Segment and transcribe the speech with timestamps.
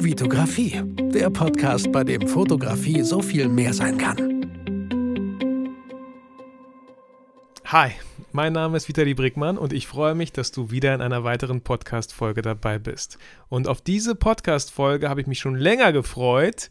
[0.00, 0.80] Vitografie,
[1.12, 4.46] der Podcast, bei dem Fotografie so viel mehr sein kann.
[7.64, 7.90] Hi,
[8.30, 11.62] mein Name ist Vitali Brickmann und ich freue mich, dass du wieder in einer weiteren
[11.62, 13.18] Podcast-Folge dabei bist.
[13.48, 16.70] Und auf diese Podcast-Folge habe ich mich schon länger gefreut,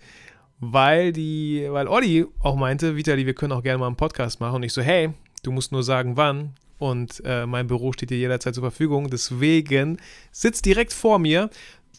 [0.62, 4.55] weil die, weil Olli auch meinte, Vitali, wir können auch gerne mal einen Podcast machen.
[4.55, 5.09] Und ich so, hey,
[5.44, 6.54] du musst nur sagen, wann.
[6.80, 9.09] Und äh, mein Büro steht dir jederzeit zur Verfügung.
[9.09, 9.98] Deswegen
[10.32, 11.50] sitzt direkt vor mir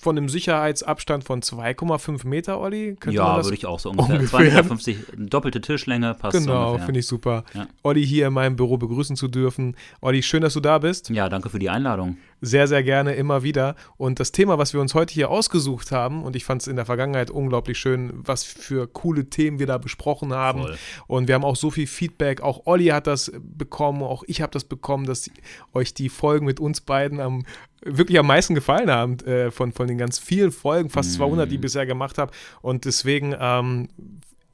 [0.00, 2.96] von einem Sicherheitsabstand von 2,5 Meter, Olli?
[2.98, 4.16] Könnte ja, würde ich auch so ungefähr.
[4.16, 4.64] ungefähr.
[4.64, 7.44] 2,50 Meter, doppelte Tischlänge, passt Genau, finde ich super.
[7.54, 7.66] Ja.
[7.82, 9.76] Olli hier in meinem Büro begrüßen zu dürfen.
[10.00, 11.10] Olli, schön, dass du da bist.
[11.10, 12.16] Ja, danke für die Einladung.
[12.40, 13.74] Sehr, sehr gerne, immer wieder.
[13.96, 16.76] Und das Thema, was wir uns heute hier ausgesucht haben, und ich fand es in
[16.76, 20.62] der Vergangenheit unglaublich schön, was für coole Themen wir da besprochen haben.
[20.62, 20.78] Voll.
[21.08, 22.40] Und wir haben auch so viel Feedback.
[22.40, 25.30] Auch Olli hat das bekommen, auch ich habe das bekommen, dass
[25.74, 27.44] euch die Folgen mit uns beiden am
[27.84, 31.54] wirklich am meisten gefallen haben äh, von, von den ganz vielen Folgen, fast 200, die
[31.54, 31.62] ich mhm.
[31.62, 32.32] bisher gemacht habe.
[32.60, 33.88] Und deswegen, ähm,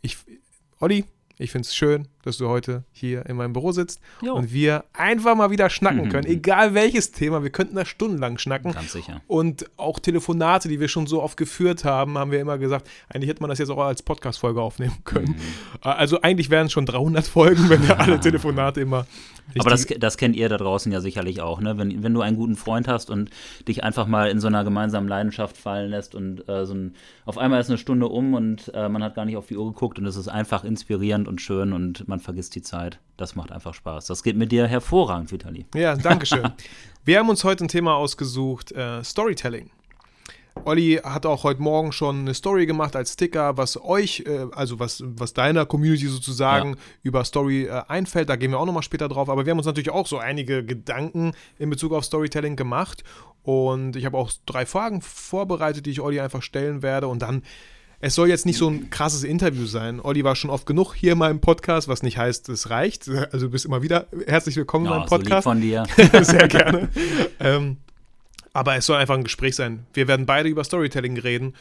[0.03, 0.19] ich,
[0.79, 1.07] Olli,
[1.39, 4.35] ich finde es schön, dass du heute hier in meinem Büro sitzt jo.
[4.35, 6.27] und wir einfach mal wieder schnacken können.
[6.27, 8.73] Egal welches Thema, wir könnten da stundenlang schnacken.
[8.73, 9.21] Ganz sicher.
[9.27, 13.31] Und auch Telefonate, die wir schon so oft geführt haben, haben wir immer gesagt, eigentlich
[13.31, 15.37] hätte man das jetzt auch als Podcast-Folge aufnehmen können.
[15.37, 15.79] Mhm.
[15.81, 19.07] Also eigentlich wären es schon 300 Folgen, wenn wir alle Telefonate immer
[19.59, 21.77] aber das, das kennt ihr da draußen ja sicherlich auch, ne?
[21.77, 23.31] Wenn, wenn du einen guten Freund hast und
[23.69, 27.39] dich einfach mal in so einer gemeinsamen Leidenschaft fallen lässt und äh, so ein, auf
[27.39, 29.99] einmal ist eine Stunde um und äh, man hat gar nicht auf die Uhr geguckt
[29.99, 33.01] und es ist einfach inspirierend und schön und man vergisst die Zeit.
[33.17, 34.07] Das macht einfach Spaß.
[34.07, 35.67] Das geht mit dir hervorragend, Vitali.
[35.75, 36.53] Ja, danke schön.
[37.05, 39.71] Wir haben uns heute ein Thema ausgesucht, äh, Storytelling.
[40.65, 44.79] Olli hat auch heute Morgen schon eine Story gemacht als Sticker, was euch, äh, also
[44.79, 46.77] was, was deiner Community sozusagen ja.
[47.03, 48.29] über Story äh, einfällt.
[48.29, 49.29] Da gehen wir auch nochmal später drauf.
[49.29, 53.05] Aber wir haben uns natürlich auch so einige Gedanken in Bezug auf Storytelling gemacht.
[53.43, 57.09] Und ich habe auch drei Fragen vorbereitet, die ich Olli einfach stellen werde.
[57.09, 57.43] Und dann,
[58.05, 59.99] es soll jetzt nicht so ein krasses Interview sein.
[59.99, 63.09] Olli war schon oft genug hier in meinem Podcast, was nicht heißt, es reicht.
[63.09, 65.45] Also du bist immer wieder herzlich willkommen ja, in meinem Podcast.
[65.45, 65.87] So von dir.
[66.21, 66.91] Sehr gerne.
[67.41, 67.79] ähm,
[68.53, 69.87] aber es soll einfach ein Gespräch sein.
[69.95, 71.55] Wir werden beide über Storytelling reden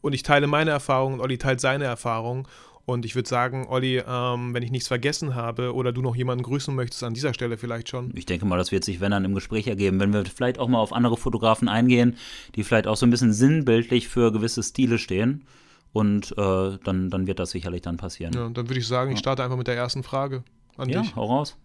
[0.00, 2.46] und ich teile meine Erfahrungen und Olli teilt seine Erfahrungen.
[2.86, 6.42] Und ich würde sagen, Olli, ähm, wenn ich nichts vergessen habe oder du noch jemanden
[6.42, 8.10] grüßen möchtest, an dieser Stelle vielleicht schon.
[8.14, 10.00] Ich denke mal, das wird sich, wenn dann im Gespräch ergeben.
[10.00, 12.16] Wenn wir vielleicht auch mal auf andere Fotografen eingehen,
[12.54, 15.44] die vielleicht auch so ein bisschen sinnbildlich für gewisse Stile stehen.
[15.92, 18.32] Und äh, dann, dann wird das sicherlich dann passieren.
[18.34, 20.44] Ja, dann würde ich sagen, ich starte einfach mit der ersten Frage
[20.76, 21.16] an ja, dich.
[21.16, 21.56] hau raus.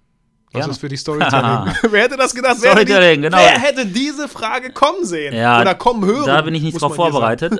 [0.51, 0.71] Was Gerne.
[0.71, 1.73] ist für die Storytelling?
[1.91, 2.57] wer hätte das gedacht?
[2.57, 3.37] Storytelling, wer hätte, die, genau.
[3.37, 5.33] wer hätte diese Frage kommen sehen?
[5.35, 6.25] Ja, Oder kommen hören?
[6.25, 7.53] Da bin ich nicht drauf vorbereitet.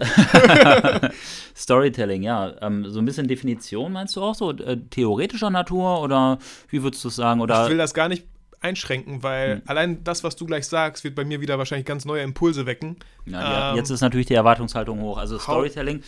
[1.56, 2.54] Storytelling, ja.
[2.62, 4.52] Ähm, so ein bisschen Definition meinst du auch so?
[4.52, 6.40] Äh, theoretischer Natur oder
[6.70, 7.42] wie würdest du es sagen?
[7.42, 8.26] Oder ich will das gar nicht
[8.62, 9.62] einschränken, weil hm.
[9.66, 12.98] allein das, was du gleich sagst, wird bei mir wieder wahrscheinlich ganz neue Impulse wecken.
[13.26, 15.18] Ja, ähm, jetzt ist natürlich die Erwartungshaltung hoch.
[15.18, 16.02] Also Storytelling,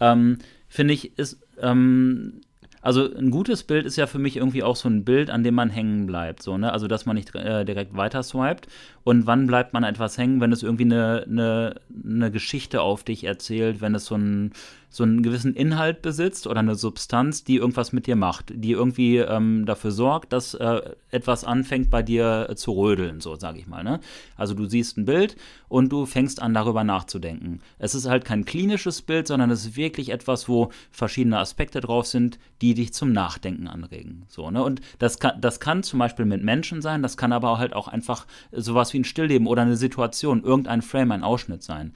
[0.00, 2.40] ähm, finde ich, ist ähm,
[2.86, 5.56] also ein gutes Bild ist ja für mich irgendwie auch so ein Bild, an dem
[5.56, 6.40] man hängen bleibt.
[6.40, 6.72] So, ne?
[6.72, 8.68] Also dass man nicht äh, direkt weiter swiped.
[9.02, 13.24] Und wann bleibt man etwas hängen, wenn es irgendwie eine, eine, eine Geschichte auf dich
[13.24, 14.52] erzählt, wenn es so ein
[14.88, 19.18] so einen gewissen Inhalt besitzt oder eine Substanz, die irgendwas mit dir macht, die irgendwie
[19.18, 20.80] ähm, dafür sorgt, dass äh,
[21.10, 23.84] etwas anfängt bei dir zu rödeln, so sage ich mal.
[23.84, 24.00] Ne?
[24.36, 25.36] Also du siehst ein Bild
[25.68, 27.60] und du fängst an darüber nachzudenken.
[27.78, 32.06] Es ist halt kein klinisches Bild, sondern es ist wirklich etwas, wo verschiedene Aspekte drauf
[32.06, 34.24] sind, die dich zum Nachdenken anregen.
[34.28, 34.62] So, ne?
[34.62, 37.88] Und das kann, das kann zum Beispiel mit Menschen sein, das kann aber halt auch
[37.88, 41.92] einfach sowas wie ein Stillleben oder eine Situation, irgendein Frame, ein Ausschnitt sein.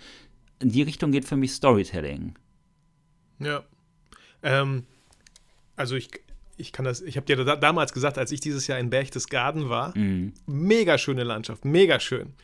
[0.58, 2.34] In die Richtung geht für mich Storytelling.
[3.40, 3.64] Ja.
[4.42, 4.84] Ähm,
[5.76, 6.10] also ich,
[6.56, 9.68] ich kann das, ich habe dir da, damals gesagt, als ich dieses Jahr in Berchtesgaden
[9.68, 10.34] war, mhm.
[10.46, 12.34] mega schöne Landschaft, mega schön.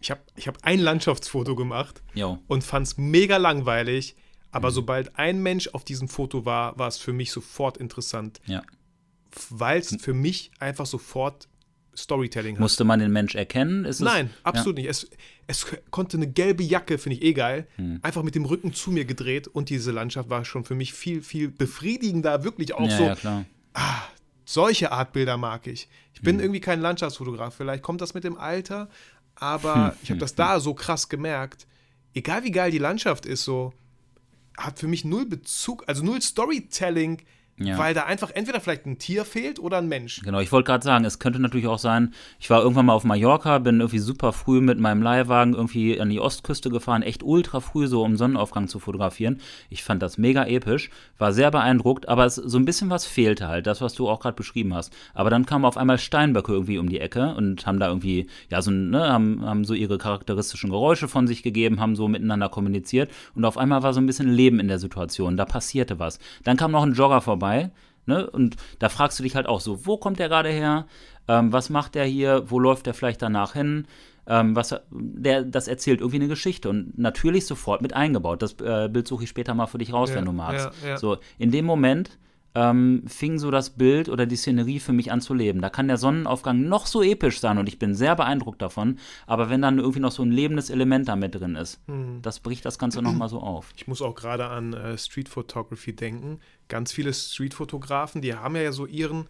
[0.00, 2.38] Ich habe ich hab ein Landschaftsfoto gemacht jo.
[2.48, 4.16] und fand es mega langweilig,
[4.50, 4.74] aber mhm.
[4.74, 8.40] sobald ein Mensch auf diesem Foto war, war es für mich sofort interessant.
[8.46, 8.62] Ja.
[9.50, 11.48] Weil es für mich einfach sofort
[11.96, 12.60] Storytelling hat.
[12.60, 13.86] Musste man den Mensch erkennen?
[14.00, 14.82] Nein, absolut ja.
[14.82, 14.90] nicht.
[14.90, 15.10] Es,
[15.46, 18.00] es konnte eine gelbe Jacke, finde ich eh geil, hm.
[18.02, 21.22] einfach mit dem Rücken zu mir gedreht und diese Landschaft war schon für mich viel,
[21.22, 23.04] viel befriedigender, wirklich auch ja, so.
[23.04, 23.44] Ja, klar.
[23.74, 24.02] Ah,
[24.44, 25.88] solche Art Bilder mag ich.
[26.14, 26.42] Ich bin hm.
[26.42, 28.88] irgendwie kein Landschaftsfotograf, vielleicht kommt das mit dem Alter,
[29.34, 29.92] aber hm.
[30.02, 31.66] ich habe das da so krass gemerkt.
[32.14, 33.72] Egal wie geil die Landschaft ist, so
[34.56, 37.22] hat für mich null Bezug, also null Storytelling
[37.58, 37.78] ja.
[37.78, 40.20] weil da einfach entweder vielleicht ein Tier fehlt oder ein Mensch.
[40.22, 43.04] Genau, ich wollte gerade sagen, es könnte natürlich auch sein, ich war irgendwann mal auf
[43.04, 47.60] Mallorca, bin irgendwie super früh mit meinem Leihwagen irgendwie an die Ostküste gefahren, echt ultra
[47.60, 49.40] früh so, um Sonnenaufgang zu fotografieren.
[49.70, 53.48] Ich fand das mega episch, war sehr beeindruckt, aber es, so ein bisschen was fehlte
[53.48, 54.92] halt, das, was du auch gerade beschrieben hast.
[55.14, 58.60] Aber dann kamen auf einmal Steinböcke irgendwie um die Ecke und haben da irgendwie, ja,
[58.60, 63.10] so, ne, haben, haben so ihre charakteristischen Geräusche von sich gegeben, haben so miteinander kommuniziert
[63.34, 66.18] und auf einmal war so ein bisschen Leben in der Situation, da passierte was.
[66.44, 67.70] Dann kam noch ein Jogger vorbei vorbei.
[68.06, 68.28] Ne?
[68.30, 70.86] Und da fragst du dich halt auch so, wo kommt der gerade her?
[71.28, 72.44] Ähm, was macht der hier?
[72.50, 73.86] Wo läuft der vielleicht danach hin?
[74.28, 78.42] Ähm, was, der, das erzählt irgendwie eine Geschichte und natürlich sofort mit eingebaut.
[78.42, 80.70] Das äh, Bild suche ich später mal für dich raus, ja, wenn du magst.
[80.82, 80.96] Ja, ja.
[80.96, 82.18] So, in dem Moment
[82.56, 85.60] ähm, fing so das Bild oder die Szenerie für mich an zu leben.
[85.60, 89.50] Da kann der Sonnenaufgang noch so episch sein und ich bin sehr beeindruckt davon, aber
[89.50, 92.22] wenn dann irgendwie noch so ein lebendes Element da mit drin ist, mhm.
[92.22, 93.74] das bricht das Ganze nochmal so auf.
[93.76, 96.40] Ich muss auch gerade an äh, Street Photography denken.
[96.68, 99.26] Ganz viele Street-Fotografen, die haben ja so ihren,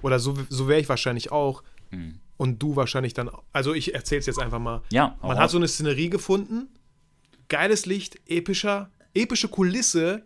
[0.00, 2.20] oder so, so wäre ich wahrscheinlich auch, mhm.
[2.36, 4.82] und du wahrscheinlich dann, also ich erzähle es jetzt einfach mal.
[4.92, 6.68] Ja, Man hat so eine Szenerie gefunden,
[7.48, 10.22] geiles Licht, epischer, epische Kulisse,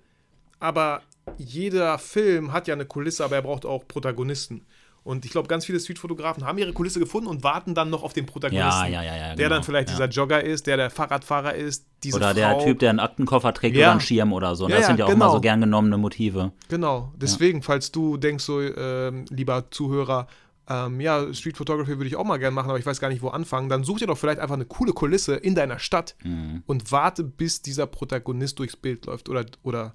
[0.60, 1.02] aber
[1.36, 4.66] jeder Film hat ja eine Kulisse, aber er braucht auch Protagonisten.
[5.04, 8.12] Und ich glaube, ganz viele Streetfotografen haben ihre Kulisse gefunden und warten dann noch auf
[8.12, 8.70] den Protagonisten.
[8.70, 11.86] Ja, ja, ja, ja der genau, dann vielleicht dieser Jogger ist, der der Fahrradfahrer ist,
[12.04, 12.64] diese Oder der Frau.
[12.64, 14.68] Typ, der einen Aktenkoffer trägt oder einen Schirm oder so.
[14.68, 15.26] Das sind ja auch genau.
[15.26, 16.52] immer so gern genommene Motive.
[16.68, 17.12] Genau.
[17.16, 20.28] Deswegen, falls du denkst, so, ähm, lieber Zuhörer,
[20.68, 23.22] ähm, ja, Street Photography würde ich auch mal gerne machen, aber ich weiß gar nicht,
[23.22, 26.62] wo anfangen, dann such dir doch vielleicht einfach eine coole Kulisse in deiner Stadt mhm.
[26.66, 29.94] und warte, bis dieser Protagonist durchs Bild läuft oder, oder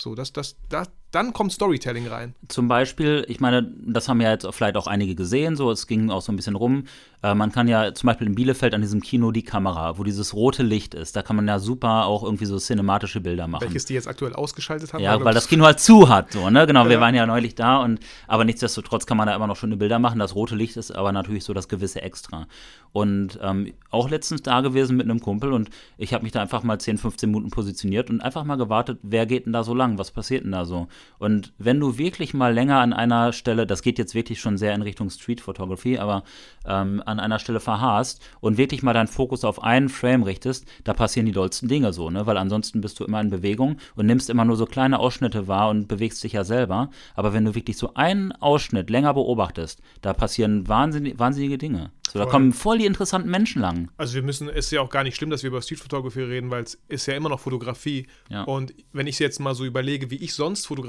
[0.00, 2.34] so, das, das, das, dann kommt Storytelling rein.
[2.48, 6.10] Zum Beispiel, ich meine, das haben ja jetzt vielleicht auch einige gesehen, so es ging
[6.10, 6.84] auch so ein bisschen rum.
[7.22, 10.34] Äh, man kann ja zum Beispiel in Bielefeld an diesem Kino die Kamera, wo dieses
[10.34, 13.62] rote Licht ist, da kann man ja super auch irgendwie so cinematische Bilder machen.
[13.62, 15.02] Welches die jetzt aktuell ausgeschaltet haben?
[15.02, 16.66] Ja, weil das Kino halt zu hat, so, ne?
[16.66, 16.90] Genau, ja.
[16.90, 19.98] wir waren ja neulich da und aber nichtsdestotrotz kann man da immer noch schöne Bilder
[19.98, 20.18] machen.
[20.18, 22.46] Das rote Licht ist aber natürlich so das gewisse Extra.
[22.92, 26.62] Und ähm, auch letztens da gewesen mit einem Kumpel und ich habe mich da einfach
[26.62, 29.98] mal 10, 15 Minuten positioniert und einfach mal gewartet, wer geht denn da so lang,
[29.98, 30.88] was passiert denn da so?
[31.18, 34.74] Und wenn du wirklich mal länger an einer Stelle, das geht jetzt wirklich schon sehr
[34.74, 36.22] in Richtung Street Photography, aber
[36.64, 40.94] ähm, an einer Stelle verharrst und wirklich mal deinen Fokus auf einen Frame richtest, da
[40.94, 42.26] passieren die dollsten Dinge so, ne?
[42.26, 45.70] Weil ansonsten bist du immer in Bewegung und nimmst immer nur so kleine Ausschnitte wahr
[45.70, 46.90] und bewegst dich ja selber.
[47.14, 51.90] Aber wenn du wirklich so einen Ausschnitt länger beobachtest, da passieren wahnsinnig, wahnsinnige Dinge.
[52.12, 53.90] So, da kommen voll die interessanten Menschen lang.
[53.98, 56.22] Also wir müssen, es ist ja auch gar nicht schlimm, dass wir über Street Photography
[56.22, 58.06] reden, weil es ist ja immer noch Fotografie.
[58.30, 58.44] Ja.
[58.44, 60.87] Und wenn ich jetzt mal so überlege, wie ich sonst fotografiere,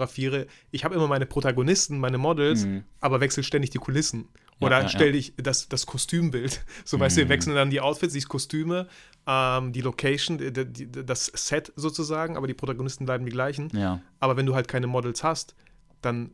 [0.72, 2.84] ich habe immer meine Protagonisten, meine Models, mhm.
[3.00, 4.28] aber wechsle ständig die Kulissen.
[4.62, 6.64] Oder ja, ja, stelle ich das, das Kostümbild.
[6.86, 7.02] So, mhm.
[7.02, 7.30] weißt du, wir mhm.
[7.30, 8.88] wechseln dann die Outfits, die Kostüme,
[9.28, 13.70] ähm, die Location, die, die, das Set sozusagen, aber die Protagonisten bleiben die gleichen.
[13.74, 14.02] Ja.
[14.20, 15.56] Aber wenn du halt keine Models hast,
[16.02, 16.32] dann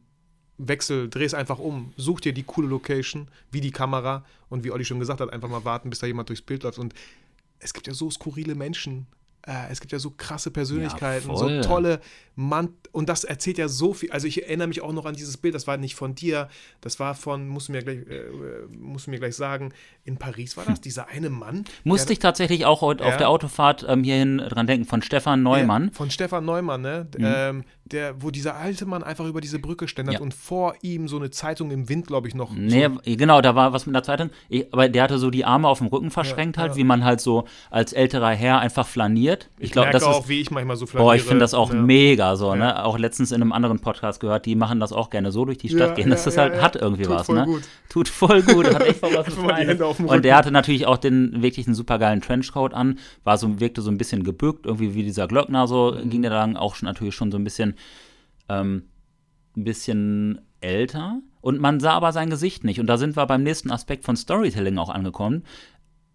[0.57, 4.71] wechsel, dreh es einfach um, such dir die coole Location, wie die Kamera und wie
[4.71, 6.79] Olli schon gesagt hat, einfach mal warten, bis da jemand durchs Bild läuft.
[6.79, 6.93] Und
[7.59, 9.07] es gibt ja so skurrile Menschen.
[9.47, 11.99] Äh, es gibt ja so krasse Persönlichkeiten, ja, so tolle
[12.35, 12.69] Mann.
[12.91, 14.11] Und das erzählt ja so viel.
[14.11, 16.49] Also ich erinnere mich auch noch an dieses Bild, das war nicht von dir,
[16.81, 18.31] das war von, musst du mir gleich, äh,
[18.69, 21.65] musst du mir gleich sagen, in Paris war das, dieser eine Mann.
[21.83, 23.09] Musste ich tatsächlich auch heute ja.
[23.09, 25.85] auf der Autofahrt ähm, hierhin dran denken, von Stefan Neumann.
[25.85, 27.07] Ja, von Stefan Neumann, ne?
[27.17, 27.25] Mhm.
[27.25, 30.21] Ähm, der, wo dieser alte Mann einfach über diese Brücke ständert ja.
[30.21, 32.51] und vor ihm so eine Zeitung im Wind, glaube ich, noch.
[32.51, 34.31] Nee, so genau, da war was mit der Zeitung.
[34.49, 36.77] Ich, aber der hatte so die Arme auf dem Rücken verschränkt ja, halt, ja.
[36.77, 39.49] wie man halt so als älterer Herr einfach flaniert.
[39.57, 41.09] Ich, ich glaube, das auch, ist, wie ich manchmal so flaniere.
[41.09, 42.83] Boah, ich finde das auch mega so, ne?
[42.83, 45.69] Auch letztens in einem anderen Podcast gehört, die machen das auch gerne so durch die
[45.69, 46.09] Stadt gehen.
[46.09, 47.45] Das ist halt, hat irgendwie Tut was, voll ne?
[47.45, 47.61] Gut.
[47.89, 49.25] Tut voll gut, hat echt voll was
[49.99, 53.91] Und der hatte natürlich auch den wirklich einen supergeilen Trenchcoat an, war so, wirkte so
[53.91, 56.09] ein bisschen gebückt, irgendwie wie dieser Glöckner, so mhm.
[56.09, 57.74] ging der dann auch schon, natürlich schon so ein bisschen
[58.49, 58.83] ähm,
[59.55, 62.79] ein bisschen älter und man sah aber sein Gesicht nicht.
[62.79, 65.43] Und da sind wir beim nächsten Aspekt von Storytelling auch angekommen.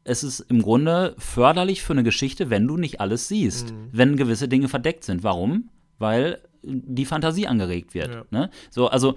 [0.03, 3.89] Es ist im Grunde förderlich für eine Geschichte, wenn du nicht alles siehst, mhm.
[3.93, 5.23] wenn gewisse Dinge verdeckt sind.
[5.23, 5.69] Warum?
[5.99, 8.09] Weil die Fantasie angeregt wird.
[8.09, 8.25] Ja.
[8.31, 8.51] Ne?
[8.71, 9.17] So, also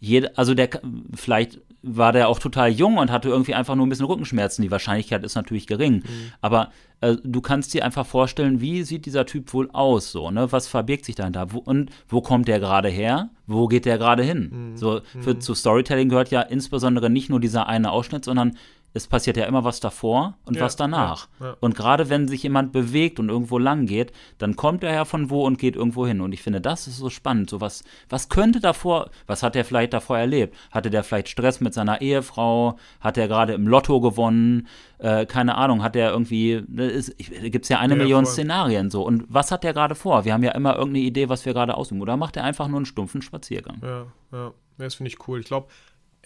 [0.00, 0.68] jede, also der,
[1.14, 4.62] vielleicht war der auch total jung und hatte irgendwie einfach nur ein bisschen Rückenschmerzen.
[4.62, 5.96] Die Wahrscheinlichkeit ist natürlich gering.
[5.96, 6.32] Mhm.
[6.40, 10.50] Aber äh, du kannst dir einfach vorstellen, wie sieht dieser Typ wohl aus, so, ne?
[10.50, 11.52] Was verbirgt sich dahinter?
[11.52, 13.28] Wo, und wo kommt der gerade her?
[13.46, 14.70] Wo geht der gerade hin?
[14.72, 14.76] Mhm.
[14.76, 15.40] So, für, mhm.
[15.40, 18.56] zu Storytelling gehört ja insbesondere nicht nur dieser eine Ausschnitt, sondern
[18.96, 21.28] es passiert ja immer was davor und Ja, was danach.
[21.40, 21.56] ja, ja.
[21.60, 25.30] Und gerade wenn sich jemand bewegt und irgendwo lang geht, dann kommt er ja von
[25.30, 26.20] wo und geht irgendwo hin.
[26.20, 27.50] Und ich finde, das ist so spannend.
[27.50, 30.56] So was, was könnte davor, was hat er vielleicht davor erlebt?
[30.70, 32.78] Hatte der vielleicht Stress mit seiner Ehefrau?
[33.00, 34.68] Hat er gerade im Lotto gewonnen?
[34.98, 38.32] Äh, keine Ahnung, hat er irgendwie, gibt es ja eine Million voll.
[38.32, 39.02] Szenarien so.
[39.04, 40.24] Und was hat der gerade vor?
[40.24, 42.00] Wir haben ja immer irgendeine Idee, was wir gerade ausüben.
[42.00, 43.78] Oder macht er einfach nur einen stumpfen Spaziergang?
[43.82, 44.06] Ja.
[44.32, 45.38] Ja, das finde ich cool.
[45.40, 45.68] Ich glaube,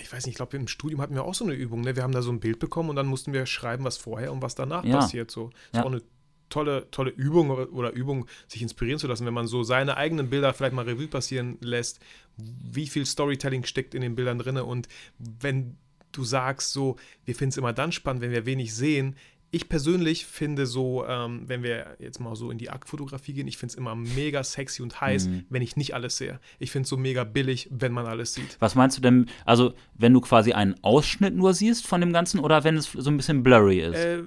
[0.01, 1.81] ich weiß nicht, ich glaube, im Studium hatten wir auch so eine Übung.
[1.83, 1.97] Ne?
[1.97, 4.43] Wir haben da so ein Bild bekommen und dann mussten wir schreiben, was vorher und
[4.43, 4.99] was danach Ja.
[4.99, 5.31] passiert.
[5.31, 5.49] So.
[5.51, 5.81] Das Ja.
[5.81, 6.03] ist auch eine
[6.51, 10.31] tolle, tolle Übung oder, oder Übung, sich inspirieren zu lassen, wenn man so seine eigenen
[10.31, 12.01] Bilder vielleicht mal Revue passieren lässt.
[12.37, 14.89] Wie viel Storytelling steckt in den Bildern drin und
[15.19, 15.77] wenn
[16.13, 19.17] du sagst, so, wir finden es immer dann spannend, wenn wir wenig sehen.
[19.51, 23.57] Ich persönlich finde so, ähm, wenn wir jetzt mal so in die Aktfotografie gehen, ich
[23.57, 25.45] finde es immer mega sexy und heiß, Mhm.
[25.49, 26.39] wenn ich nicht alles sehe.
[26.59, 28.59] Ich finde es so mega billig, wenn man alles sieht.
[28.61, 32.41] Was meinst du denn, also wenn du quasi einen Ausschnitt nur siehst von dem Ganzen
[32.41, 33.95] oder wenn es so ein bisschen blurry ist?
[33.97, 34.23] Äh,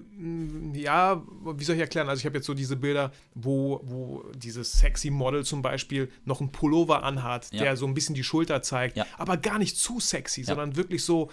[0.74, 1.22] ja,
[1.56, 2.10] wie soll ich erklären?
[2.10, 6.42] Also ich habe jetzt so diese Bilder, wo, wo dieses sexy Model zum Beispiel noch
[6.42, 7.62] einen Pullover anhat, Ja.
[7.64, 9.06] der so ein bisschen die Schulter zeigt, Ja.
[9.20, 10.48] aber gar nicht zu sexy, Ja.
[10.48, 11.30] sondern wirklich so,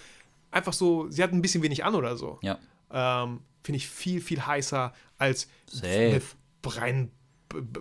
[0.50, 2.38] einfach so, sie hat ein bisschen wenig an oder so.
[2.42, 2.59] ja.
[2.90, 6.22] Ähm, Finde ich viel, viel heißer als Safe.
[6.62, 7.10] Brein,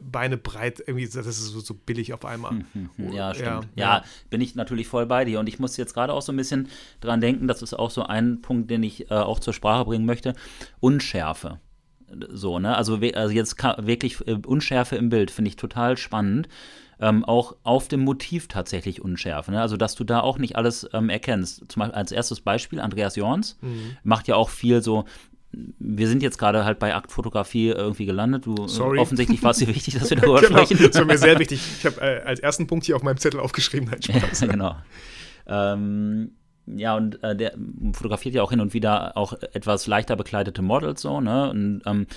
[0.01, 2.65] Beine breit, irgendwie, das ist so, so billig auf einmal.
[2.97, 3.69] Ja, stimmt.
[3.75, 5.39] Ja, Ja, bin ich natürlich voll bei dir.
[5.39, 6.67] Und ich muss jetzt gerade auch so ein bisschen
[6.99, 10.05] dran denken, das ist auch so ein Punkt, den ich äh, auch zur Sprache bringen
[10.05, 10.33] möchte.
[10.81, 11.61] Unschärfe.
[12.29, 12.75] So, ne?
[12.75, 16.49] Also, also jetzt wirklich äh, Unschärfe im Bild finde ich total spannend.
[16.99, 19.51] Ähm, auch auf dem Motiv tatsächlich Unschärfe.
[19.51, 19.61] Ne?
[19.61, 21.63] Also, dass du da auch nicht alles ähm, erkennst.
[21.71, 23.95] Zum Beispiel als erstes Beispiel, Andreas Jorns Mhm.
[24.03, 25.05] macht ja auch viel so.
[25.79, 28.45] Wir sind jetzt gerade halt bei Aktfotografie irgendwie gelandet.
[28.45, 28.99] Du, äh, Sorry.
[28.99, 30.77] Offensichtlich war es dir wichtig, dass wir darüber Genau, sprechen.
[30.85, 31.61] das war mir sehr wichtig.
[31.79, 34.41] Ich habe äh, als ersten Punkt hier auf meinem Zettel aufgeschrieben, nein, Spaß.
[34.41, 34.75] genau.
[35.47, 36.31] Ähm,
[36.67, 37.53] ja, und äh, der
[37.93, 41.49] fotografiert ja auch hin und wieder auch etwas leichter bekleidete Models so, ne?
[41.49, 42.07] Und ähm,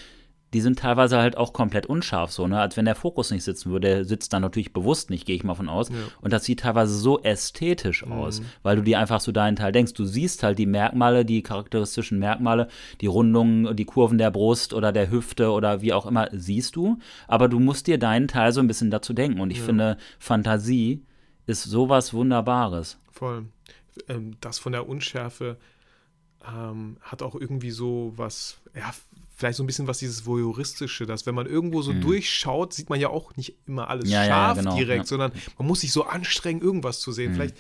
[0.53, 2.61] die sind teilweise halt auch komplett unscharf, so, ne?
[2.61, 3.89] Als wenn der Fokus nicht sitzen würde.
[3.89, 5.91] Der sitzt dann natürlich bewusst nicht, gehe ich mal von aus.
[6.21, 9.95] Und das sieht teilweise so ästhetisch aus, weil du dir einfach so deinen Teil denkst.
[9.95, 12.69] Du siehst halt die Merkmale, die charakteristischen Merkmale,
[13.01, 16.99] die Rundungen, die Kurven der Brust oder der Hüfte oder wie auch immer, siehst du.
[17.29, 19.41] Aber du musst dir deinen Teil so ein bisschen dazu denken.
[19.41, 21.05] Und ich finde, Fantasie
[21.47, 22.99] ist sowas Wunderbares.
[23.11, 23.47] Voll.
[24.09, 25.59] Ähm, das von der Unschärfe
[26.47, 28.91] ähm, hat auch irgendwie so was, ja,
[29.41, 33.01] vielleicht so ein bisschen was dieses Voyeuristische, dass wenn man irgendwo so durchschaut, sieht man
[33.01, 34.11] ja auch nicht immer alles Mhm.
[34.13, 35.03] Ja, ja, ja, scharf genau, direkt, ja.
[35.03, 35.07] Mhm.
[35.07, 37.33] sondern man muss sich so anstrengen, irgendwas zu sehen.
[37.35, 37.57] Vielleicht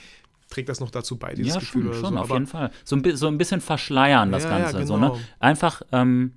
[0.51, 2.21] trägt das noch dazu bei, dieses ja, Gefühl schon, oder schon so.
[2.21, 2.71] auf jeden Fall.
[2.85, 4.85] So ein, so ein bisschen verschleiern das Ganze.
[4.85, 5.07] so, ne?
[5.09, 5.21] genau.
[5.39, 6.33] Einfach, ähm,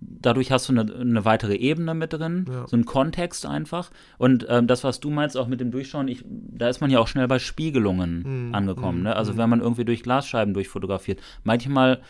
[0.00, 3.90] dadurch hast du eine, eine weitere Ebene mit drin, so einen Kontext einfach.
[4.16, 6.98] Und ähm, das, was du meinst, auch mit dem Durchschauen, ich, da ist man ja
[6.98, 9.02] auch schnell bei Spiegelungen Mhm, angekommen.
[9.02, 9.14] Ne?
[9.14, 11.20] Also wenn man irgendwie durch Glasscheiben durchfotografiert.
[11.44, 12.00] Manchmal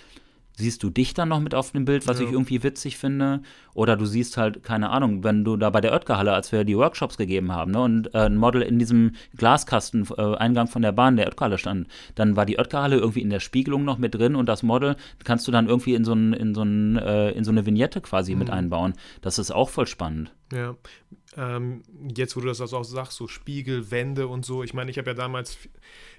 [0.59, 2.27] siehst du dich dann noch mit auf dem Bild, was Ja.
[2.27, 3.41] ich irgendwie witzig finde.
[3.75, 6.77] Oder du siehst halt, keine Ahnung, wenn du da bei der Oetker-Halle, als wir die
[6.77, 10.93] Workshops gegeben haben, ne, und äh, ein Model in diesem Glaskasten, äh, Eingang von der
[10.93, 11.87] Bahn der Oetker-Halle stand,
[12.17, 15.47] dann war die Oetker-Halle irgendwie in der Spiegelung noch mit drin und das Model kannst
[15.47, 18.33] du dann irgendwie in so, ein, in so, ein, äh, in so eine Vignette quasi
[18.33, 18.39] Mhm.
[18.41, 18.95] mit einbauen.
[19.23, 20.35] Das ist auch voll spannend.
[20.53, 20.75] Ja.
[21.37, 21.83] Ähm,
[22.17, 24.65] jetzt, wo du das also auch sagst, so Spiegel, Wände und so.
[24.65, 25.57] Ich meine, ich habe ja damals,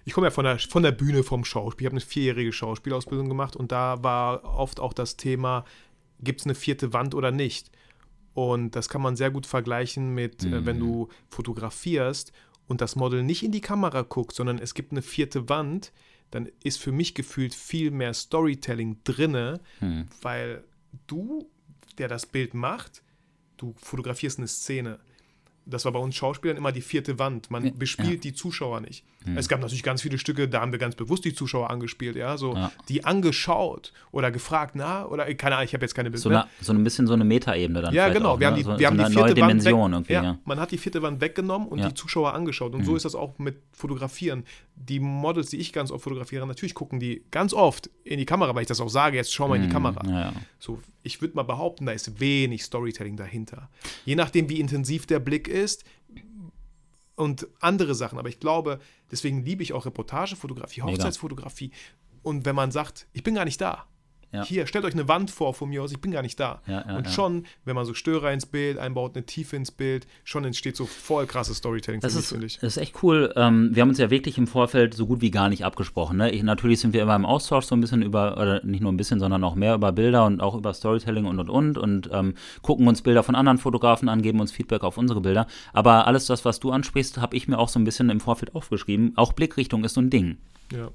[0.05, 1.85] ich komme ja von der, von der Bühne vom Schauspiel.
[1.85, 5.65] Ich habe eine vierjährige Schauspielausbildung gemacht und da war oft auch das Thema,
[6.19, 7.71] gibt es eine vierte Wand oder nicht?
[8.33, 12.31] Und das kann man sehr gut vergleichen mit, äh, wenn du fotografierst
[12.67, 15.91] und das Model nicht in die Kamera guckt, sondern es gibt eine vierte Wand,
[16.31, 20.05] dann ist für mich gefühlt viel mehr Storytelling drinne, Hm.
[20.21, 20.63] weil
[21.07, 21.49] du,
[21.97, 23.03] der das Bild macht,
[23.57, 24.99] du fotografierst eine Szene.
[25.69, 27.51] Das war bei uns Schauspielern immer die vierte Wand.
[27.51, 27.71] Man Ja.
[27.77, 29.03] bespielt die Zuschauer nicht.
[29.35, 32.37] Es gab natürlich ganz viele Stücke, da haben wir ganz bewusst die Zuschauer angespielt, ja,
[32.37, 32.71] so Ja.
[32.87, 36.43] die angeschaut oder gefragt, na, oder keine Ahnung, ich habe jetzt keine So, Bilder.
[36.43, 37.93] eine, so ein bisschen so eine Metaebene dann.
[37.93, 38.31] Ja, genau.
[38.33, 38.59] Auch, wir haben ne?
[38.59, 40.13] die, so, wir haben so die vierte Wand Dimension weg, irgendwie.
[40.13, 40.37] ja, Ja.
[40.45, 41.85] Man hat die vierte Wand weggenommen und Ja.
[41.85, 41.89] Mhm.
[41.89, 42.73] die Zuschauer angeschaut.
[42.73, 44.45] Und so ist das auch mit Fotografieren.
[44.75, 48.55] Die Models, die ich ganz oft fotografiere, natürlich gucken die ganz oft in die Kamera,
[48.55, 50.01] weil ich das auch sage, jetzt schau mal in die Kamera.
[50.03, 50.09] Mhm.
[50.09, 50.33] Ja, ja.
[50.59, 53.69] So, ich würde mal behaupten, da ist wenig Storytelling dahinter.
[54.05, 55.58] Je nachdem, wie intensiv der Blick ist
[57.15, 58.17] und andere Sachen.
[58.17, 58.79] Aber ich glaube,
[59.11, 60.93] deswegen liebe ich auch Reportagefotografie, Mega.
[60.93, 61.71] Hochzeitsfotografie.
[62.23, 63.85] Und wenn man sagt, ich bin gar nicht da.
[64.31, 64.43] Ja.
[64.43, 66.61] Hier, stellt euch eine Wand vor von mir aus, ich bin gar nicht da.
[66.67, 70.05] Ja, ja, und schon, wenn man so Störer ins Bild einbaut, eine Tiefe ins Bild,
[70.23, 72.59] schon entsteht so voll krasses Storytelling Das ist, ich.
[72.59, 73.33] das ist echt cool.
[73.35, 76.17] Ähm, wir haben uns ja wirklich im Vorfeld so gut wie gar nicht abgesprochen.
[76.17, 76.31] Ne?
[76.31, 78.97] Ich, natürlich sind wir immer im Austausch so ein bisschen über, oder nicht nur ein
[78.97, 82.35] bisschen, sondern auch mehr über Bilder und auch über Storytelling und und und und ähm,
[82.61, 85.47] gucken uns Bilder von anderen Fotografen an, geben uns Feedback auf unsere Bilder.
[85.73, 88.53] Aber alles das, was du ansprichst, habe ich mir auch so ein bisschen im Vorfeld
[88.53, 89.13] aufgeschrieben.
[89.15, 90.37] Auch Blickrichtung ist so ein Ding.
[90.71, 90.89] Ja.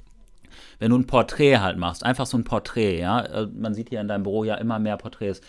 [0.79, 4.01] Wenn du ein Porträt halt machst, einfach so ein Porträt, ja, äh, man sieht hier
[4.01, 5.41] in deinem Büro ja immer mehr Porträts.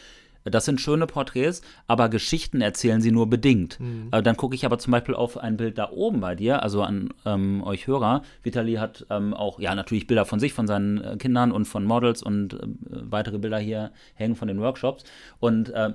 [0.45, 3.79] Das sind schöne Porträts, aber Geschichten erzählen sie nur bedingt.
[3.79, 4.09] Mhm.
[4.11, 6.83] Äh, dann gucke ich aber zum Beispiel auf ein Bild da oben bei dir, also
[6.83, 8.21] an ähm, euch Hörer.
[8.43, 11.83] Vitali hat ähm, auch, ja, natürlich Bilder von sich, von seinen äh, Kindern und von
[11.83, 15.03] Models und äh, weitere Bilder hier hängen von den Workshops.
[15.39, 15.93] Und äh,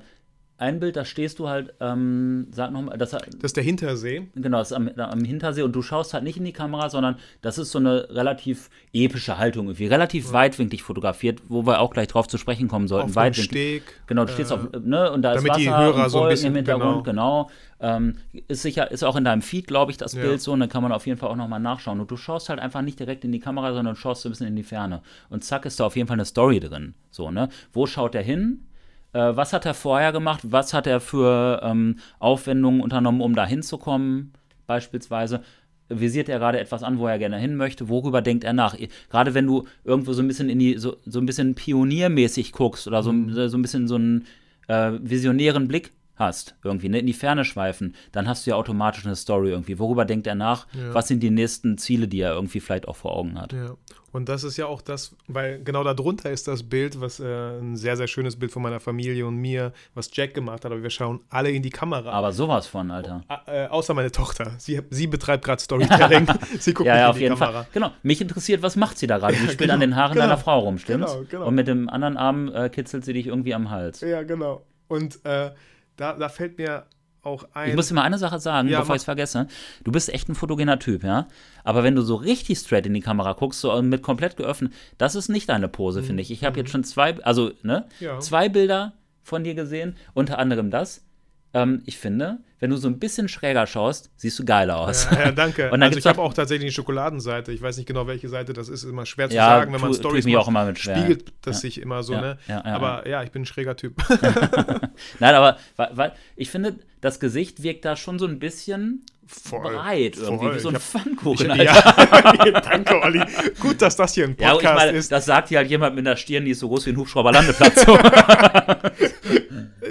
[0.61, 4.29] ein Bild, da stehst du halt, ähm, sag nochmal, das, das ist der Hintersee.
[4.35, 7.17] Genau, das ist am, am, Hintersee und du schaust halt nicht in die Kamera, sondern
[7.41, 10.33] das ist so eine relativ epische Haltung irgendwie, relativ ja.
[10.35, 13.09] weitwinklig fotografiert, wo wir auch gleich drauf zu sprechen kommen sollten.
[13.09, 13.83] Auf Weitwinklig.
[13.83, 13.83] Steg.
[14.07, 16.29] Genau, du stehst äh, auf, ne, und da ist Wasser die Hörer und so ein
[16.29, 17.49] bisschen, im Hintergrund, genau.
[17.81, 17.97] genau.
[17.97, 20.21] Ähm, ist sicher, ist auch in deinem Feed, glaube ich, das ja.
[20.21, 22.01] Bild so, und dann kann man auf jeden Fall auch nochmal nachschauen.
[22.01, 24.49] Und du schaust halt einfach nicht direkt in die Kamera, sondern schaust so ein bisschen
[24.49, 25.01] in die Ferne.
[25.31, 26.93] Und zack, ist da auf jeden Fall eine Story drin.
[27.11, 27.49] So, ne?
[27.73, 28.67] Wo schaut der hin?
[29.13, 30.41] Äh, was hat er vorher gemacht?
[30.45, 34.33] Was hat er für ähm, Aufwendungen unternommen, um da hinzukommen,
[34.67, 35.43] beispielsweise?
[35.89, 37.89] Visiert er gerade etwas an, wo er gerne hin möchte?
[37.89, 38.77] Worüber denkt er nach?
[39.11, 42.87] Gerade wenn du irgendwo so ein bisschen in die, so, so ein bisschen pioniermäßig guckst
[42.87, 43.49] oder so, mhm.
[43.49, 44.27] so ein bisschen so einen
[44.69, 49.05] äh, visionären Blick hast, irgendwie, ne, in die Ferne schweifen, dann hast du ja automatisch
[49.05, 49.79] eine Story irgendwie.
[49.79, 50.69] Worüber denkt er nach?
[50.73, 50.95] Ja.
[50.95, 53.53] Was sind die nächsten Ziele, die er irgendwie vielleicht auch vor Augen hat?
[53.53, 53.77] Ja.
[54.13, 57.77] Und das ist ja auch das, weil genau darunter ist das Bild, was äh, ein
[57.77, 60.91] sehr, sehr schönes Bild von meiner Familie und mir, was Jack gemacht hat, aber wir
[60.91, 62.11] schauen alle in die Kamera.
[62.11, 63.23] Aber sowas von, Alter.
[63.29, 64.53] Oh, äh, außer meine Tochter.
[64.59, 66.27] Sie, sie betreibt gerade Storytelling.
[66.59, 67.63] sie guckt ja, ja, auf jeden Kamera.
[67.63, 67.67] Fall.
[67.73, 67.93] Genau.
[68.03, 69.35] Mich interessiert, was macht sie da gerade?
[69.35, 71.13] Sie spielt genau, an den Haaren genau, deiner Frau rum, stimmt's?
[71.13, 71.47] Genau, genau.
[71.47, 74.01] Und mit dem anderen Arm äh, kitzelt sie dich irgendwie am Hals.
[74.01, 74.67] Ja, genau.
[74.89, 75.53] Und äh,
[76.01, 76.87] da, da fällt mir
[77.23, 77.71] auch ein.
[77.71, 79.47] Ich muss dir mal eine Sache sagen, ja, bevor ich es vergesse.
[79.85, 81.29] Du bist echt ein fotogener Typ, ja.
[81.65, 85.15] Aber wenn du so richtig straight in die Kamera guckst, so mit komplett geöffnet, das
[85.15, 86.07] ist nicht deine Pose, mhm.
[86.07, 86.31] finde ich.
[86.31, 86.59] Ich habe mhm.
[86.59, 88.19] jetzt schon zwei, also, ne, ja.
[88.21, 91.05] zwei Bilder von dir gesehen, unter anderem das.
[91.53, 95.09] Ähm, ich finde, wenn du so ein bisschen schräger schaust, siehst du geiler aus.
[95.11, 95.73] Ja, ja danke.
[95.81, 97.53] also ich habe auch tatsächlich eine Schokoladenseite.
[97.53, 98.85] Ich weiß nicht genau, welche Seite das ist.
[98.85, 100.37] Ist immer schwer zu ja, sagen, wenn man Storys macht.
[100.37, 100.99] Auch immer mit schwer.
[100.99, 101.61] Spiegelt das ja.
[101.63, 102.39] sich immer so, ne?
[102.49, 103.23] aber ja.
[103.23, 103.97] ich bin ein schräger Typ.
[105.19, 110.17] Nein, aber weil, ich finde, das Gesicht wirkt da schon so ein bisschen Voll, breit
[110.17, 110.57] irgendwie, voll.
[110.57, 111.51] wie so ein hab, Pfannkuchen.
[111.53, 113.23] Ich, ja, danke, Olli.
[113.61, 115.13] Gut, dass das hier ein Podcast ja, meine, ist.
[115.13, 117.87] Das sagt hier halt jemand mit einer Stirn, die ist so groß wie ein Hubschrauberlandeplatz.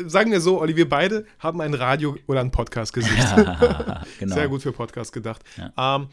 [0.07, 3.17] Sagen wir so, Olli, wir beide haben ein Radio oder ein Podcast-Gesicht.
[3.17, 4.35] Ja, genau.
[4.35, 5.41] Sehr gut für Podcast gedacht.
[5.57, 5.95] Ja.
[5.95, 6.09] Ähm,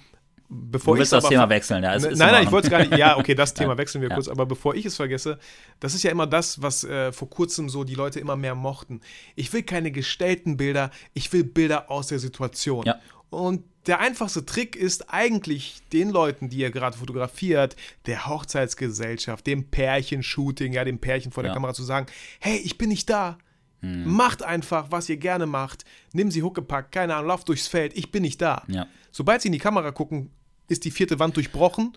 [0.48, 1.98] bevor du willst das Thema wechseln, ja.
[1.98, 2.96] nein, nein, ich wollte es gar nicht.
[2.96, 4.14] Ja, okay, das Thema wechseln wir ja.
[4.14, 4.28] kurz.
[4.28, 5.38] Aber bevor ich es vergesse,
[5.80, 9.00] das ist ja immer das, was äh, vor kurzem so die Leute immer mehr mochten.
[9.34, 12.84] Ich will keine gestellten Bilder, ich will Bilder aus der Situation.
[12.84, 12.96] Ja.
[13.36, 17.76] Und der einfachste Trick ist eigentlich den Leuten, die ihr gerade fotografiert,
[18.06, 21.54] der Hochzeitsgesellschaft, dem Pärchenshooting, ja, dem Pärchen vor der ja.
[21.54, 22.06] Kamera zu sagen,
[22.40, 23.36] hey, ich bin nicht da.
[23.80, 24.10] Hm.
[24.10, 25.84] Macht einfach, was ihr gerne macht.
[26.14, 28.62] Nimm sie Huckepack, keine Ahnung, lauft durchs Feld, ich bin nicht da.
[28.68, 28.86] Ja.
[29.12, 30.30] Sobald sie in die Kamera gucken,
[30.68, 31.92] ist die vierte Wand durchbrochen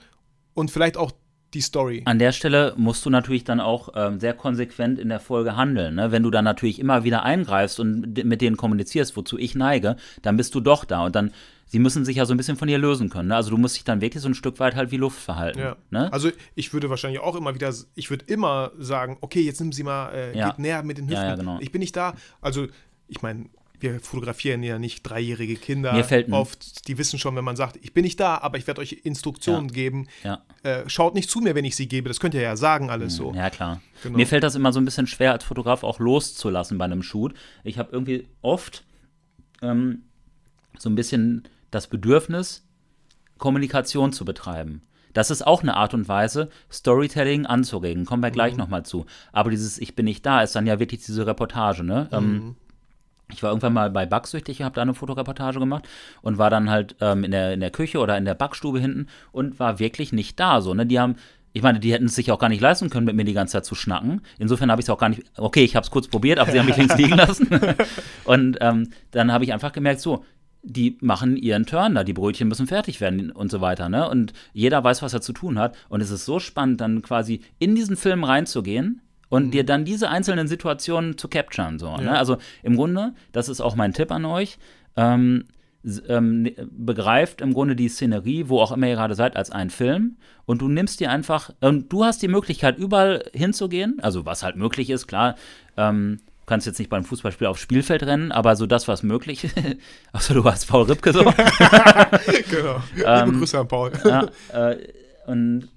[0.53, 1.13] und vielleicht auch
[1.53, 2.03] die Story.
[2.05, 5.95] An der Stelle musst du natürlich dann auch ähm, sehr konsequent in der Folge handeln.
[5.95, 6.11] Ne?
[6.11, 10.37] Wenn du dann natürlich immer wieder eingreifst und mit denen kommunizierst, wozu ich neige, dann
[10.37, 11.31] bist du doch da und dann
[11.65, 13.29] sie müssen sich ja so ein bisschen von dir lösen können.
[13.29, 13.35] Ne?
[13.35, 15.59] Also du musst dich dann wirklich so ein Stück weit halt wie Luft verhalten.
[15.59, 15.77] Ja.
[15.91, 16.11] Ne?
[16.11, 19.83] Also ich würde wahrscheinlich auch immer wieder, ich würde immer sagen, okay, jetzt nimm sie
[19.83, 20.49] mal, äh, ja.
[20.49, 21.23] geht näher mit den Hüften.
[21.23, 21.57] Ja, genau.
[21.61, 22.15] Ich bin nicht da.
[22.41, 22.67] Also
[23.07, 25.93] ich meine, wir fotografieren ja nicht dreijährige Kinder.
[25.93, 28.67] Mir fällt oft, die wissen schon, wenn man sagt, ich bin nicht da, aber ich
[28.67, 29.73] werde euch Instruktionen ja.
[29.73, 30.07] geben.
[30.23, 30.43] Ja.
[30.63, 32.09] Äh, schaut nicht zu mir, wenn ich sie gebe.
[32.09, 33.33] Das könnt ihr ja sagen, alles so.
[33.33, 33.81] Ja, klar.
[34.03, 34.17] Genau.
[34.17, 37.33] Mir fällt das immer so ein bisschen schwer, als Fotograf auch loszulassen bei einem Shoot.
[37.63, 38.83] Ich habe irgendwie oft
[39.61, 40.03] ähm,
[40.77, 42.65] so ein bisschen das Bedürfnis,
[43.37, 44.81] Kommunikation zu betreiben.
[45.13, 48.05] Das ist auch eine Art und Weise, Storytelling anzuregen.
[48.05, 48.59] Kommen wir gleich mhm.
[48.59, 49.05] nochmal zu.
[49.31, 52.09] Aber dieses Ich bin nicht da ist dann ja wirklich diese Reportage, ne?
[52.11, 52.35] Ähm, mhm.
[52.35, 52.55] Ähm,
[53.31, 55.87] ich war irgendwann mal bei Backsüchtig, habe da eine Fotoreportage gemacht
[56.21, 59.07] und war dann halt ähm, in, der, in der Küche oder in der Backstube hinten
[59.31, 60.61] und war wirklich nicht da.
[60.61, 60.85] So, ne?
[60.85, 61.15] Die haben,
[61.53, 63.53] ich meine, die hätten es sich auch gar nicht leisten können, mit mir die ganze
[63.53, 64.21] Zeit zu schnacken.
[64.39, 66.59] Insofern habe ich es auch gar nicht, okay, ich habe es kurz probiert, aber sie
[66.59, 67.47] haben mich links liegen lassen.
[68.25, 70.25] und ähm, dann habe ich einfach gemerkt, so,
[70.61, 74.09] die machen ihren Turn da, die Brötchen müssen fertig werden und so weiter, ne?
[74.09, 75.77] Und jeder weiß, was er zu tun hat.
[75.87, 79.51] Und es ist so spannend, dann quasi in diesen Film reinzugehen und mhm.
[79.51, 81.79] dir dann diese einzelnen Situationen zu capturen.
[81.79, 82.03] So, ne?
[82.03, 82.11] ja.
[82.11, 82.19] ne?
[82.19, 84.57] Also im Grunde, das ist auch mein Tipp an euch,
[84.95, 85.45] ähm,
[86.07, 89.69] ähm, ne, begreift im Grunde die Szenerie, wo auch immer ihr gerade seid, als einen
[89.69, 94.43] Film und du nimmst dir einfach, ähm, du hast die Möglichkeit, überall hinzugehen, also was
[94.43, 95.35] halt möglich ist, klar,
[95.77, 99.55] ähm, kannst jetzt nicht beim Fußballspiel aufs Spielfeld rennen, aber so das, was möglich ist.
[100.11, 101.19] Achso, du warst Paul Ripke so.
[102.49, 102.81] genau.
[102.95, 103.91] Liebe ähm, Grüße an Paul.
[104.03, 104.77] ja, äh,
[105.27, 105.69] und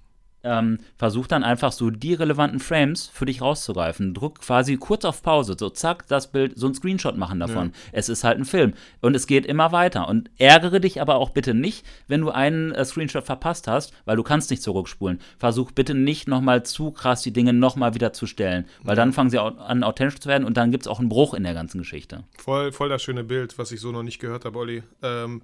[0.44, 4.14] ähm, versuch dann einfach so die relevanten Frames für dich rauszugreifen.
[4.14, 7.68] Druck quasi kurz auf Pause, so zack, das Bild, so ein Screenshot machen davon.
[7.68, 7.90] Ja.
[7.92, 10.08] Es ist halt ein Film und es geht immer weiter.
[10.08, 14.16] Und ärgere dich aber auch bitte nicht, wenn du einen äh, Screenshot verpasst hast, weil
[14.16, 15.20] du kannst nicht zurückspulen.
[15.38, 19.30] Versuch bitte nicht nochmal zu krass die Dinge nochmal wieder zu stellen, weil dann fangen
[19.30, 21.78] sie an authentisch zu werden und dann gibt es auch einen Bruch in der ganzen
[21.78, 22.24] Geschichte.
[22.38, 24.82] Voll, voll das schöne Bild, was ich so noch nicht gehört habe, Olli.
[25.02, 25.42] Ähm,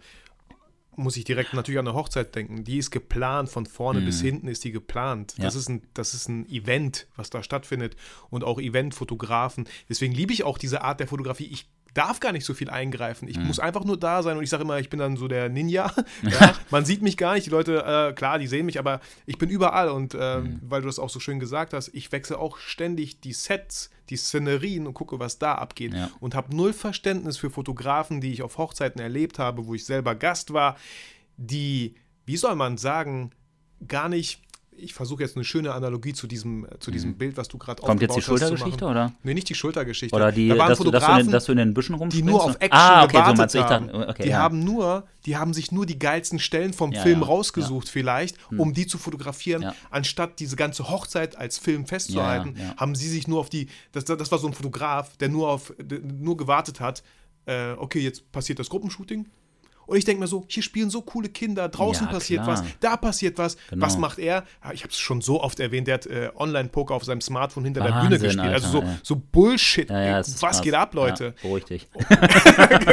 [0.98, 2.64] muss ich direkt natürlich an eine Hochzeit denken.
[2.64, 4.06] Die ist geplant, von vorne mhm.
[4.06, 5.34] bis hinten ist die geplant.
[5.38, 5.44] Ja.
[5.44, 7.96] Das, ist ein, das ist ein Event, was da stattfindet
[8.30, 9.68] und auch Eventfotografen.
[9.88, 11.46] Deswegen liebe ich auch diese Art der Fotografie.
[11.46, 13.28] Ich darf gar nicht so viel eingreifen.
[13.28, 13.46] Ich mhm.
[13.46, 15.92] muss einfach nur da sein und ich sage immer, ich bin dann so der Ninja.
[16.22, 17.46] Ja, man sieht mich gar nicht.
[17.46, 20.60] Die Leute, äh, klar, die sehen mich, aber ich bin überall und äh, mhm.
[20.62, 24.16] weil du das auch so schön gesagt hast, ich wechsle auch ständig die Sets, die
[24.16, 25.94] Szenerien und gucke, was da abgeht.
[25.94, 26.10] Ja.
[26.20, 30.14] Und habe null Verständnis für Fotografen, die ich auf Hochzeiten erlebt habe, wo ich selber
[30.14, 30.76] Gast war,
[31.36, 31.94] die,
[32.26, 33.30] wie soll man sagen,
[33.86, 34.42] gar nicht
[34.78, 37.18] ich versuche jetzt eine schöne Analogie zu diesem, zu diesem mhm.
[37.18, 39.12] Bild, was du gerade Kommt jetzt die Schultergeschichte, oder?
[39.22, 40.14] Nee, nicht die Schultergeschichte.
[40.14, 42.28] Oder die, da dass, du, dass, du in, dass, du, in, den Büschen rumspringst?
[42.28, 43.86] Die nur auf Action ah, okay, gewartet so haben.
[43.88, 44.38] Dachte, okay, die ja.
[44.38, 48.36] haben nur, die haben sich nur die geilsten Stellen vom ja, Film ja, rausgesucht vielleicht,
[48.50, 48.60] hm.
[48.60, 53.40] um die zu fotografieren, anstatt diese ganze Hochzeit als Film festzuhalten, haben sie sich nur
[53.40, 57.02] auf die, das, das war so ein Fotograf, der nur auf, nur gewartet hat,
[57.46, 59.26] äh, okay, jetzt passiert das Gruppenshooting,
[59.88, 62.58] und ich denke mir so, hier spielen so coole Kinder, draußen ja, passiert klar.
[62.58, 63.56] was, da passiert was.
[63.70, 63.86] Genau.
[63.86, 64.44] Was macht er?
[64.74, 67.80] Ich habe es schon so oft erwähnt, der hat äh, Online-Poker auf seinem Smartphone hinter
[67.80, 68.40] Wahnsinn, der Bühne gespielt.
[68.40, 68.98] Alter, also so, ja.
[69.02, 69.88] so Bullshit.
[69.88, 70.60] Ja, was krass.
[70.60, 71.34] geht ab, Leute?
[71.40, 71.88] beruhig dich.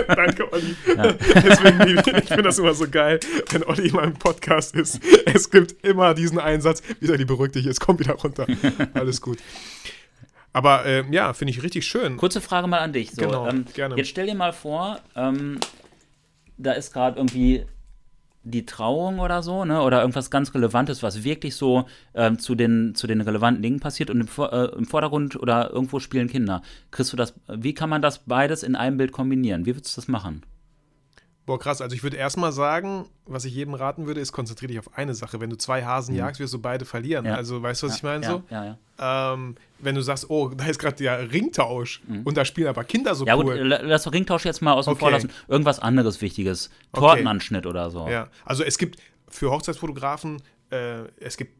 [0.07, 0.75] Danke, Olli.
[0.87, 3.19] Deswegen, ich finde das immer so geil,
[3.51, 5.01] wenn Olli in meinem Podcast ist.
[5.25, 8.47] Es gibt immer diesen Einsatz, wieder die beruhigt dich, jetzt kommt wieder runter.
[8.93, 9.39] Alles gut.
[10.53, 12.15] Aber äh, ja, finde ich richtig schön.
[12.15, 13.11] Kurze Frage mal an dich.
[13.11, 13.97] So, genau, ähm, gerne.
[13.97, 15.59] Jetzt stell dir mal vor, ähm,
[16.57, 17.65] da ist gerade irgendwie
[18.45, 19.81] die Trauung oder so, ne?
[19.81, 24.11] Oder irgendwas ganz Relevantes, was wirklich so ähm, zu, den, zu den relevanten Dingen passiert
[24.11, 26.61] und im, äh, im, Vordergrund oder irgendwo spielen Kinder.
[26.91, 29.65] Kriegst du das, wie kann man das beides in einem Bild kombinieren?
[29.65, 30.43] Wie würdest du das machen?
[31.45, 31.79] Boah, krass.
[31.79, 35.13] Also ich würde erstmal sagen, was ich jedem raten würde, ist, konzentriere dich auf eine
[35.13, 35.39] Sache.
[35.39, 36.19] Wenn du zwei Hasen mhm.
[36.19, 37.25] jagst, wirst du beide verlieren.
[37.25, 37.35] Ja.
[37.35, 38.23] Also weißt du, was ja, ich meine?
[38.25, 38.43] Ja, so?
[38.49, 39.33] ja, ja.
[39.33, 42.23] Ähm, wenn du sagst, oh, da ist gerade der Ringtausch mhm.
[42.23, 43.57] und da spielen aber Kinder so ja, cool.
[43.57, 44.99] Ja gut, lass doch Ringtausch jetzt mal außen okay.
[44.99, 45.29] vor lassen.
[45.47, 46.71] Irgendwas anderes Wichtiges.
[46.93, 47.69] Tortenanschnitt okay.
[47.69, 48.07] oder so.
[48.07, 51.53] Ja, also es gibt für Hochzeitsfotografen, äh, es gibt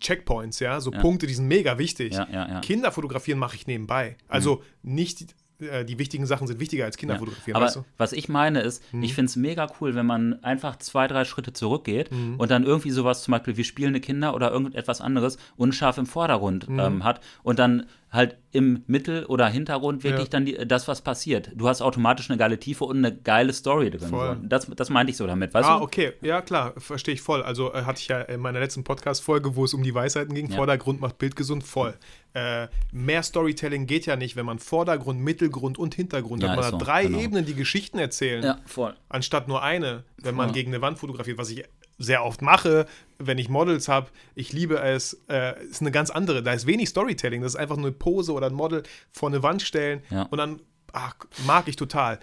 [0.00, 2.18] Checkpoints, ja, so Punkte, die sind mega wichtig.
[2.62, 4.16] Kinder fotografieren mache ich nebenbei.
[4.28, 4.94] Also mhm.
[4.94, 7.14] nicht äh, die wichtigen Sachen sind wichtiger als Kinder
[7.46, 7.54] ja.
[7.54, 7.84] Aber weißt du?
[7.96, 9.02] was ich meine ist, mhm.
[9.02, 12.36] ich finde es mega cool, wenn man einfach zwei, drei Schritte zurückgeht mhm.
[12.38, 16.68] und dann irgendwie sowas zum Beispiel wie spielende Kinder oder irgendetwas anderes unscharf im Vordergrund
[16.68, 16.78] mhm.
[16.78, 20.30] ähm, hat und dann halt im Mittel- oder Hintergrund wirklich ja.
[20.30, 21.50] dann die, das, was passiert.
[21.54, 24.10] Du hast automatisch eine geile Tiefe und eine geile Story drin.
[24.10, 24.38] Voll.
[24.42, 25.80] Das, das meinte ich so damit, weißt ah, du?
[25.80, 27.42] Ah, okay, ja klar, verstehe ich voll.
[27.42, 30.50] Also äh, hatte ich ja in meiner letzten Podcast-Folge, wo es um die Weisheiten ging,
[30.50, 30.56] ja.
[30.56, 31.94] Vordergrund macht Bild gesund, voll.
[32.34, 36.56] Äh, mehr Storytelling geht ja nicht, wenn man Vordergrund, Mittelgrund und Hintergrund ja, hat.
[36.56, 37.18] Man hat so, drei genau.
[37.18, 38.42] Ebenen, die Geschichten erzählen.
[38.42, 38.94] Ja, voll.
[39.08, 41.64] Anstatt nur eine, wenn man gegen eine Wand fotografiert, was ich
[41.98, 42.86] sehr oft mache,
[43.18, 44.08] wenn ich Models habe.
[44.34, 45.20] Ich liebe es.
[45.28, 46.42] Äh, ist eine ganz andere.
[46.42, 47.42] Da ist wenig Storytelling.
[47.42, 50.22] Das ist einfach nur eine Pose oder ein Model vor eine Wand stellen ja.
[50.30, 50.60] und dann
[50.92, 51.14] ach,
[51.46, 52.18] mag ich total.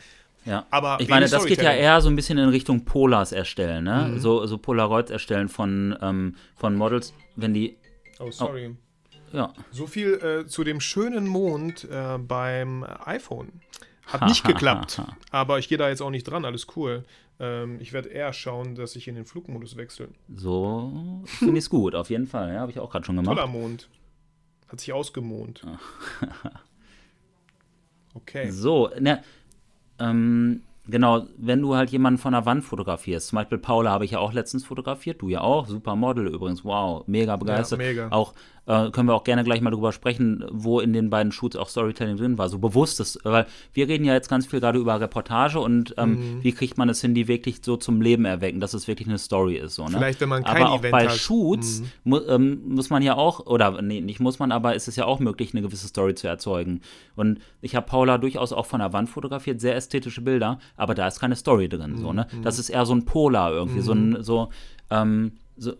[0.46, 3.84] Ja, aber ich meine, das geht ja eher so ein bisschen in Richtung Polars erstellen,
[3.84, 4.10] ne?
[4.12, 4.20] Mhm.
[4.20, 7.78] So, so Polaroids erstellen von, ähm, von Models, wenn die.
[8.20, 8.70] Oh, sorry.
[8.72, 8.89] Oh,
[9.34, 9.54] ja.
[9.72, 13.62] So viel äh, zu dem schönen Mond äh, beim iPhone.
[14.06, 17.06] Hat nicht geklappt, aber ich gehe da jetzt auch nicht dran, alles cool.
[17.40, 20.10] Ähm, ich werde eher schauen, dass ich in den Flugmodus wechsle.
[20.34, 22.54] So finde ich es gut, auf jeden Fall.
[22.54, 23.36] Ja, habe ich auch gerade schon gemacht.
[23.36, 23.90] Toller Mond.
[24.68, 25.66] Hat sich ausgemond.
[28.14, 28.52] okay.
[28.52, 29.24] So, ne,
[30.00, 34.12] ähm, genau, wenn du halt jemanden von der Wand fotografierst, zum Beispiel Paula habe ich
[34.12, 37.80] ja auch letztens fotografiert, du ja auch, super Model übrigens, wow, mega begeistert.
[37.80, 38.08] Ja, mega.
[38.12, 38.34] Auch
[38.66, 41.70] äh, können wir auch gerne gleich mal drüber sprechen, wo in den beiden Shoots auch
[41.70, 45.60] Storytelling drin war, so bewusstes, weil wir reden ja jetzt ganz viel gerade über Reportage
[45.60, 46.44] und ähm, mhm.
[46.44, 49.18] wie kriegt man es hin, die wirklich so zum Leben erwecken, dass es wirklich eine
[49.18, 49.76] Story ist.
[49.76, 49.98] So, ne?
[49.98, 51.16] Vielleicht, wenn man kein aber auch Event bei hat.
[51.16, 51.88] Shoots mhm.
[52.04, 55.06] mu ähm, muss man ja auch, oder nee, nicht muss man, aber ist es ja
[55.06, 56.82] auch möglich, eine gewisse Story zu erzeugen.
[57.16, 61.08] Und ich habe Paula durchaus auch von der Wand fotografiert, sehr ästhetische Bilder, aber da
[61.08, 61.94] ist keine Story drin.
[61.94, 61.98] Mhm.
[61.98, 62.28] So, ne?
[62.44, 62.62] Das mhm.
[62.62, 64.50] ist eher so ein Polar irgendwie, so ein, so,
[64.90, 65.74] ähm, so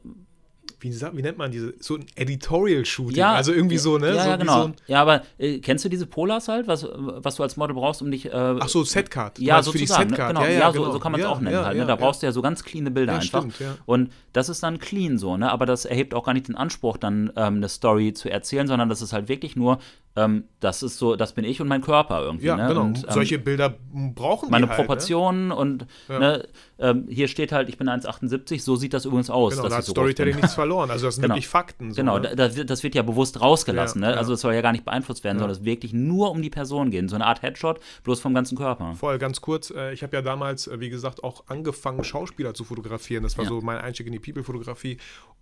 [0.80, 4.16] wie, wie, nennt man diese, so ein Editorial-Shooting, ja, also irgendwie so, ne?
[4.16, 4.64] Ja, so, ja genau.
[4.68, 8.02] So ja, aber äh, kennst du diese Polars halt, was, was du als Model brauchst,
[8.02, 8.26] um dich.
[8.26, 9.40] Äh, Ach so, Setcard.
[9.40, 9.72] Ja, sozusagen.
[9.72, 10.34] Für die Setcard.
[10.34, 10.40] Ne?
[10.40, 10.92] Genau, ja, ja, ja so, genau.
[10.94, 11.78] so, kann man es auch nennen halt.
[11.78, 11.86] Ne?
[11.86, 13.42] Da brauchst du ja so ganz cleane Bilder einfach.
[13.52, 15.52] Stimmt, Und das ist dann clean so, ne?
[15.52, 18.90] Aber das erhebt auch gar nicht den Anspruch, dann ähm, eine Story zu erzählen, sondern
[18.90, 19.80] das ist halt wirklich nur
[20.16, 22.48] ähm, das ist so, das bin ich und mein Körper irgendwie.
[22.48, 22.68] Ja, ne?
[22.68, 22.82] genau.
[22.82, 26.20] Und, ähm, Solche Bilder brauchen meine die halt, Proportionen und Ja.
[26.20, 26.48] ne,
[26.80, 29.52] ähm, hier steht halt, ich bin 1,78, so sieht das übrigens aus.
[29.54, 30.90] Genau, dass da hat so Storytelling nichts verloren.
[30.92, 31.36] Also das sind Genau.
[31.36, 31.92] wirklich Fakten.
[31.92, 32.36] So, Genau, ne?
[32.36, 34.02] da, das wird ja bewusst rausgelassen.
[34.02, 34.18] Ja, ne?
[34.18, 35.42] Also es soll ja gar nicht beeinflusst werden, Ja.
[35.42, 37.10] sondern es wirklich nur um die Person gehen.
[37.10, 38.96] So eine Art Headshot, bloß vom ganzen Körper.
[38.96, 39.72] Voll, ganz kurz.
[39.72, 43.24] äh, Ich habe ja damals, äh, wie gesagt, auch angefangen, Schauspieler zu fotografieren.
[43.24, 43.50] Das war Ja.
[43.50, 44.98] so mein Einstieg in die People-Fotografie.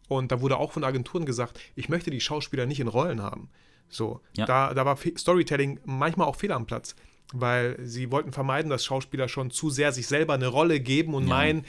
[0.10, 3.50] Und da wurde auch von Agenturen gesagt, ich möchte die Schauspieler nicht in Rollen haben.
[3.90, 6.96] So, da, da war Storytelling manchmal auch fehl am Platz,
[7.34, 11.24] weil sie wollten vermeiden, dass Schauspieler schon zu sehr sich selber eine Rolle geben und
[11.24, 11.30] Ja.
[11.30, 11.66] meinen,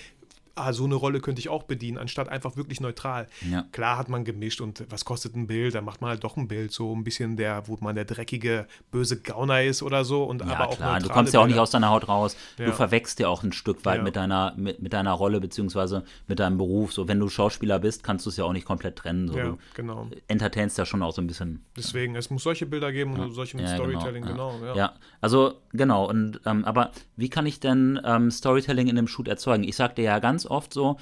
[0.61, 3.27] ah, so eine Rolle könnte ich auch bedienen, anstatt einfach wirklich neutral.
[3.51, 3.64] Ja.
[3.73, 5.75] Klar hat man gemischt und was kostet ein Bild?
[5.75, 8.66] Dann macht man halt doch ein Bild, so ein bisschen der, wo man der dreckige,
[8.90, 10.25] böse Gauner ist oder so.
[10.25, 12.37] Und Ja, aber auch klar, du kommst ja auch nicht aus deiner Haut raus.
[12.59, 12.66] Ja.
[12.66, 14.03] Du verwechselst ja auch ein Stück weit Ja.
[14.03, 16.92] mit, deiner, mit, mit deiner Rolle beziehungsweise mit deinem Beruf.
[16.92, 19.29] So, wenn du Schauspieler bist, kannst du es ja auch nicht komplett trennen.
[19.29, 19.38] So.
[19.38, 20.09] Ja, Du genau.
[20.27, 21.64] entertainst ja schon auch so ein bisschen.
[21.77, 24.59] Deswegen, es muss solche Bilder geben und solche mit Ja, Storytelling, genau.
[24.64, 24.75] ja.
[24.75, 24.92] ja.
[25.21, 26.09] Also genau.
[26.09, 29.64] Und ähm, aber wie kann ich denn ähm, Storytelling in einem Shoot erzeugen?
[29.64, 30.96] Ich sag dir ja ganz oft so,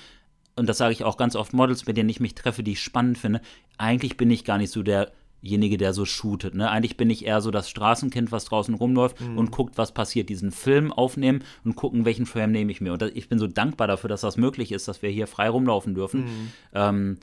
[0.57, 2.81] und das sage ich auch ganz oft Models, mit denen ich mich treffe, die ich
[2.81, 3.41] spannend finde.
[3.79, 6.55] Eigentlich bin ich gar nicht so derjenige, der so shootet.
[6.55, 6.71] Ne?
[6.71, 9.37] Eigentlich bin ich eher so das Straßenkind, was draußen rumläuft Mhm.
[9.37, 10.31] und guckt, was passiert.
[10.31, 12.95] Diesen Film aufnehmen und gucken, welchen Frame nehme ich mir.
[12.95, 15.95] Und ich bin so dankbar dafür, dass das möglich ist, dass wir hier frei rumlaufen
[15.95, 16.21] dürfen.
[16.25, 16.53] Mhm.
[16.73, 17.19] Ähm,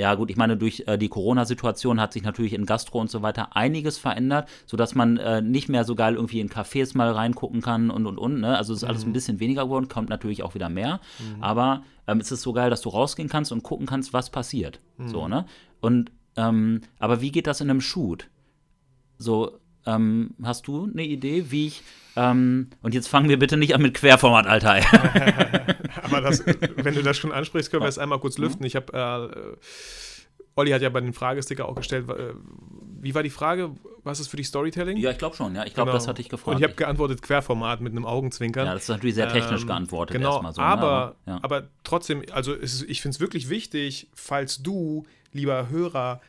[0.00, 3.20] ja, gut, ich meine, durch äh, die Corona-Situation hat sich natürlich in Gastro und so
[3.20, 7.60] weiter einiges verändert, sodass man äh, nicht mehr so geil irgendwie in Cafés mal reingucken
[7.60, 8.40] kann und und und.
[8.40, 8.56] Ne?
[8.56, 9.10] Also ist alles Mhm.
[9.10, 11.00] ein bisschen weniger geworden, kommt natürlich auch wieder mehr.
[11.40, 14.80] Aber ähm, es ist so geil, dass du rausgehen kannst und gucken kannst, was passiert.
[14.96, 15.08] Mhm.
[15.08, 15.44] So, ne?
[15.80, 18.28] Und ähm, aber wie geht das in einem Shoot?
[19.18, 21.82] So, ähm, hast du eine Idee, wie ich.
[22.16, 24.74] Ähm, und jetzt fangen wir bitte nicht an mit Querformat, Alter.
[26.02, 26.44] Aber das,
[26.76, 28.64] wenn du das schon ansprichst, können wir es einmal kurz lüften.
[28.66, 29.56] Ich habe, äh,
[30.56, 32.34] Olli hat ja bei den Fragesticker auch gestellt, äh,
[33.02, 33.70] wie war die Frage?
[34.02, 34.96] Was ist für dich Storytelling?
[34.98, 35.64] ja, ich glaube schon, ja.
[35.64, 35.98] Ich glaube, Genau.
[35.98, 36.54] das hatte ich gefragt.
[36.56, 38.66] Und ich habe geantwortet Querformat mit einem Augenzwinkern.
[38.66, 40.60] ja, das ist natürlich sehr technisch Ähm, geantwortet Genau, erstmal so.
[40.60, 40.66] ne?
[40.66, 41.38] aber, ja.
[41.42, 46.20] aber trotzdem, also ist, ich finde es wirklich wichtig, falls du, lieber Hörer,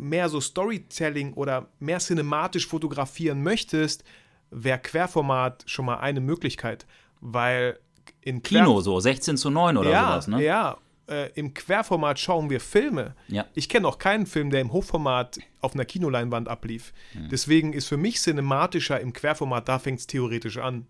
[0.00, 4.02] mehr so Storytelling oder mehr cinematisch fotografieren möchtest,
[4.50, 6.86] wäre Querformat schon mal eine Möglichkeit,
[7.20, 7.78] weil
[8.22, 10.42] in Quer- Kino so, 16 zu 9 oder ja, sowas, ne?
[10.42, 13.14] Ja, äh, im Querformat schauen wir Filme.
[13.28, 13.44] Ja.
[13.54, 16.92] Ich kenne auch keinen Film, der im Hochformat auf einer Kinoleinwand ablief.
[17.12, 17.28] Hm.
[17.28, 20.86] Deswegen ist für mich cinematischer im Querformat, da fängt es theoretisch an.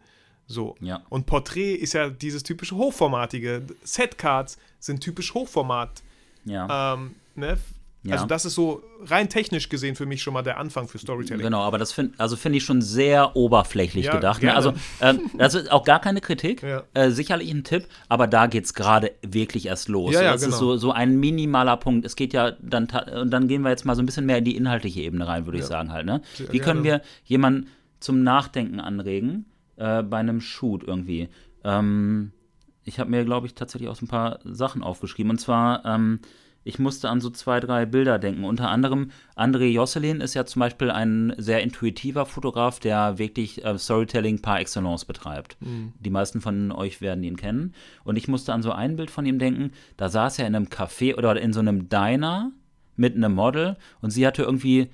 [0.46, 0.76] So.
[0.80, 1.02] Ja.
[1.08, 3.62] Und Porträt ist ja dieses typische Hochformatige.
[3.82, 6.02] Setcards sind typisch Hochformat.
[6.44, 6.94] Ja.
[6.94, 7.58] Ähm, ne?
[8.02, 8.14] Ja.
[8.14, 11.42] Also das ist so rein technisch gesehen für mich schon mal der Anfang für Storytelling.
[11.42, 14.42] Genau, aber das finde also find ich schon sehr oberflächlich Ja, gedacht.
[14.42, 14.54] Ne?
[14.54, 16.84] Also, ähm, das ist auch gar keine Kritik, Ja.
[16.94, 20.14] äh, sicherlich ein Tipp, aber da geht es gerade wirklich erst los.
[20.14, 20.54] Ja, das genau.
[20.54, 22.06] ist so, so ein minimaler Punkt.
[22.06, 22.88] Es geht ja dann,
[23.20, 25.44] und dann gehen wir jetzt mal so ein bisschen mehr in die inhaltliche Ebene rein,
[25.44, 26.06] würde ich sagen halt.
[26.06, 26.22] Ne?
[26.50, 27.68] Wie können wir jemanden
[28.00, 29.44] zum Nachdenken anregen
[29.76, 31.28] äh, bei einem Shoot irgendwie?
[31.64, 32.32] Ähm,
[32.84, 35.30] ich habe mir, glaube ich, tatsächlich auch so ein paar Sachen aufgeschrieben.
[35.30, 36.20] Und zwar, ähm,
[36.62, 38.44] ich musste an so zwei, drei Bilder denken.
[38.44, 43.78] Unter anderem, André Josselin ist ja zum Beispiel ein sehr intuitiver Fotograf, der wirklich äh,
[43.78, 45.56] Storytelling par excellence betreibt.
[46.00, 47.74] Die meisten von euch werden ihn kennen.
[48.04, 49.72] Und ich musste an so ein Bild von ihm denken.
[49.96, 52.52] Da saß er in einem Café oder in so einem Diner
[52.96, 54.90] mit einem Model und sie hatte irgendwie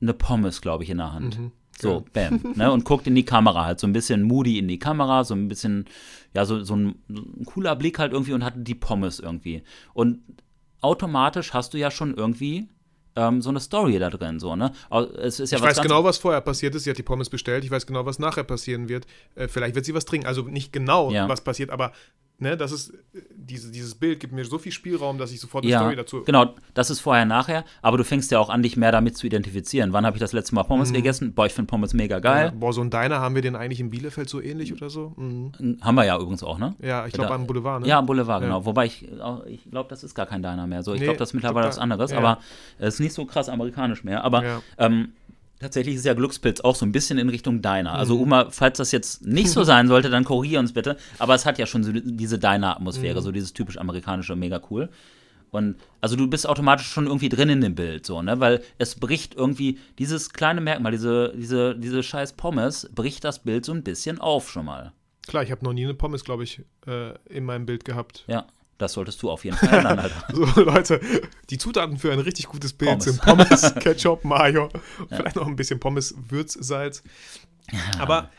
[0.00, 1.40] eine Pommes, glaube ich, in der Hand.
[1.80, 2.40] So, bam.
[2.56, 5.34] Ne, und guckt in die Kamera halt, so ein bisschen moody in die Kamera, so
[5.34, 5.86] ein bisschen,
[6.34, 9.62] ja, so, so, ein, so ein cooler Blick halt irgendwie und hat die Pommes irgendwie.
[9.94, 10.20] Und
[10.80, 12.68] automatisch hast du ja schon irgendwie
[13.16, 14.72] ähm, so eine Story da drin, so, ne?
[15.20, 16.84] Es ist ja Ich weiß genau, was vorher passiert ist.
[16.84, 17.64] Sie hat die Pommes bestellt.
[17.64, 19.06] Ich weiß genau, was nachher passieren wird.
[19.34, 20.26] Äh, vielleicht wird sie was trinken.
[20.26, 21.28] Also nicht genau, Ja.
[21.28, 21.92] was passiert, aber
[22.38, 22.92] ne, das ist,
[23.36, 26.22] diese, dieses Bild gibt mir so viel Spielraum, dass ich sofort eine Ja, Story dazu.
[26.24, 29.26] genau, das ist vorher, nachher, aber du fängst ja auch an, dich mehr damit zu
[29.26, 29.92] identifizieren.
[29.92, 30.68] Wann habe ich das letzte Mal Mhm.
[30.68, 31.32] Pommes gegessen?
[31.34, 32.52] Boah, ich finde Pommes mega Ja, geil.
[32.54, 35.12] boah, so ein Diner haben wir den eigentlich in Bielefeld so ähnlich oder so?
[35.16, 35.78] Mhm.
[35.80, 36.74] Haben wir ja übrigens auch, ne?
[36.80, 37.88] Ja, ich glaube am Boulevard, ne?
[37.88, 38.60] Ja, am Boulevard, genau.
[38.60, 38.64] Ja.
[38.64, 39.06] Wobei ich,
[39.46, 40.82] ich glaube, das ist gar kein Diner mehr.
[40.82, 41.70] So, ich Nee, glaube, das ist mittlerweile total.
[41.76, 42.18] was anderes, Ja.
[42.18, 42.38] aber
[42.78, 44.22] es ist nicht so krass amerikanisch mehr.
[44.24, 44.62] Aber Ja.
[44.78, 45.12] ähm,
[45.60, 47.92] tatsächlich ist ja Glückspilz auch so ein bisschen in Richtung Diner.
[47.94, 48.22] Also, Mhm.
[48.22, 50.96] Uma, falls das jetzt nicht so sein sollte, dann korrigier uns bitte.
[51.18, 53.24] Aber es hat ja schon so diese Diner-Atmosphäre, Mhm.
[53.24, 54.88] so dieses typisch amerikanische, mega cool.
[55.50, 58.38] Und also du bist automatisch schon irgendwie drin in dem Bild, so, ne?
[58.38, 63.64] Weil es bricht irgendwie, dieses kleine Merkmal, diese, diese, diese scheiß Pommes, bricht das Bild
[63.64, 64.92] so ein bisschen auf schon mal.
[65.26, 68.24] Klar, ich habe noch nie eine Pommes, glaube ich, äh, in meinem Bild gehabt.
[68.28, 68.46] Ja,
[68.78, 70.24] das solltest du auf jeden Fall ändern, Alter.
[70.32, 71.00] So, Leute,
[71.50, 73.04] die Zutaten für ein richtig gutes Bild Pommes.
[73.04, 74.70] sind Pommes, Ketchup, Mayo,
[75.08, 77.02] vielleicht noch ein bisschen Pommes, Würzsalz.
[77.98, 78.30] Aber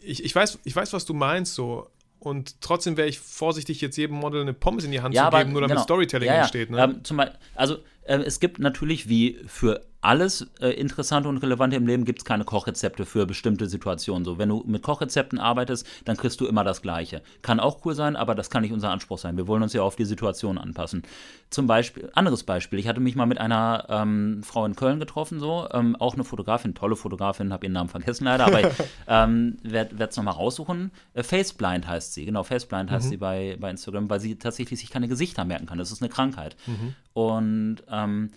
[0.00, 1.88] ich, ich, weiß, ich weiß, was du meinst, so.
[2.18, 5.52] Und trotzdem wäre ich vorsichtig, jetzt jedem Model eine Pommes in die Hand zu geben,
[5.52, 5.82] nur damit genau.
[5.82, 6.40] Storytelling ja, ja.
[6.42, 6.70] entsteht.
[6.70, 6.82] Ne?
[6.82, 11.76] Ähm, zum Beispiel, also äh, es gibt natürlich wie für alles äh, Interessante und Relevante
[11.76, 14.24] im Leben gibt es keine Kochrezepte für bestimmte Situationen.
[14.24, 17.22] So, wenn du mit Kochrezepten arbeitest, dann kriegst du immer das Gleiche.
[17.40, 19.36] Kann auch cool sein, aber das kann nicht unser Anspruch sein.
[19.36, 21.04] Wir wollen uns ja auf die Situation anpassen.
[21.50, 25.38] Zum Beispiel, anderes Beispiel, ich hatte mich mal mit einer ähm, Frau in Köln getroffen,
[25.38, 28.74] so, ähm, auch eine Fotografin, tolle Fotografin, habe ihren Namen vergessen leider, aber ich
[29.06, 30.90] ähm, werde es nochmal raussuchen.
[31.14, 32.94] Äh, Faceblind heißt sie, genau, Faceblind mhm.
[32.94, 35.78] heißt sie bei, bei Instagram, weil sie tatsächlich sich keine Gesichter merken kann.
[35.78, 36.56] Das ist eine Krankheit.
[36.66, 36.94] Mhm.
[37.12, 38.30] Und ähm,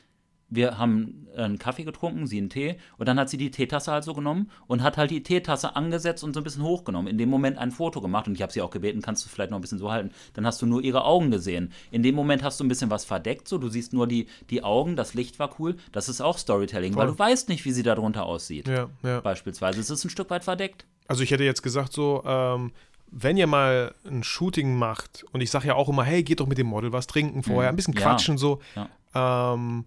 [0.56, 4.14] wir haben einen Kaffee getrunken, sie einen Tee, und dann hat sie die Teetasse also
[4.14, 7.08] genommen und hat halt die Teetasse angesetzt und so ein bisschen hochgenommen.
[7.08, 9.52] In dem Moment ein Foto gemacht und ich habe sie auch gebeten, kannst du vielleicht
[9.52, 10.12] noch ein bisschen so halten.
[10.34, 11.72] Dann hast du nur ihre Augen gesehen.
[11.92, 14.64] In dem Moment hast du ein bisschen was verdeckt, so du siehst nur die, die
[14.64, 15.76] Augen, das Licht war cool.
[15.92, 17.02] Das ist auch Storytelling, Voll.
[17.02, 18.68] weil du weißt nicht, wie sie darunter aussieht.
[18.68, 19.22] Ja, ja.
[19.22, 19.80] Beispielsweise.
[19.80, 20.86] Es ist ein Stück weit verdeckt.
[21.08, 22.72] Also ich hätte jetzt gesagt so, ähm,
[23.12, 26.48] wenn ihr mal ein Shooting macht, und ich sage ja auch immer, hey, geht doch
[26.48, 27.74] mit dem Model was trinken vorher, mhm.
[27.74, 28.40] ein bisschen quatschen ja.
[28.40, 28.60] so.
[28.76, 29.54] Ja.
[29.54, 29.86] Ähm,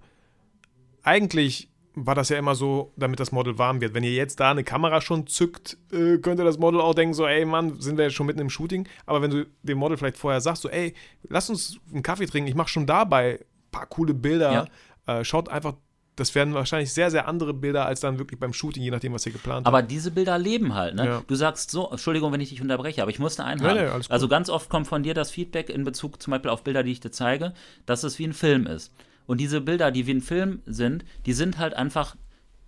[1.09, 3.95] eigentlich war das ja immer so, damit das Model warm wird.
[3.95, 7.27] Wenn ihr jetzt da eine Kamera schon zückt, äh, könnte das Model auch denken, so,
[7.27, 8.87] ey Mann, sind wir jetzt schon mitten im Shooting.
[9.07, 10.95] Aber wenn du dem Model vielleicht vorher sagst, so, ey,
[11.29, 14.69] lass uns einen Kaffee trinken, ich mache schon dabei ein paar coole Bilder,
[15.07, 15.21] ja.
[15.21, 15.75] äh, schaut einfach,
[16.15, 19.25] das werden wahrscheinlich sehr, sehr andere Bilder als dann wirklich beim Shooting, je nachdem, was
[19.27, 19.69] ihr geplant habt.
[19.69, 21.07] Aber diese Bilder leben halt, ne?
[21.07, 21.23] Ja.
[21.27, 23.77] Du sagst so, Entschuldigung, wenn ich dich unterbreche, aber ich musste einhaken.
[23.77, 26.65] Nee, nee, also ganz oft kommt von dir das Feedback in Bezug zum Beispiel auf
[26.65, 27.55] Bilder, die ich dir zeige,
[27.87, 28.93] dass es wie ein Film ist.
[29.29, 32.17] Und diese Bilder, die wie ein Film sind, die sind halt einfach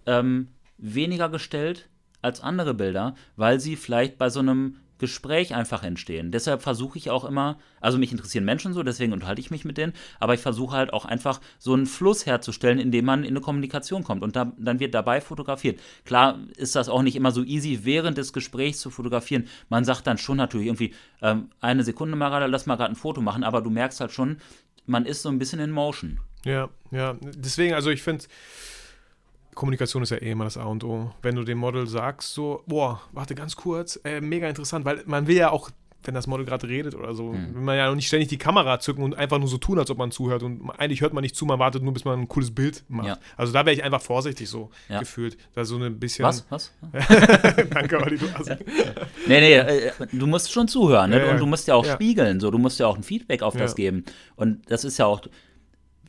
[0.05, 1.88] ähm, weniger gestellt
[2.20, 6.33] als andere Bilder, weil sie vielleicht bei so einem Gespräch einfach entstehen.
[6.33, 9.79] Deshalb versuche ich auch immer, also mich interessieren Menschen so, deswegen unterhalte ich mich mit
[9.79, 13.31] denen, aber ich versuche halt auch einfach so einen Fluss herzustellen, in dem man in
[13.31, 15.81] eine Kommunikation kommt und da, dann wird dabei fotografiert.
[16.05, 19.49] Klar ist das auch nicht immer so easy, während des Gesprächs zu fotografieren.
[19.70, 20.92] Man sagt dann schon natürlich irgendwie,
[21.23, 24.12] ähm, eine Sekunde mal gerade, lass mal gerade ein Foto machen, aber du merkst halt
[24.12, 24.37] schon,
[24.85, 26.20] man ist so ein bisschen in Motion.
[26.44, 27.16] Ja, ja.
[27.20, 28.24] Deswegen, also ich finde,
[29.55, 31.12] Kommunikation ist ja eh immer das A und O.
[31.22, 35.26] Wenn du dem Model sagst, so, boah, warte ganz kurz, äh, mega interessant, weil man
[35.26, 35.70] will ja auch,
[36.05, 37.55] wenn das Model gerade redet oder so, mhm.
[37.55, 39.90] will man ja auch nicht ständig die Kamera zücken und einfach nur so tun, als
[39.90, 40.42] ob man zuhört.
[40.42, 43.09] Und eigentlich hört man nicht zu, man wartet nur, bis man ein cooles Bild macht.
[43.09, 43.18] Ja.
[43.37, 45.00] Also da wäre ich einfach vorsichtig so ja.
[45.00, 45.37] gefühlt.
[45.55, 46.24] Da so ein bisschen.
[46.24, 46.46] Was?
[46.48, 46.72] Was?
[47.70, 48.48] Danke, Olli, du hast.
[48.48, 48.57] Ja.
[49.26, 51.31] Nee, nee, äh, du musst schon zuhören, ne?
[51.31, 53.74] Und du musst ja auch spiegeln, so, du musst ja auch ein Feedback auf das
[53.74, 54.05] geben.
[54.37, 55.20] Und das ist ja auch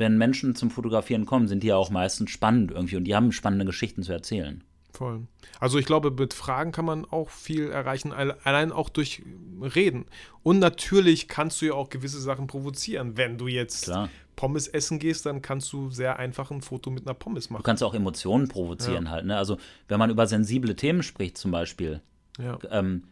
[0.02, 3.32] wenn Menschen zum Fotografieren kommen, sind die ja auch meistens spannend irgendwie und die haben
[3.32, 4.64] spannende Geschichten zu erzählen.
[4.94, 5.28] Voll.
[5.60, 9.24] Also ich glaube, mit Fragen kann man auch viel erreichen, allein auch durch
[9.62, 10.06] Reden.
[10.44, 13.16] Und natürlich kannst du ja auch gewisse Sachen provozieren.
[13.16, 14.10] Wenn du jetzt Klar.
[14.36, 17.62] Pommes essen gehst, dann kannst du sehr einfach ein Foto mit einer Pommes machen.
[17.62, 19.12] Du kannst auch Emotionen provozieren ja.
[19.12, 19.26] halt.
[19.26, 19.38] Ne?
[19.38, 22.02] Also wenn man über sensible Themen spricht zum Beispiel,
[22.38, 22.58] ja.
[22.70, 23.04] ähm,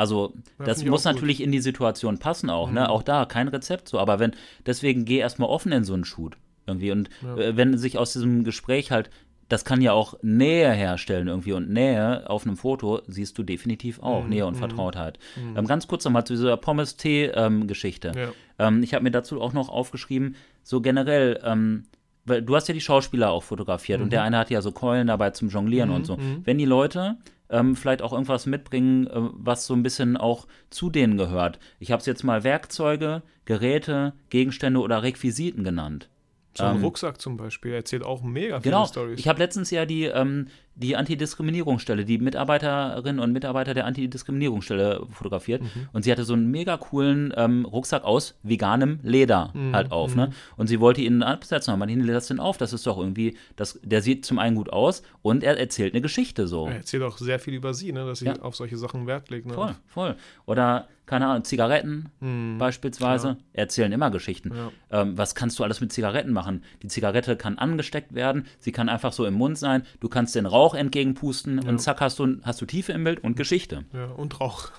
[0.00, 2.70] also ja, das muss natürlich in die Situation passen auch, ne?
[2.70, 2.78] mhm.
[2.78, 2.88] ne?
[2.88, 4.32] Auch da kein Rezept so, aber wenn
[4.64, 7.36] deswegen geh erstmal offen in so einen Shoot irgendwie und ja.
[7.36, 9.10] äh, wenn sich aus diesem Gespräch halt
[9.50, 14.00] das kann ja auch Nähe herstellen irgendwie und Nähe auf einem Foto siehst du definitiv
[14.00, 14.28] auch, mhm.
[14.28, 14.60] Nähe und mhm.
[14.60, 15.18] Vertrautheit.
[15.36, 15.56] Mhm.
[15.56, 18.12] Ähm, ganz kurz nochmal zu dieser Pommes-Tee-Geschichte.
[18.14, 18.68] Ähm, ja.
[18.68, 21.82] ähm, ich habe mir dazu auch noch aufgeschrieben, so generell, ähm,
[22.26, 24.26] weil du hast ja die Schauspieler auch fotografiert und der mhm.
[24.26, 26.16] eine hat ja so Keulen dabei zum Jonglieren und so.
[26.16, 26.42] Mhm.
[26.44, 27.16] Wenn die Leute
[27.50, 31.58] ähm, vielleicht auch irgendwas mitbringen, äh, was so ein bisschen auch zu denen gehört.
[31.78, 36.08] Ich habe es jetzt mal Werkzeuge, Geräte, Gegenstände oder Requisiten genannt.
[36.54, 38.86] So ein ähm, Rucksack zum Beispiel erzählt auch mega viele genau.
[38.86, 39.18] Stories.
[39.18, 45.62] Ich habe letztens ja die, ähm, die Antidiskriminierungsstelle, die Mitarbeiterinnen und Mitarbeiter der Antidiskriminierungsstelle fotografiert.
[45.62, 45.88] Mhm.
[45.92, 49.74] Und sie hatte so einen mega coolen ähm, Rucksack aus veganem Leder mhm.
[49.74, 50.16] halt auf.
[50.16, 50.28] Ne?
[50.28, 50.32] Mhm.
[50.56, 51.78] Und sie wollte ihn absetzen.
[51.78, 52.56] Man lädt das denn auf.
[52.56, 56.00] Das ist doch irgendwie, das, der sieht zum einen gut aus und er erzählt eine
[56.00, 56.66] Geschichte so.
[56.66, 58.06] Er erzählt auch sehr viel über sie, ne?
[58.06, 58.40] dass sie ja.
[58.40, 59.46] auf solche Sachen Wert legt.
[59.46, 59.54] Ne?
[59.54, 60.16] Voll, voll.
[60.46, 63.36] Oder keine Ahnung, Zigaretten mhm, beispielsweise, klar.
[63.52, 64.52] erzählen immer Geschichten.
[64.54, 65.02] Ja.
[65.02, 66.62] Ähm, was kannst du alles mit Zigaretten machen?
[66.84, 70.46] Die Zigarette kann angesteckt werden, sie kann einfach so im Mund sein, du kannst den
[70.46, 71.68] Rauch entgegenpusten ja.
[71.68, 73.84] und zack, hast du, hast du Tiefe im Bild und Geschichte.
[73.92, 74.70] Ja, und Rauch.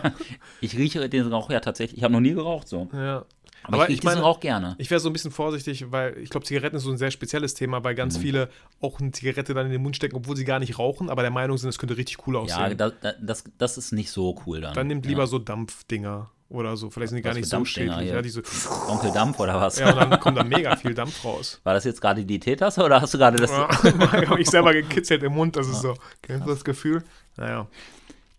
[0.60, 2.88] ich rieche den Rauch ja tatsächlich, ich habe noch nie geraucht so.
[2.92, 3.24] Ja.
[3.64, 4.76] Aber, aber ich, ich meine, auch gerne.
[4.78, 7.54] Ich wäre so ein bisschen vorsichtig, weil ich glaube, Zigaretten ist so ein sehr spezielles
[7.54, 8.22] Thema, weil ganz mhm.
[8.22, 8.48] viele
[8.80, 11.30] auch eine Zigarette dann in den Mund stecken, obwohl sie gar nicht rauchen, aber der
[11.30, 12.60] Meinung sind, es könnte richtig cool aussehen.
[12.60, 14.74] Ja, das, das, das ist nicht so cool dann.
[14.74, 15.26] Dann nimmt lieber ja.
[15.26, 16.90] so Dampfdinger oder so.
[16.90, 18.10] Vielleicht sind die gar nicht so schädlich.
[18.10, 18.42] Ja, diese
[18.88, 19.78] Onkel Dampf oder was?
[19.78, 21.60] Ja, und dann kommt da mega viel Dampf raus.
[21.64, 23.50] War das jetzt gerade die Teetasse oder hast du gerade das?
[23.50, 23.68] Ja,
[24.28, 25.94] habe ich selber gekitzelt im Mund, das ist so.
[26.22, 27.04] Kennst du das Gefühl?
[27.36, 27.66] Naja.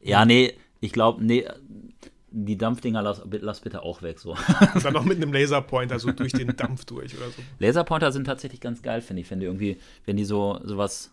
[0.01, 1.45] Ja, nee, ich glaube, nee,
[2.31, 4.19] die Dampfdinger lass, lass, bitte auch weg.
[4.19, 4.31] So.
[4.31, 7.41] Und dann noch mit einem Laserpointer so durch den Dampf durch oder so.
[7.59, 11.11] Laserpointer sind tatsächlich ganz geil, finde ich, wenn die irgendwie, wenn die so sowas,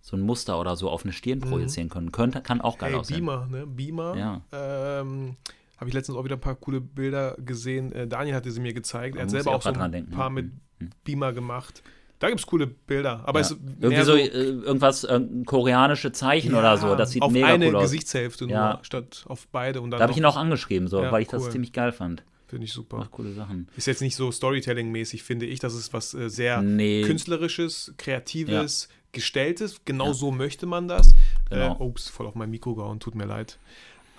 [0.00, 1.50] so ein Muster oder so auf eine Stirn mhm.
[1.50, 2.10] projizieren können.
[2.12, 3.18] Könnte, kann auch geil hey, aussehen.
[3.18, 3.66] Beamer, ne?
[3.66, 4.16] Beamer.
[4.16, 4.40] Ja.
[4.52, 5.36] Ähm,
[5.82, 7.90] habe ich letztens auch wieder ein paar coole Bilder gesehen.
[7.90, 9.16] Äh, Daniel hatte sie mir gezeigt.
[9.16, 10.12] Er hat selber auch so ein denken.
[10.12, 10.90] paar mit mhm.
[11.02, 11.82] Beamer gemacht.
[12.20, 13.22] Da gibt es coole Bilder.
[13.26, 13.46] Aber Ja.
[13.46, 16.94] es ist Irgendwie mehr so, äh, irgendwas, äh, koreanische Zeichen oder so.
[16.94, 17.82] Das sieht auf mega eine cool aus.
[17.82, 18.78] Gesichtsehälfte nur, Ja.
[18.82, 19.80] statt auf beide.
[19.80, 21.50] Und dann Da habe ich ihn auch angeschrieben, so, Ja, weil ich das cool.
[21.50, 22.22] ziemlich geil fand.
[22.46, 22.98] Finde ich super.
[22.98, 23.66] Macht coole Sachen.
[23.76, 25.58] Ist jetzt nicht so Storytelling-mäßig, finde ich.
[25.58, 27.02] Das ist was äh, sehr Nee.
[27.02, 29.80] Künstlerisches, Kreatives, Gestelltes.
[29.84, 31.16] Genau so möchte man das.
[31.50, 31.74] Genau.
[31.74, 33.58] Äh, ups, voll auf mein Mikro gehauen, tut mir leid.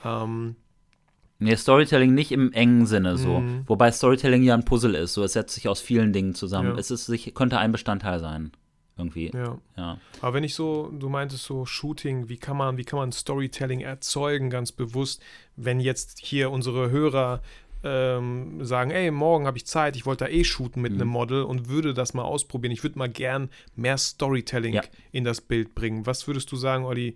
[0.04, 0.58] Ähm,
[1.44, 3.40] Nee, Storytelling nicht im engen Sinne so.
[3.40, 3.64] Mhm.
[3.68, 5.14] Wobei Storytelling ja ein Puzzle ist.
[5.14, 6.74] So, es setzt sich aus vielen Dingen zusammen.
[6.74, 6.78] Ja.
[6.80, 8.52] Es ist, sich, könnte ein Bestandteil sein.
[8.96, 9.32] Irgendwie.
[9.34, 9.58] ja.
[9.76, 9.98] Ja.
[10.22, 13.80] Aber wenn ich so, du meintest so Shooting, wie kann man, wie kann man Storytelling
[13.82, 15.20] erzeugen, ganz bewusst,
[15.56, 17.42] wenn jetzt hier unsere Hörer
[17.84, 21.02] ähm, sagen, ey, morgen habe ich Zeit, ich wollte da eh shooten mit Mhm.
[21.02, 22.72] einem Model und würde das mal ausprobieren.
[22.72, 24.84] Ich würde mal gern mehr Storytelling Ja.
[25.12, 26.06] in das Bild bringen.
[26.06, 27.16] Was würdest du sagen, Olli,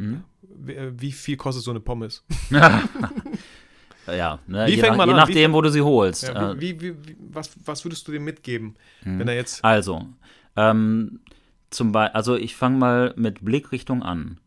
[0.00, 0.24] Hm?
[0.42, 2.24] wie, äh, wie viel kostet so eine Pommes?
[4.06, 4.66] ja, ne?
[4.66, 5.28] Wie je, fängt nach, man je an?
[5.28, 6.22] Wie nachdem, wo du sie holst.
[6.24, 9.18] Ja, Äh, wie, wie, wie, was, was würdest du dem mitgeben, Mhm.
[9.18, 10.06] wenn er jetzt Also,
[10.56, 11.20] ähm,
[11.70, 14.38] zum Beispiel, also ich fange mal mit Blickrichtung an.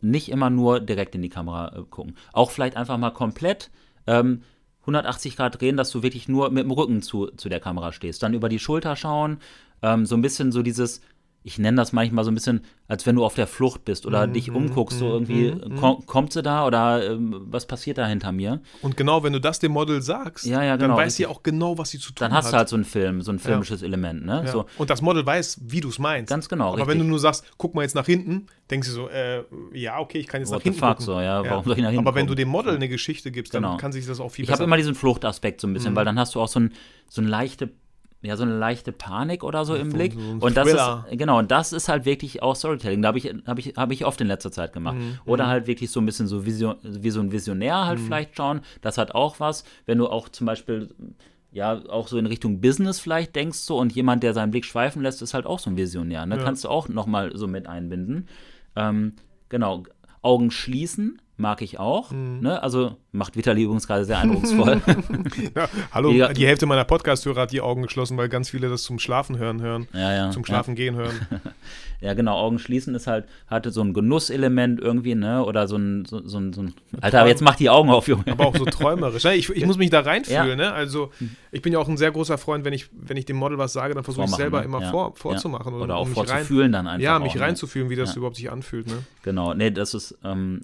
[0.00, 2.16] Nicht immer nur direkt in die Kamera äh, gucken.
[2.32, 3.70] Auch vielleicht einfach mal komplett
[4.06, 4.42] ähm,
[4.82, 8.22] 180 Grad drehen, dass du wirklich nur mit dem Rücken zu, zu der Kamera stehst.
[8.22, 9.38] Dann über die Schulter schauen,
[9.82, 11.02] ähm, so ein bisschen so dieses,
[11.42, 14.26] ich nenne das manchmal so ein bisschen, als wenn du auf der Flucht bist oder
[14.26, 18.30] Mhm, dich umguckst, so irgendwie, kom kommt sie da oder ähm, was passiert da hinter
[18.30, 18.60] mir?
[18.82, 21.42] Und genau, wenn du das dem Model sagst, Ja, ja, dann genau, weiß sie auch
[21.42, 22.44] genau, was sie zu tun Dann hat.
[22.44, 24.42] hast du halt so einen Film, so ein filmisches Element, ne?
[24.44, 24.52] ja.
[24.52, 26.28] So, Und das Model weiß, wie du es meinst.
[26.28, 26.88] Ganz genau, Aber richtig.
[26.92, 30.18] wenn du nur sagst, guck mal jetzt nach hinten, denkst du so, äh, ja, okay,
[30.18, 31.06] ich kann jetzt What nach the hinten fuck, gucken.
[31.06, 33.54] so, ja, warum soll ich nach hinten Aber wenn du dem Model eine Geschichte gibst,
[33.54, 33.76] dann Genau.
[33.78, 36.04] kann sich das auch viel Ich habe besser immer diesen Fluchtaspekt so ein bisschen, weil
[36.04, 36.72] dann hast du auch so, ein,
[37.08, 37.70] so eine leichte,
[38.22, 40.12] ja, so eine leichte Panik oder so im so- Blick.
[40.12, 41.06] so und das Thriller.
[41.10, 43.00] ist, genau, und das ist halt wirklich auch Storytelling.
[43.02, 44.96] Da habe ich, hab ich, hab ich oft in letzter Zeit gemacht.
[44.96, 45.18] Mhm.
[45.24, 48.60] Oder halt wirklich so ein bisschen so Vision, wie so ein Visionär halt vielleicht schauen.
[48.82, 49.64] Das hat auch was.
[49.86, 50.88] Wenn du auch zum Beispiel
[51.52, 55.02] ja, auch so in Richtung Business vielleicht denkst so und jemand, der seinen Blick schweifen
[55.02, 56.24] lässt, ist halt auch so ein Visionär.
[56.26, 56.36] Ne?
[56.36, 56.42] Ja.
[56.44, 58.28] Kannst du auch nochmal so mit einbinden.
[58.76, 59.14] Ähm,
[59.48, 59.82] genau,
[60.22, 62.10] Augen schließen mag ich auch.
[62.12, 62.40] Mhm.
[62.40, 62.62] Ne?
[62.62, 64.80] Also macht Vitali übrigens gerade sehr eindrucksvoll.
[65.56, 66.32] Ja, hallo, Ja.
[66.32, 69.60] die Hälfte meiner Podcast-Hörer hat die Augen geschlossen, weil ganz viele das zum Schlafen hören
[69.60, 69.88] hören.
[69.92, 70.30] ja, ja.
[70.30, 71.14] Zum Schlafen gehen hören.
[72.02, 75.44] Ja, genau, Augen schließen ist halt, hatte so ein Genusselement irgendwie, ne?
[75.44, 78.24] Oder so ein, so, so ein, so ein Alter, jetzt mach die Augen auf, Junge.
[78.26, 79.22] aber auch so träumerisch.
[79.26, 80.48] Ich, ich muss mich da reinfühlen.
[80.48, 80.56] Ja.
[80.56, 80.72] Ne?
[80.72, 81.10] Also
[81.52, 83.74] ich bin ja auch ein sehr großer Freund, wenn ich, wenn ich dem Model was
[83.74, 84.64] sage, dann versuche ich selber ne?
[84.64, 84.90] immer Ja.
[84.90, 85.12] vor, Ja.
[85.14, 85.74] vorzumachen.
[85.74, 87.04] Oder auch um mich rein, vorzufühlen dann einfach.
[87.04, 87.42] Ja, auch, mich ne?
[87.42, 88.16] reinzufühlen, wie das Ja.
[88.16, 88.86] überhaupt sich anfühlt.
[88.86, 88.94] Ne?
[89.22, 90.62] Genau, nee, das ist, ähm,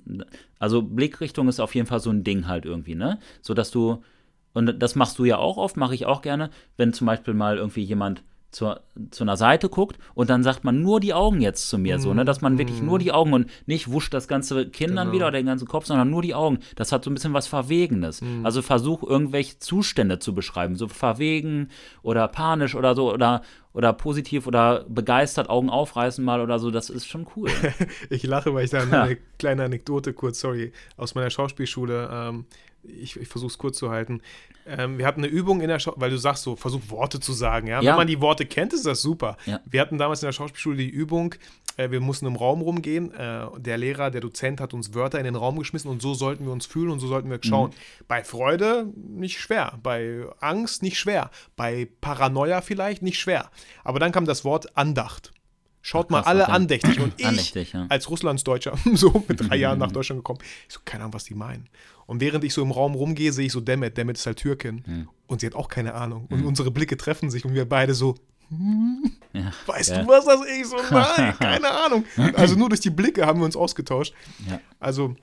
[0.58, 3.18] also Blickrichtung ist auf jeden Fall so ein Ding halt irgendwie, ne?
[3.42, 4.02] So dass du,
[4.52, 7.56] und das machst du ja auch oft, mache ich auch gerne, wenn zum Beispiel mal
[7.56, 8.22] irgendwie jemand
[8.56, 8.80] zur,
[9.10, 12.14] zu einer Seite guckt und dann sagt man nur die Augen jetzt zu mir, so,
[12.14, 12.24] ne?
[12.24, 15.14] Dass man wirklich nur die Augen und nicht wuscht das ganze Kinn dann Genau.
[15.14, 16.60] wieder oder den ganzen Kopf, sondern nur die Augen.
[16.74, 18.22] Das hat so ein bisschen was Verwegenes.
[18.44, 21.68] Also versuch irgendwelche Zustände zu beschreiben, so verwegen
[22.02, 23.42] oder panisch oder so oder
[23.74, 27.50] oder positiv oder begeistert Augen aufreißen mal oder so, das ist schon cool.
[28.08, 32.46] Ich lache, weil ich da eine kleine Anekdote kurz, sorry, aus meiner Schauspielschule, ähm,
[32.88, 34.20] ich, ich versuche es kurz zu halten.
[34.66, 37.32] Ähm, wir hatten eine Übung in der Schau weil du sagst so, versuch Worte zu
[37.32, 37.68] sagen.
[37.68, 37.80] Ja?
[37.80, 37.92] Ja.
[37.92, 39.36] Wenn man die Worte kennt, ist das super.
[39.46, 39.60] Ja.
[39.64, 41.34] Wir hatten damals in der Schauspielschule die Übung,
[41.76, 43.12] äh, wir mussten im Raum rumgehen.
[43.14, 46.44] Äh, der Lehrer, der Dozent hat uns Wörter in den Raum geschmissen und so sollten
[46.44, 47.70] wir uns fühlen und so sollten wir schauen.
[48.08, 53.50] Bei Freude nicht schwer, bei Angst nicht schwer, bei Paranoia vielleicht nicht schwer.
[53.84, 55.32] Aber dann kam das Wort Andacht.
[55.86, 56.98] Schaut mal alle andächtig.
[56.98, 57.86] Und ich Andächtig, ja.
[57.88, 60.40] als Russlandsdeutscher, so mit drei Jahren nach Deutschland gekommen.
[60.66, 61.68] Ich so, keine Ahnung, was die meinen.
[62.06, 64.82] Und während ich so im Raum rumgehe, sehe ich so Demet, Demet ist halt Türkin.
[64.84, 65.08] Hm.
[65.28, 66.26] Und sie hat auch keine Ahnung.
[66.28, 68.16] Und unsere Blicke treffen sich und wir beide so,
[69.32, 69.52] Ja.
[69.66, 70.02] weißt Ja.
[70.02, 70.58] du, was das ist?
[70.60, 72.04] Ich so, nein, keine Ahnung.
[72.34, 74.12] Also nur durch die Blicke haben wir uns ausgetauscht.
[74.50, 74.60] Ja.
[74.80, 75.14] Also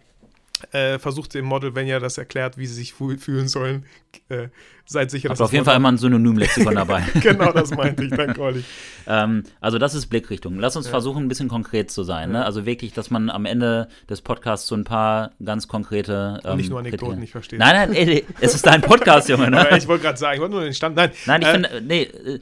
[0.72, 3.86] äh, versucht dem Model, wenn ihr das erklärt, wie sie sich fühlen sollen,
[4.30, 4.47] äh,
[4.86, 7.04] seid sicher, Habt dass auf jeden Fall immer ein Synonymlexikon dabei.
[7.22, 8.64] Genau das meinte ich, danke Olli.
[9.08, 10.60] ähm, also das ist Blickrichtung.
[10.60, 12.32] Lass uns versuchen, ein bisschen konkret zu sein.
[12.32, 12.44] Ne?
[12.46, 16.70] Also wirklich, dass man am Ende des Podcasts so ein paar ganz konkrete ähm, nicht
[16.70, 17.58] nur Anekdoten, ich verstehe.
[17.60, 19.50] Nein, nein, ey, es ist dein Podcast, Junge.
[19.50, 19.68] Ne?
[19.78, 20.96] Ich wollte gerade sagen, ich wollte nur den Stand.
[20.96, 22.40] Nein, Nein, ich äh, finde, nee, äh,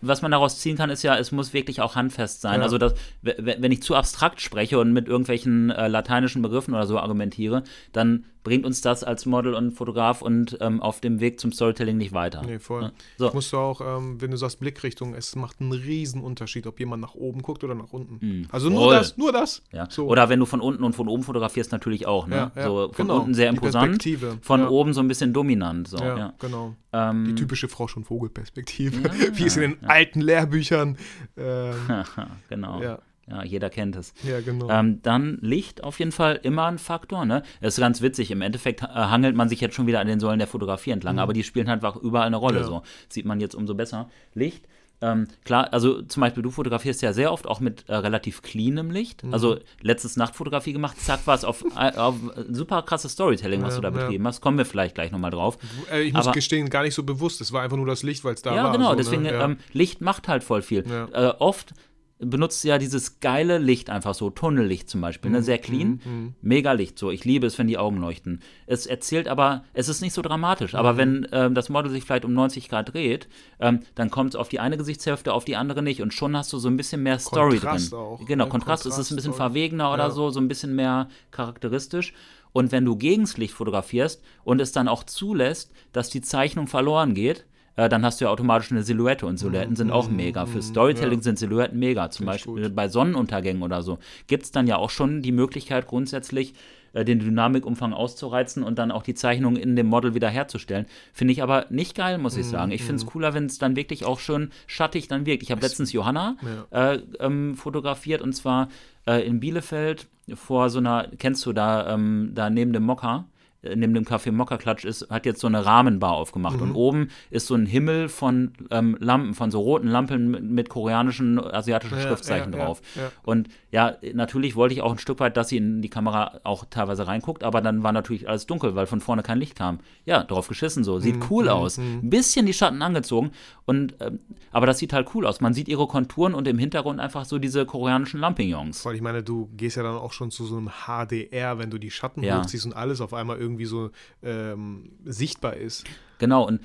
[0.00, 2.60] was man daraus ziehen kann, ist ja, es muss wirklich auch handfest sein.
[2.60, 2.62] Ja.
[2.64, 6.98] Also, w- wenn ich zu abstrakt spreche und mit irgendwelchen äh, lateinischen Begriffen oder so
[6.98, 7.62] argumentiere,
[7.92, 11.77] dann bringt uns das als Model und Fotograf und ähm, auf dem Weg zum Storytelling
[11.86, 12.42] nicht weiter.
[12.44, 12.92] Nee, voll.
[13.16, 13.30] So.
[13.32, 17.02] Musst du auch, ähm, wenn du sagst Blickrichtung, es macht einen riesen Unterschied, ob jemand
[17.02, 18.48] nach oben guckt oder nach unten.
[18.50, 18.94] Also nur Voll.
[18.96, 19.62] das, nur das.
[19.72, 19.88] Ja.
[19.90, 20.06] So.
[20.06, 22.26] Oder wenn du von unten und von oben fotografierst, natürlich auch.
[22.26, 22.36] Ne?
[22.36, 23.20] Ja, ja, so von genau.
[23.20, 24.38] unten sehr imposant, Perspektive.
[24.42, 25.88] von oben so ein bisschen dominant.
[25.88, 26.74] So, ja, genau.
[26.92, 30.96] Ähm, Die typische Frau schon Vogelperspektive, wie es in den alten Lehrbüchern.
[31.36, 31.74] Ähm,
[32.48, 32.82] genau.
[32.82, 32.98] ja.
[33.30, 33.44] Ja.
[33.44, 34.14] jeder kennt es.
[34.22, 34.68] ja, genau.
[34.70, 37.24] Ähm, dann Licht auf jeden Fall immer ein Faktor.
[37.24, 37.42] Ne?
[37.60, 38.30] Das ist ganz witzig.
[38.30, 41.18] Im Endeffekt äh, hangelt man sich jetzt schon wieder an den Säulen der Fotografie entlang,
[41.18, 42.58] aber die spielen halt einfach überall eine Rolle.
[42.58, 42.64] Mhm.
[42.64, 42.68] Ja.
[42.68, 44.08] So sieht man jetzt umso besser.
[44.34, 44.66] Licht.
[45.00, 48.90] ähm, klar, also zum Beispiel, du fotografierst ja sehr oft auch mit äh, relativ cleanem
[48.90, 49.22] Licht.
[49.22, 49.32] Mhm.
[49.32, 52.16] Also letztes Nachtfotografie gemacht, zack, war es auf, äh, auf
[52.50, 54.28] super krasses Storytelling, was ja, du da betrieben ja.
[54.28, 54.40] hast.
[54.40, 55.58] Kommen wir vielleicht gleich nochmal drauf.
[55.92, 57.40] Äh, ich muss Aber, gestehen, gar nicht so bewusst.
[57.40, 58.70] Es war einfach nur das Licht, weil es da ja, war.
[58.70, 59.32] Ja, genau, so, deswegen, ne?
[59.32, 60.84] ähm, Licht macht halt voll viel.
[61.12, 61.74] Äh, oft
[62.18, 65.38] benutzt ja dieses geile Licht einfach so, Tunnellicht zum Beispiel, ne?
[65.38, 66.34] Mhm, sehr clean, mm, mm.
[66.42, 67.10] mega Licht, so.
[67.10, 68.40] Ich liebe es, wenn die Augen leuchten.
[68.66, 70.98] Es erzählt aber, es ist nicht so dramatisch, aber mhm.
[70.98, 73.28] wenn ähm, das Model sich vielleicht um 90 Grad dreht,
[73.60, 76.52] ähm, dann kommt es auf die eine Gesichtshälfte, auf die andere nicht und schon hast
[76.52, 77.98] du so ein bisschen mehr Story Kontrast drin.
[77.98, 78.50] Auch, genau, ne?
[78.50, 80.10] Kontrast, Kontrast ist es ein bisschen verwegener oder ja.
[80.10, 82.14] so, so ein bisschen mehr charakteristisch.
[82.52, 87.14] Und wenn du gegens Licht fotografierst und es dann auch zulässt, dass die Zeichnung verloren
[87.14, 87.44] geht,
[87.78, 90.46] äh, dann hast du ja automatisch eine Silhouette und Silhouetten sind auch mega.
[90.46, 91.22] Für Storytelling ja.
[91.22, 92.10] sind Silhouetten mega.
[92.10, 92.74] Zum Beispiel gut.
[92.74, 96.54] bei Sonnenuntergängen oder so gibt es dann ja auch schon die Möglichkeit grundsätzlich,
[96.92, 100.86] äh, den Dynamikumfang auszureizen und dann auch die Zeichnung in dem Model wieder herzustellen.
[101.12, 102.72] Finde ich aber nicht geil, muss ich sagen.
[102.72, 105.44] Ich finde es cooler, wenn es dann wirklich auch schön schattig dann wirkt.
[105.44, 106.36] Ich habe letztens Johanna
[106.72, 106.94] ja.
[106.94, 108.70] äh, ähm, fotografiert und zwar
[109.06, 113.26] äh, in Bielefeld vor so einer, kennst du da, ähm, da neben dem Mokka?
[113.74, 116.56] Neben dem Café Mokka-Klatsch ist, hat jetzt so eine Rahmenbar aufgemacht.
[116.56, 116.62] Mhm.
[116.62, 120.68] Und oben ist so ein Himmel von ähm, Lampen, von so roten Lampen mit, mit
[120.68, 122.82] koreanischen, asiatischen ja, Schriftzeichen ja, drauf.
[122.94, 126.40] Ja, und ja, natürlich wollte ich auch ein Stück weit, dass sie in die Kamera
[126.42, 129.80] auch teilweise reinguckt, aber dann war natürlich alles dunkel, weil von vorne kein Licht kam.
[130.06, 130.98] Ja, drauf geschissen so.
[130.98, 131.24] Sieht mhm.
[131.30, 131.50] cool mhm.
[131.50, 131.78] aus.
[131.78, 132.10] Ein mhm.
[132.10, 133.30] bisschen die Schatten angezogen.
[133.66, 134.20] Und, ähm,
[134.52, 135.40] aber das sieht halt cool aus.
[135.40, 138.80] Man sieht ihre Konturen und im Hintergrund einfach so diese koreanischen Lampignons.
[138.80, 141.78] Voll, ich meine, du gehst ja dann auch schon zu so einem HDR, wenn du
[141.78, 143.90] die Schatten hochziehst und alles auf einmal irgendwie irgendwie so
[144.22, 145.84] ähm, sichtbar ist.
[146.18, 146.60] Genau, und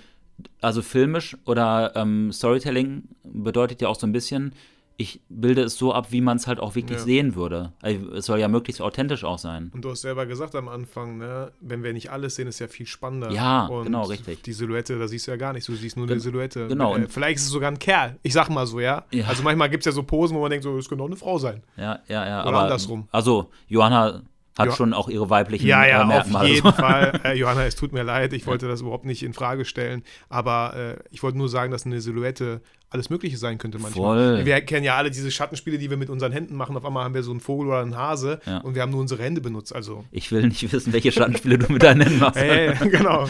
[0.61, 4.53] also filmisch oder ähm, Storytelling bedeutet ja auch so ein bisschen,
[4.97, 7.03] ich bilde es so ab, wie man es halt auch wirklich ja.
[7.03, 7.73] sehen würde.
[7.81, 9.71] Also, es soll ja möglichst authentisch auch sein.
[9.73, 12.67] Und du hast selber gesagt am Anfang, ne, wenn wir nicht alles sehen, ist ja
[12.67, 13.31] viel spannender.
[13.31, 14.43] Ja, und genau, richtig.
[14.43, 16.67] Die Silhouette, da siehst du ja gar nichts, du siehst nur Gen die Silhouette.
[16.67, 16.95] Genau.
[16.95, 19.05] Äh, vielleicht ist es sogar ein Kerl, ich sag mal so, ja.
[19.11, 19.25] ja.
[19.25, 21.15] Also manchmal gibt es ja so Posen, wo man denkt, so, es könnte auch eine
[21.15, 21.63] Frau sein.
[21.75, 22.41] Ja, ja, ja.
[22.41, 23.07] Oder aber, andersrum.
[23.11, 24.21] Also, Johanna
[24.57, 26.49] hat jo schon auch ihre weiblichen ja, ja, äh, Merkmale.
[26.49, 27.19] Auf jeden Fall.
[27.23, 30.73] Äh, Johanna, es tut mir leid, ich wollte das überhaupt nicht in Frage stellen, aber
[30.75, 32.61] äh, ich wollte nur sagen, dass eine Silhouette
[32.93, 34.35] alles Mögliche sein könnte manchmal.
[34.35, 34.45] Voll.
[34.45, 36.77] Wir kennen ja alle diese Schattenspiele, die wir mit unseren Händen machen.
[36.77, 38.59] Auf einmal haben wir so einen Vogel oder einen Hase ja.
[38.59, 39.73] und wir haben nur unsere Hände benutzt.
[39.73, 40.05] Also.
[40.11, 42.39] Ich will nicht wissen, welche Schattenspiele du mit deinen Händen machst.
[42.39, 43.27] Hey, genau.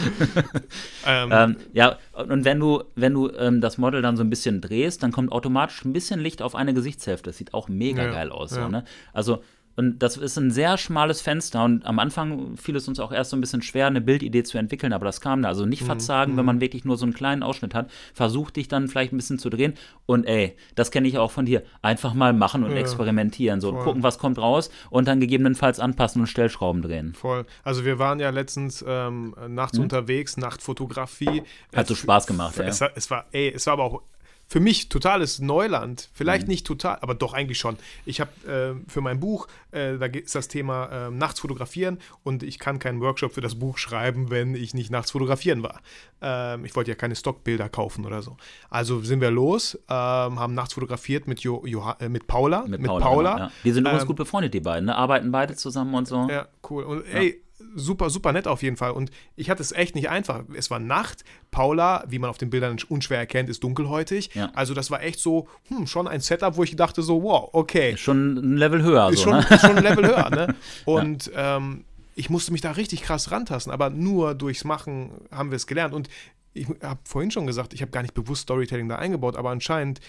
[1.06, 4.60] ähm, ähm, ja, und wenn du, wenn du ähm, das Model dann so ein bisschen
[4.60, 7.30] drehst, dann kommt automatisch ein bisschen Licht auf eine Gesichtshälfte.
[7.30, 8.54] Das sieht auch mega ja, geil aus.
[8.54, 8.64] Ja.
[8.64, 8.84] So, ne?
[9.14, 9.42] Also
[9.76, 11.64] und das ist ein sehr schmales Fenster.
[11.64, 14.58] Und am Anfang fiel es uns auch erst so ein bisschen schwer, eine Bildidee zu
[14.58, 15.48] entwickeln, aber das kam da.
[15.48, 15.86] Also nicht mhm.
[15.86, 16.46] verzagen, wenn mhm.
[16.46, 17.90] man wirklich nur so einen kleinen Ausschnitt hat.
[18.12, 19.74] Versuch dich dann vielleicht ein bisschen zu drehen.
[20.06, 21.62] Und ey, das kenne ich auch von dir.
[21.82, 23.60] Einfach mal machen und ja, experimentieren.
[23.60, 23.84] So voll.
[23.84, 27.14] gucken, was kommt raus und dann gegebenenfalls anpassen und Stellschrauben drehen.
[27.14, 27.44] Voll.
[27.62, 29.84] Also wir waren ja letztens ähm, nachts mhm.
[29.84, 31.42] unterwegs, Nachtfotografie.
[31.74, 32.90] Hat so Spaß gemacht, es, ja.
[32.94, 34.02] Es war, ey, es war aber auch
[34.46, 36.08] für mich totales Neuland.
[36.12, 36.52] Vielleicht mhm.
[36.52, 37.76] nicht total, aber doch eigentlich schon.
[38.04, 42.42] Ich habe äh, für mein Buch, äh, da ist das Thema äh, nachts fotografieren und
[42.42, 45.80] ich kann keinen Workshop für das Buch schreiben, wenn ich nicht nachts fotografieren war.
[46.20, 48.36] Ähm, ich wollte ja keine Stockbilder kaufen oder so.
[48.70, 52.62] Also sind wir los, ähm, haben nachts fotografiert mit, jo, jo äh, mit Paula.
[52.62, 53.04] Mit, mit Paula.
[53.04, 53.32] Paula.
[53.34, 53.52] Genau, ja.
[53.64, 54.96] Die sind übrigens ähm, gut befreundet, die beiden, ne?
[54.96, 56.26] arbeiten beide zusammen und so.
[56.30, 56.84] Ja, cool.
[56.84, 57.43] Und ey,
[57.74, 58.92] super, super nett auf jeden Fall.
[58.92, 60.42] Und ich hatte es echt nicht einfach.
[60.54, 61.24] Es war Nacht.
[61.50, 64.34] Paula, wie man auf den Bildern unschwer erkennt, ist dunkelhäutig.
[64.34, 64.50] Ja.
[64.54, 67.96] Also das war echt so, hm, schon ein Setup, wo ich dachte so, wow, okay.
[67.96, 69.10] schon ein Level höher.
[69.10, 69.46] Ist so, schon, ne?
[69.48, 70.54] ist schon ein Level höher, ne?
[70.84, 71.56] Und ja.
[71.56, 71.84] ähm,
[72.16, 75.94] ich musste mich da richtig krass rantasten, aber nur durchs Machen haben wir es gelernt.
[75.94, 76.08] Und
[76.52, 80.00] ich habe vorhin schon gesagt, ich habe gar nicht bewusst Storytelling da eingebaut, aber anscheinend,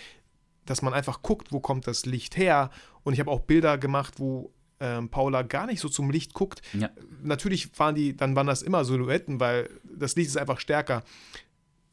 [0.66, 2.70] dass man einfach guckt, wo kommt das Licht her.
[3.04, 6.62] Und ich habe auch Bilder gemacht, wo ähm, Paula gar nicht so zum Licht guckt.
[6.74, 6.90] Ja.
[7.24, 11.04] Natürlich waren die, dann waren das immer Silhouetten, weil das Licht ist einfach stärker.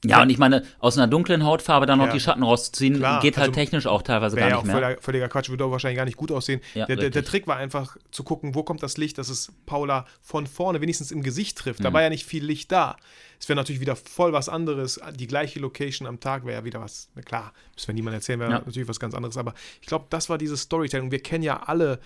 [0.05, 2.12] Ja, ja, und ich meine, aus einer dunklen Hautfarbe dann noch ja.
[2.12, 4.74] die Schatten rauszuziehen, Klar, geht halt also, technisch auch teilweise gar nicht auch mehr.
[4.74, 6.61] Völliger, völliger Quatsch, würde auch wahrscheinlich gar nicht gut aussehen.
[6.74, 10.07] Der, der, der, Trick war einfach zu gucken, wo kommt das Licht, dass es Paula
[10.20, 11.78] von vorne wenigstens im Gesicht trifft.
[11.78, 11.85] Mhm.
[11.85, 12.97] Da war ja nicht viel Licht da.
[13.39, 15.01] Es wäre natürlich wieder voll was anderes.
[15.14, 18.41] Die gleiche Location am Tag wäre ja wieder was, na klar, müssen wir niemand erzählen,
[18.41, 19.37] wäre natürlich was ganz anderes.
[19.37, 21.12] Aber ich glaube, das war dieses Storytelling.
[21.12, 22.01] Wir kennen ja alle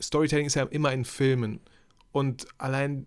[0.00, 1.60] Storytelling ist ja immer in Filmen.
[2.12, 3.06] Und allein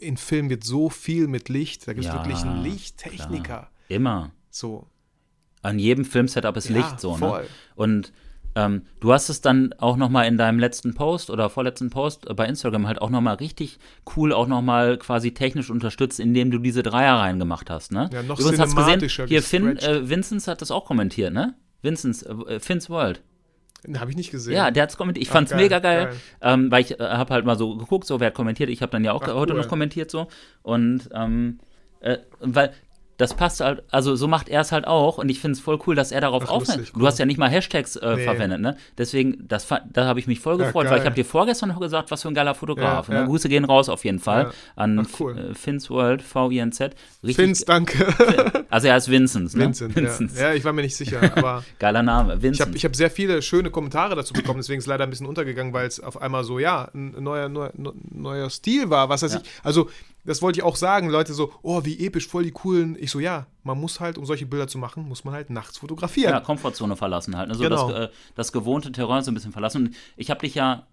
[0.00, 1.86] in Filmen wird so viel mit Licht.
[1.86, 3.42] Da gibt es ja, wirklich einen Lichttechniker.
[3.42, 3.70] Klar.
[3.88, 4.32] Immer.
[4.50, 4.86] So.
[5.62, 7.18] An jedem Filmsetup ist ja, Licht so, ne?
[7.18, 7.42] voll.
[7.42, 7.48] ne?
[7.74, 8.12] Und
[8.56, 12.46] ähm, du hast es dann auch nochmal in deinem letzten Post oder vorletzten Post bei
[12.46, 13.78] Instagram halt auch nochmal richtig
[14.16, 18.08] cool auch nochmal quasi technisch unterstützt, indem du diese Dreier reingemacht hast, ne?
[18.12, 21.54] Ja, noch Übrigens hast gesehen, hier Finn, äh, Vincenz hat das auch kommentiert, ne?
[21.82, 23.22] Vincenz, äh, Finn's World.
[23.98, 24.54] Habe ich nicht gesehen.
[24.54, 25.22] Ja, der hat es kommentiert.
[25.22, 26.16] Ich fand es mega geil, geil.
[26.40, 28.68] Ähm, weil ich äh, habe halt mal so geguckt, so wer hat kommentiert.
[28.70, 29.60] Ich habe dann ja auch Ach, heute cool.
[29.60, 30.28] noch kommentiert so.
[30.62, 31.60] Und ähm,
[32.00, 32.72] äh, weil
[33.18, 35.78] das passt halt, also so macht er es halt auch und ich finde es voll
[35.86, 36.78] cool, dass er darauf Ach, aufnimmt.
[36.78, 37.06] lustig, Du cool.
[37.06, 38.24] hast ja nicht mal Hashtags äh, Nee.
[38.24, 38.76] verwendet, ne?
[38.98, 40.98] Deswegen, das, da habe ich mich voll Ja, gefreut, weil geil.
[41.00, 43.08] ich habe dir vorgestern noch gesagt, was für ein geiler Fotograf.
[43.08, 43.20] Ja, ne?
[43.20, 43.26] ja.
[43.26, 44.50] Grüße gehen raus auf jeden Fall Ja.
[44.76, 45.36] an Ach, cool.
[45.38, 46.94] äh, Finns World, V-I-N-Z.
[47.22, 48.06] Vince, danke.
[48.70, 49.64] Also er heißt Vincent, ne?
[49.66, 49.96] Vincent,
[50.36, 50.48] ja.
[50.50, 52.68] ja, ich war mir nicht sicher, aber Geiler Name, ich Vincent.
[52.68, 55.26] habe ich hab sehr viele schöne Kommentare dazu bekommen, deswegen ist es leider ein bisschen
[55.26, 59.34] untergegangen, weil es auf einmal so, ja, ein neuer, neuer, neuer Stil war, was weiß
[59.34, 59.40] Ja.
[59.42, 59.48] ich.
[59.62, 59.88] Also,
[60.26, 62.96] das wollte ich auch sagen, Leute so, oh, wie episch, voll die coolen.
[62.98, 65.78] Ich so, ja, man muss halt, um solche Bilder zu machen, muss man halt nachts
[65.78, 66.32] fotografieren.
[66.32, 67.48] ja, Komfortzone verlassen halt.
[67.48, 67.54] Ne?
[67.54, 67.90] So Genau.
[67.90, 69.86] das, äh, das gewohnte Terrain so ein bisschen verlassen.
[69.86, 70.86] Und ich habe dich ja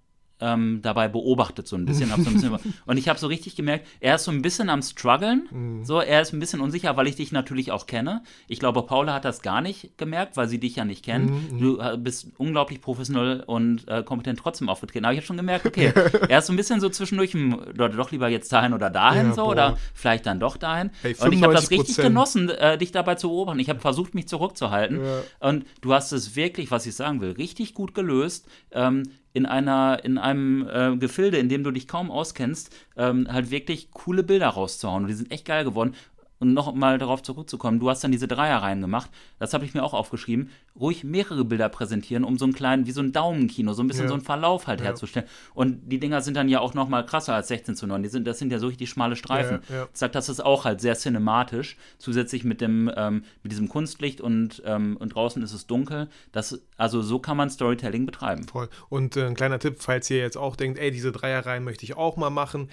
[0.44, 2.10] ähm, dabei beobachtet so ein bisschen.
[2.10, 4.82] so ein bisschen und ich habe so richtig gemerkt, er ist so ein bisschen am
[4.82, 5.48] struggeln.
[5.52, 5.86] Mhm.
[5.86, 8.24] So, er ist ein bisschen unsicher, weil ich dich natürlich auch kenne.
[8.48, 11.30] Ich glaube, Paula hat das gar nicht gemerkt, weil sie dich ja nicht kennt.
[11.32, 15.06] Mhm, Du äh, bist unglaublich professionell und äh, kompetent trotzdem aufgetreten.
[15.06, 15.94] Aber ich habe schon gemerkt, okay,
[16.30, 19.28] er ist so ein bisschen so zwischendurch, im, oder doch lieber jetzt dahin oder dahin
[19.28, 19.52] Ja, so boah.
[19.52, 20.90] oder vielleicht dann doch dahin.
[21.02, 22.02] Hey, und ich habe das richtig 95%.
[22.02, 23.60] genossen, äh, dich dabei zu beobachten.
[23.60, 25.00] Ich habe versucht, mich zurückzuhalten.
[25.04, 25.22] Ja.
[25.50, 28.48] Und du hast es wirklich, was ich sagen will, richtig gut gelöst.
[28.72, 29.04] Ähm,
[29.34, 33.92] in einer, in einem äh, Gefilde, in dem du dich kaum auskennst, ähm, halt wirklich
[33.92, 35.04] coole Bilder rauszuhauen.
[35.04, 35.96] Und die sind echt geil geworden.
[36.44, 39.82] Und noch mal darauf zurückzukommen, du hast dann diese Dreierreihen gemacht, das habe ich mir
[39.82, 43.82] auch aufgeschrieben, ruhig mehrere Bilder präsentieren, um so einen kleinen, wie so ein Daumenkino, so
[43.82, 44.08] ein bisschen Ja.
[44.10, 45.26] so einen Verlauf halt herzustellen.
[45.54, 48.04] Und die Dinger sind dann ja auch noch mal krasser als 16 zu 9.
[48.04, 49.62] Die sind, das sind ja so richtig schmale Streifen.
[49.70, 49.84] Ja, ja.
[49.84, 54.20] Ich sag, das ist auch halt sehr cinematisch, zusätzlich mit dem, ähm, mit diesem Kunstlicht
[54.20, 56.10] und, ähm, und draußen ist es dunkel.
[56.34, 58.44] Das, also so kann man Storytelling betreiben.
[58.50, 58.68] Voll.
[58.90, 61.96] Und äh, ein kleiner Tipp, falls ihr jetzt auch denkt, ey, diese Dreierreihen möchte ich
[61.96, 62.68] auch mal machen.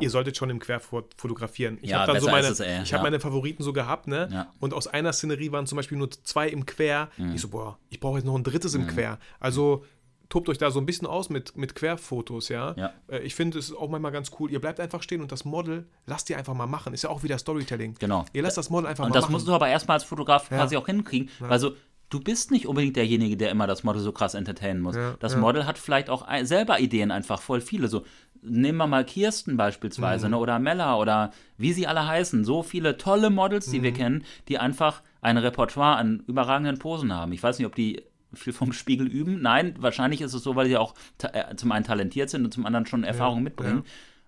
[0.00, 1.78] Ihr solltet schon im Querfot fotografieren.
[1.82, 3.02] Ich Ja, habe dann so meine, ist es, ey, ich habe ja.
[3.10, 4.28] meine Favoriten so gehabt, ne?
[4.32, 4.52] Ja.
[4.60, 7.08] Und aus einer Szenerie waren zum Beispiel nur zwei im Quer.
[7.16, 7.34] Mhm.
[7.34, 9.18] Ich so, boah, ich brauche jetzt noch ein drittes im Quer.
[9.40, 9.84] Also
[10.30, 12.74] tobt euch da so ein bisschen aus mit, mit Querfotos, ja.
[12.76, 12.92] Ja.
[13.08, 14.50] Äh, Ich finde es ist auch manchmal ganz cool.
[14.50, 16.92] Ihr bleibt einfach stehen und das Model lasst ihr einfach mal machen.
[16.94, 17.94] Ist ja auch wieder Storytelling.
[18.00, 18.24] Genau.
[18.32, 19.32] Ihr lasst das Model einfach Und mal das machen.
[19.32, 20.56] musst du aber erstmal als Fotograf Ja.
[20.58, 21.28] quasi auch hinkriegen.
[21.48, 21.76] Also
[22.10, 24.96] du bist nicht unbedingt derjenige, der immer das Model so krass entertainen muss.
[24.96, 25.38] Ja, das ja.
[25.38, 27.88] Model hat vielleicht auch selber Ideen, einfach voll viele.
[27.88, 28.04] So,
[28.44, 30.32] nehmen wir mal Kirsten beispielsweise, Mhm.
[30.32, 30.38] ne?
[30.38, 32.44] oder Mella oder wie sie alle heißen.
[32.44, 33.96] So viele tolle Models, die wir Mhm.
[33.96, 37.32] kennen, die einfach ein Repertoire an überragenden Posen haben.
[37.32, 38.02] Ich weiß nicht, ob die
[38.34, 39.40] viel vom Spiegel üben.
[39.42, 40.94] Nein, wahrscheinlich ist es so, weil sie auch
[41.32, 43.84] äh, zum einen talentiert sind und zum anderen schon Erfahrung mitbringen.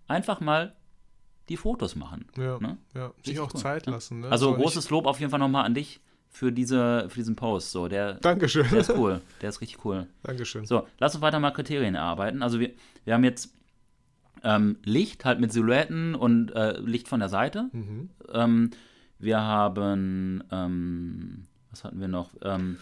[0.08, 0.74] Einfach mal
[1.48, 2.26] die Fotos machen.
[2.36, 2.76] ja, ne?
[2.94, 3.12] ja.
[3.24, 3.92] Sich auch cool, Zeit ja.
[3.92, 4.20] lassen.
[4.20, 4.28] Ne?
[4.28, 7.70] Also So großes Lob auf jeden Fall nochmal an dich für, diese, für diesen Post.
[7.72, 8.66] So, der, Dankeschön.
[8.70, 9.20] der ist cool.
[9.42, 10.06] Der ist richtig cool.
[10.22, 10.64] Dankeschön.
[10.66, 12.42] So, lass uns weiter mal Kriterien erarbeiten.
[12.42, 12.70] Also wir,
[13.04, 13.52] wir haben jetzt
[14.46, 17.68] ähm, Licht halt mit Silhouetten und äh, Licht von der Seite.
[17.72, 18.10] Mhm.
[18.32, 18.70] Ähm,
[19.18, 22.30] wir haben, ähm, was hatten wir noch?
[22.42, 22.76] Ähm,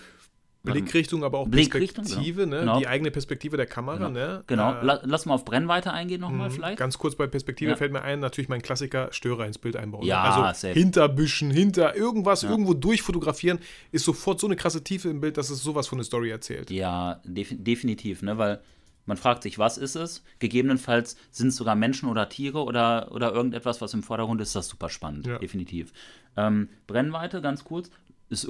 [0.62, 2.61] Blickrichtung, aber auch Blickrichtung, Perspektive, ne?
[2.61, 2.79] genau.
[2.79, 4.45] Die eigene Perspektive der Kamera, ne?
[4.47, 6.53] genau, Äh, La lass mal auf Brennweite eingehen nochmal Mhm.
[6.55, 6.79] vielleicht.
[6.79, 7.77] Ganz kurz bei Perspektive Ja.
[7.77, 10.07] fällt mir ein, natürlich mein Klassiker, Störer ins Bild einbauen.
[10.07, 10.73] Ja, also safe.
[10.73, 13.59] hinter Büschen, hinter irgendwas, irgendwo durchfotografieren,
[13.93, 16.71] ist sofort so eine krasse Tiefe im Bild, dass es sowas von eine Story erzählt.
[16.71, 18.39] Ja, defi definitiv, ne?
[18.39, 18.61] Weil
[19.07, 20.22] man fragt sich, was ist es?
[20.38, 24.66] Gegebenenfalls sind es sogar Menschen oder Tiere oder, oder irgendetwas, was im Vordergrund ist, das
[24.66, 25.38] ist super spannend, Ja.
[25.38, 25.92] definitiv.
[26.36, 27.90] Ähm, Brennweite, ganz kurz,
[28.30, 28.48] ist,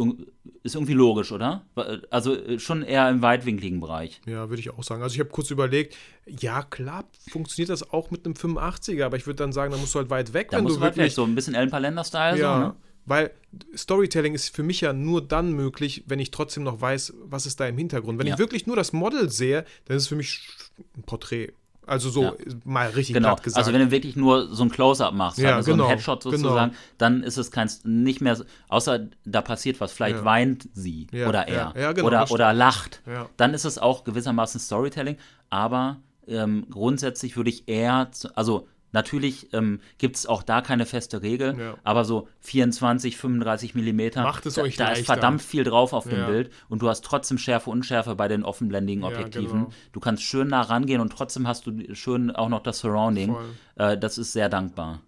[0.62, 1.66] ist irgendwie logisch, oder?
[2.10, 4.20] Also äh, schon eher im weitwinkligen Bereich.
[4.24, 5.02] Ja, würde ich auch sagen.
[5.02, 5.96] Also ich habe kurz überlegt,
[6.26, 9.94] ja klar, funktioniert das auch mit einem 85er, aber ich würde dann sagen, da musst
[9.94, 11.70] du halt weit weg, Da wenn musst du weit weg, wirklich so ein bisschen Ellen
[11.70, 12.74] Palender-Style, Ja, so, ne?
[13.06, 13.30] Weil
[13.76, 17.60] Storytelling ist für mich ja nur dann möglich, wenn ich trotzdem noch weiß, was ist
[17.60, 18.18] da im Hintergrund.
[18.18, 18.34] Wenn Ja.
[18.34, 20.48] ich wirklich nur das Model sehe, dann ist es für mich
[20.96, 21.52] ein Porträt.
[21.86, 22.32] Also so Ja.
[22.64, 23.58] mal richtig Genau, gesagt.
[23.58, 26.22] also wenn du wirklich nur so ein Close-Up machst, Ja, halt, so genau, ein Headshot
[26.22, 26.82] sozusagen, genau.
[26.96, 30.24] dann ist es kein, nicht mehr, so- außer da passiert was, vielleicht Ja.
[30.24, 33.02] weint sie oder er ja, genau, oder, oder lacht.
[33.36, 35.16] Dann ist es auch gewissermaßen Storytelling,
[35.50, 40.86] aber ähm, grundsätzlich würde ich eher, zu, also natürlich ähm, gibt es auch da keine
[40.86, 41.74] feste Regel, Ja.
[41.84, 46.04] aber so 24, 35 Millimeter, Macht es da, euch da ist verdammt viel drauf auf
[46.04, 46.26] dem Ja.
[46.26, 49.64] Bild und du hast trotzdem Schärfe, Unschärfe bei den offenblendigen Ja, Objektiven.
[49.64, 49.72] genau.
[49.92, 53.36] Du kannst schön nah rangehen und trotzdem hast du schön auch noch das Surrounding.
[53.76, 55.00] Äh, das ist sehr dankbar.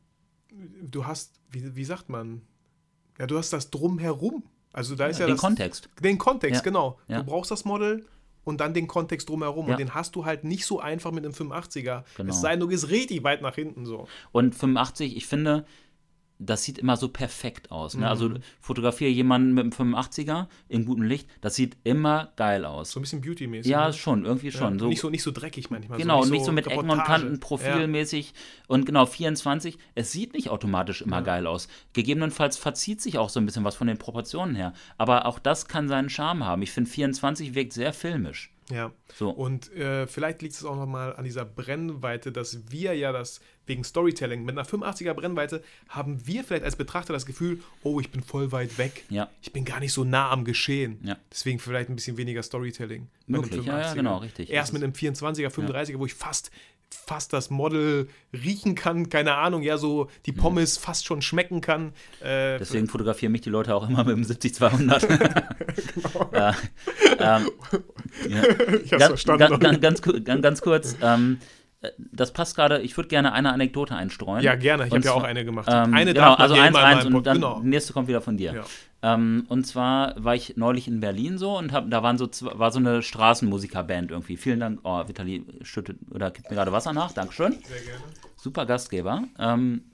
[0.82, 2.42] du hast, wie, wie sagt man,
[3.18, 4.42] ja, du hast das drumherum.
[4.72, 5.88] Also da ist ja, Den das, Kontext.
[6.02, 6.62] Den Kontext, Ja.
[6.62, 6.98] genau.
[7.08, 7.18] Ja.
[7.18, 8.04] Du brauchst das Model
[8.46, 9.66] und dann den Kontext drumherum.
[9.66, 9.72] Ja.
[9.72, 12.04] Und den hast du halt nicht so einfach mit einem 85er.
[12.16, 12.30] Genau.
[12.30, 14.06] Es sei denn, du gehst richtig weit nach hinten so.
[14.30, 15.66] Und 85, ich finde,
[16.38, 17.94] das sieht immer so perfekt aus.
[17.94, 18.00] Ne?
[18.00, 18.06] Mhm.
[18.06, 18.30] Also
[18.60, 22.92] fotografiere jemanden mit einem 85er in gutem Licht, das sieht immer geil aus.
[22.92, 23.70] So ein bisschen beauty-mäßig.
[23.70, 23.92] ja, ne?
[23.92, 24.74] schon, irgendwie schon.
[24.74, 25.98] Ja, so, nicht, so, nicht so dreckig manchmal.
[25.98, 27.04] genau, so, nicht so mit Ecken und.
[27.04, 28.34] Kanten, profilmäßig.
[28.66, 31.68] Und genau, 24, es sieht nicht automatisch immer geil aus.
[31.92, 34.72] Gegebenenfalls verzieht sich auch so ein bisschen was von den Proportionen her.
[34.98, 36.62] Aber auch das kann seinen Charme haben.
[36.62, 38.55] Ich finde, 24 wirkt sehr filmisch.
[38.70, 38.92] Ja.
[39.14, 39.30] So.
[39.30, 43.84] Und äh, vielleicht liegt es auch nochmal an dieser Brennweite, dass wir ja das wegen
[43.84, 48.22] Storytelling mit einer 85er Brennweite haben wir vielleicht als Betrachter das Gefühl, oh, ich bin
[48.22, 49.04] voll weit weg.
[49.08, 49.28] Ja.
[49.42, 50.98] Ich bin gar nicht so nah am Geschehen.
[51.02, 51.16] Ja.
[51.30, 53.08] Deswegen vielleicht ein bisschen weniger Storytelling.
[53.26, 54.50] Möglich, ja, ja, genau, richtig.
[54.50, 55.98] Erst mit einem 24er, 35er, ja.
[55.98, 56.50] wo ich fast
[56.90, 60.36] fast das Model riechen kann, keine Ahnung, ja, so die mhm.
[60.36, 60.84] Pommes mhm.
[60.84, 61.92] fast schon schmecken kann.
[62.20, 65.06] Äh, Deswegen fotografieren mich die Leute auch immer mit dem 70-200.
[65.94, 66.30] genau.
[66.32, 66.52] äh,
[67.18, 67.50] ähm,
[68.28, 68.42] ja.
[68.82, 69.60] Ich hab's ganz, verstanden.
[69.60, 71.38] Ganz, ganz, ganz, ganz kurz, ähm,
[71.98, 74.42] das passt gerade, ich würde gerne eine Anekdote einstreuen.
[74.42, 75.68] Ja, gerne, ich habe ja auch eine gemacht.
[75.70, 77.60] Ähm, eine genau, also eins, eins und dann genau.
[77.60, 78.54] die nächste kommt wieder von dir.
[78.54, 78.64] Ja.
[79.02, 82.70] Ähm, und zwar war ich neulich in Berlin so und hab, da waren so, war
[82.70, 84.36] so eine Straßenmusikerband irgendwie.
[84.36, 87.52] Vielen Dank, oh, Vitali schüttet oder gibt mir gerade Wasser nach, Dankeschön.
[87.52, 88.04] Sehr gerne.
[88.36, 89.24] Super Gastgeber.
[89.38, 89.84] Ähm,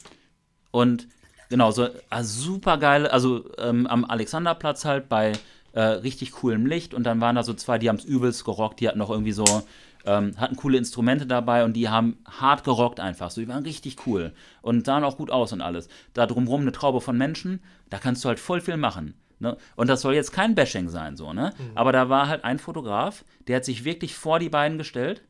[0.71, 1.09] und
[1.49, 5.33] genau, so also super geile, also ähm, am Alexanderplatz halt bei
[5.73, 8.81] äh, richtig coolem Licht und dann waren da so zwei, die haben es übelst gerockt,
[8.81, 9.63] die hatten noch irgendwie so
[10.07, 13.31] ähm, hatten coole Instrumente dabei und die haben hart gerockt einfach.
[13.31, 15.89] So, die waren richtig cool und sahen auch gut aus und alles.
[16.15, 19.15] Da drumherum eine Traube von Menschen, da kannst du halt voll viel machen.
[19.39, 19.57] Ne?
[19.75, 21.53] Und das soll jetzt kein Bashing sein, so, ne?
[21.59, 21.71] Mhm.
[21.75, 25.23] Aber da war halt ein Fotograf, der hat sich wirklich vor die beiden gestellt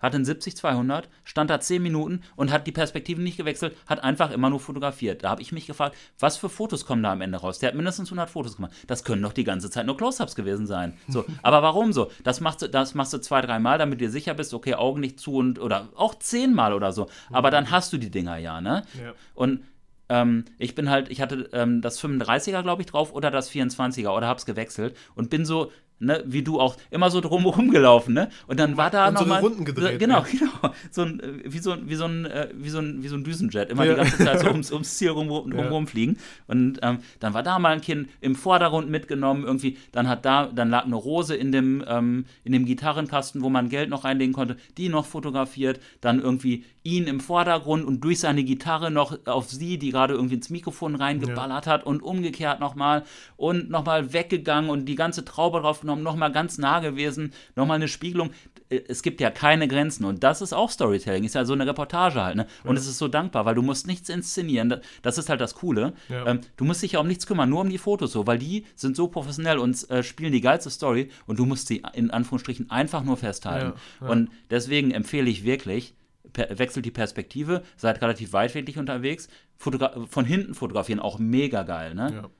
[0.00, 4.30] hat einen 70-200, stand da 10 Minuten und hat die Perspektiven nicht gewechselt, hat einfach
[4.30, 5.24] immer nur fotografiert.
[5.24, 7.58] Da habe ich mich gefragt, was für Fotos kommen da am Ende raus?
[7.58, 8.72] Der hat mindestens 100 Fotos gemacht.
[8.86, 10.94] Das können doch die ganze Zeit nur Close-Ups gewesen sein.
[11.08, 12.10] So, aber warum so?
[12.24, 15.00] Das machst du, das machst du zwei, dreimal, damit du dir sicher bist, okay, Augen
[15.00, 17.08] nicht zu und oder auch zehnmal oder so.
[17.30, 18.82] Aber dann hast du die Dinger ja, ne?
[18.98, 19.12] Ja.
[19.34, 19.64] Und
[20.10, 24.10] ähm, ich bin halt, ich hatte ähm, das 35er, glaube ich, drauf oder das 24er
[24.10, 25.70] oder hab's gewechselt und bin so
[26.00, 28.30] ne, wie du auch, immer so drumherum gelaufen, ne?
[28.46, 29.40] Und dann war da nochmal.
[29.40, 29.98] Runden gedreht.
[29.98, 30.26] Genau, ja.
[30.30, 30.74] genau.
[30.90, 33.24] So ein, äh, wie, so, wie, so ein, äh, wie, so ein, wie so ein
[33.24, 33.94] Düsenjet, immer ja.
[33.94, 35.68] die ganze Zeit so ums, ums Ziel rum, rum, ja.
[35.68, 36.18] rumfliegen.
[36.46, 40.46] Und ähm, dann war da mal ein Kind im Vordergrund mitgenommen, irgendwie, dann hat da,
[40.46, 44.32] dann lag eine Rose in dem, ähm, in dem Gitarrenkasten, wo man Geld noch reinlegen
[44.32, 49.50] konnte, die noch fotografiert, dann irgendwie ihn im Vordergrund und durch seine Gitarre noch auf
[49.50, 53.04] sie, die gerade irgendwie ins Mikrofon reingeballert hat und umgekehrt nochmal
[53.36, 57.88] und nochmal weggegangen und die ganze Traube drauf genommen, nochmal ganz nah gewesen, nochmal eine
[57.88, 58.30] Spiegelung.
[58.68, 61.66] Äh, es gibt ja keine Grenzen und das ist auch Storytelling, ist ja so eine
[61.66, 62.36] Reportage halt.
[62.36, 62.46] Ne?
[62.64, 62.80] Und ja.
[62.80, 64.80] es ist so dankbar, weil du musst nichts inszenieren.
[65.02, 65.92] Das ist halt das Coole.
[66.08, 66.26] Ja.
[66.26, 68.64] Ähm, du musst dich ja um nichts kümmern, nur um die Fotos so, weil die
[68.74, 72.70] sind so professionell und äh, spielen die geilste Story und du musst sie in Anführungsstrichen
[72.70, 73.74] einfach nur festhalten.
[74.00, 74.06] Ja.
[74.08, 75.94] Und deswegen empfehle ich wirklich,
[76.34, 82.12] wechselt die Perspektive, seid relativ weitwinklig unterwegs, Fotogra von hinten fotografieren, auch mega geil, ne?
[82.14, 82.30] Ja.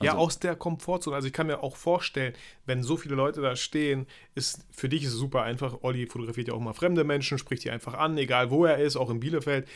[0.00, 1.14] Also, ja, aus der Komfortzone.
[1.14, 2.32] Also ich kann mir auch vorstellen,
[2.64, 5.82] wenn so viele Leute da stehen, ist für dich ist es super einfach.
[5.82, 8.96] Olli fotografiert ja auch mal fremde Menschen, spricht die einfach an, egal wo er ist,
[8.96, 9.68] auch in Bielefeld.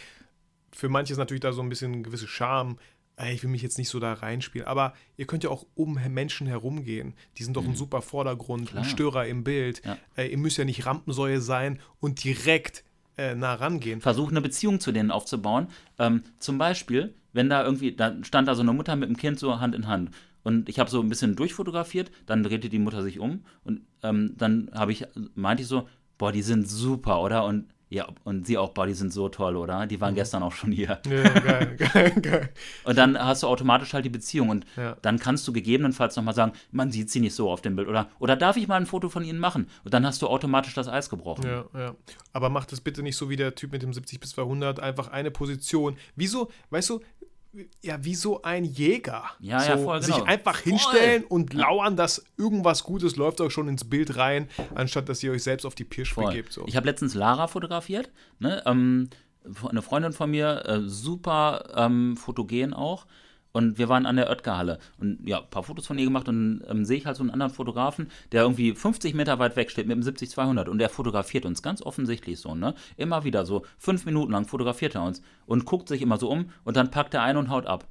[0.73, 2.79] Für manche ist natürlich da so ein bisschen gewisse Charme.
[3.31, 6.47] Ich will mich jetzt nicht so da reinspielen, aber ihr könnt ja auch um Menschen
[6.47, 7.15] herumgehen.
[7.37, 7.71] Die sind doch mhm.
[7.71, 8.83] ein super Vordergrund, Klar.
[8.83, 9.83] ein Störer im Bild.
[9.85, 10.25] Ja.
[10.25, 12.83] Ihr müsst ja nicht Rampensäue sein und direkt
[13.17, 14.01] äh, nah rangehen.
[14.01, 15.69] Versuchen eine Beziehung zu denen aufzubauen.
[15.99, 19.39] Ähm, zum Beispiel, wenn da irgendwie, da stand da so eine Mutter mit dem Kind
[19.39, 20.11] so Hand in Hand.
[20.43, 24.35] Und ich habe so ein bisschen durchfotografiert, dann drehte die Mutter sich um und ähm,
[24.37, 27.45] dann habe ich, meinte ich so, boah, die sind super, oder?
[27.45, 29.87] Und ja, und sie auch, die sind so toll, oder?
[29.87, 30.17] Die waren mhm.
[30.17, 31.01] gestern auch schon hier.
[31.07, 32.49] Ja, geil, geil, geil.
[32.83, 34.97] Und dann hast du automatisch halt die Beziehung und ja.
[35.03, 38.09] dann kannst du gegebenenfalls nochmal sagen, man sieht sie nicht so auf dem Bild oder,
[38.19, 39.69] oder darf ich mal ein Foto von ihnen machen?
[39.85, 41.45] Und dann hast du automatisch das Eis gebrochen.
[41.45, 41.95] Ja, ja.
[42.33, 45.09] Aber mach das bitte nicht so wie der Typ mit dem 70 bis 200, einfach
[45.09, 45.97] eine Position.
[46.17, 47.01] Wieso, weißt du,
[47.83, 49.25] ja, wie so ein Jäger.
[49.41, 50.17] Ja, so ja, voll, genau.
[50.17, 50.73] Sich einfach voll.
[50.73, 55.33] hinstellen und lauern, dass irgendwas Gutes läuft euch schon ins Bild rein, anstatt dass ihr
[55.33, 56.27] euch selbst auf die Pirsch voll.
[56.27, 56.53] begebt.
[56.53, 56.65] So.
[56.67, 58.63] Ich habe letztens Lara fotografiert, ne?
[58.67, 59.11] ähm,
[59.69, 63.07] eine Freundin von mir, äh, super ähm, fotogen auch.
[63.55, 66.65] Und wir waren an der Oetker-Halle und ja, ein paar Fotos von ihr gemacht und
[66.69, 69.87] ähm, sehe ich halt so einen anderen Fotografen, der irgendwie 50 Meter weit weg steht
[69.87, 72.75] mit dem 70-200 und der fotografiert uns ganz offensichtlich so, ne?
[72.97, 76.51] Immer wieder so, fünf Minuten lang fotografiert er uns und guckt sich immer so um
[76.65, 77.87] und dann packt er ein und haut ab.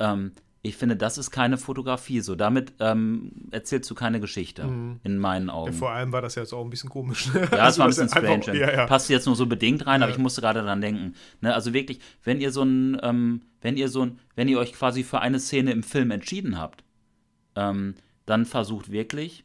[0.00, 0.32] Ähm,
[0.68, 2.20] ich finde, das ist keine Fotografie.
[2.20, 5.00] So, damit ähm, erzählst du keine Geschichte, mhm.
[5.02, 5.72] in meinen Augen.
[5.72, 7.30] Ja, vor allem war das jetzt auch ein bisschen komisch.
[7.34, 8.28] Ja, es also, war ein bisschen strange.
[8.28, 8.86] Einfach, ja, ja.
[8.86, 11.14] Passt jetzt nur so bedingt rein, aber ich musste gerade daran denken.
[11.40, 14.72] Ne, also wirklich, wenn ihr so ein, ähm, wenn ihr so ein, wenn ihr euch
[14.72, 16.84] quasi für eine Szene im Film entschieden habt,
[17.56, 17.94] ähm,
[18.26, 19.44] dann versucht wirklich,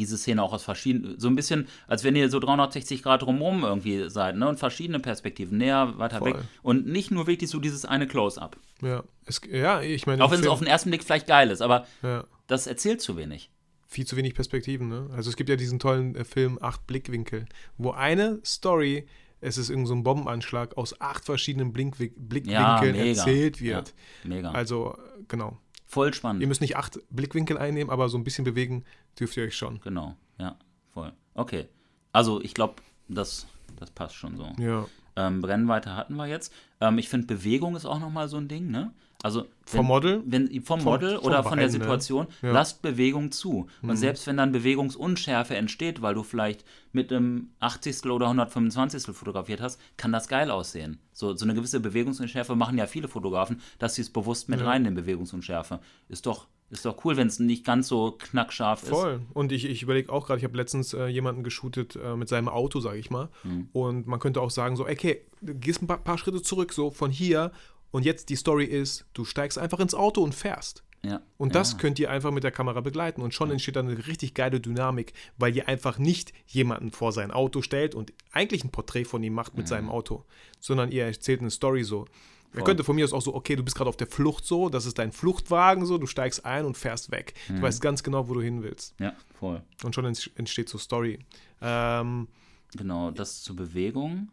[0.00, 3.62] diese Szene auch aus verschiedenen, so ein bisschen, als wenn ihr so 360 Grad drumherum
[3.62, 4.48] irgendwie seid, ne?
[4.48, 6.34] Und verschiedene Perspektiven, näher, weiter Voll.
[6.34, 6.40] weg.
[6.62, 8.56] Und nicht nur wirklich so dieses eine Close-up.
[8.82, 10.24] Ja, es, ja, ich meine.
[10.24, 12.24] Auch wenn es auf den ersten Blick vielleicht geil ist, aber ja.
[12.46, 13.50] das erzählt zu wenig.
[13.86, 15.10] Viel zu wenig Perspektiven, ne?
[15.12, 17.46] Also es gibt ja diesen tollen äh, Film Acht Blickwinkel,
[17.76, 19.06] wo eine Story
[19.40, 23.94] es ist irgendein so Bombenanschlag aus acht verschiedenen Blinkwinkeln ja, erzählt wird.
[24.24, 24.50] Ja, mega.
[24.50, 24.96] Also,
[25.28, 25.58] genau.
[25.86, 26.40] Voll spannend.
[26.42, 28.84] Ihr müsst nicht acht Blickwinkel einnehmen, aber so ein bisschen bewegen
[29.18, 29.80] dürft ihr euch schon.
[29.80, 30.56] Genau, ja,
[30.92, 31.12] voll.
[31.34, 31.68] Okay.
[32.12, 32.76] Also ich glaube,
[33.08, 33.46] das,
[33.78, 34.50] das passt schon so.
[34.58, 34.86] Ja.
[35.16, 36.52] Ähm, Brennweite hatten wir jetzt.
[36.80, 38.92] Ähm, ich finde, Bewegung ist auch nochmal so ein Ding, ne?
[39.22, 40.22] Also wenn, Vom Model?
[40.24, 41.78] Wenn, vom Vom- Model vom oder von der Bein, ne?
[41.78, 42.52] Situation, Ja.
[42.52, 43.68] lasst Bewegung zu.
[43.82, 43.90] Mhm.
[43.90, 48.06] Und selbst wenn dann Bewegungsunschärfe entsteht, weil du vielleicht mit einem 80.
[48.10, 49.14] oder 125.
[49.14, 50.98] fotografiert hast, kann das geil aussehen.
[51.12, 54.66] So, so eine gewisse Bewegungsunschärfe machen ja viele Fotografen, dass sie es bewusst mit Ja.
[54.66, 55.80] reinnehmen, Bewegungsunschärfe.
[56.08, 58.88] Ist doch, ist doch cool, wenn es nicht ganz so knackscharf ist.
[58.90, 59.20] Voll.
[59.34, 62.48] Und ich, ich überlege auch gerade, ich habe letztens äh, jemanden geshootet äh, mit seinem
[62.48, 63.28] Auto, sage ich mal.
[63.42, 63.68] Mhm.
[63.72, 67.10] Und man könnte auch sagen, so, okay, gehst ein paar, paar Schritte zurück, so von
[67.10, 67.50] hier.
[67.90, 70.84] Und jetzt die Story ist, du steigst einfach ins Auto und fährst.
[71.02, 71.22] Ja.
[71.38, 71.78] Und das ja.
[71.78, 73.22] könnt ihr einfach mit der Kamera begleiten.
[73.22, 77.32] Und schon entsteht dann eine richtig geile Dynamik, weil ihr einfach nicht jemanden vor sein
[77.32, 80.24] Auto stellt und eigentlich ein Porträt von ihm macht mit seinem Auto,
[80.60, 82.06] sondern ihr erzählt eine Story so.
[82.52, 84.68] Er könnte von mir aus auch so, okay, du bist gerade auf der Flucht so,
[84.68, 87.34] das ist dein Fluchtwagen so, du steigst ein und fährst weg.
[87.48, 88.94] Du weißt ganz genau, wo du hin willst.
[88.98, 89.62] Ja, voll.
[89.84, 91.18] Und schon ents- entsteht so Story.
[91.60, 92.28] Ähm,
[92.76, 94.28] Genau, das zur Bewegung.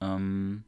[0.00, 0.64] Ähm,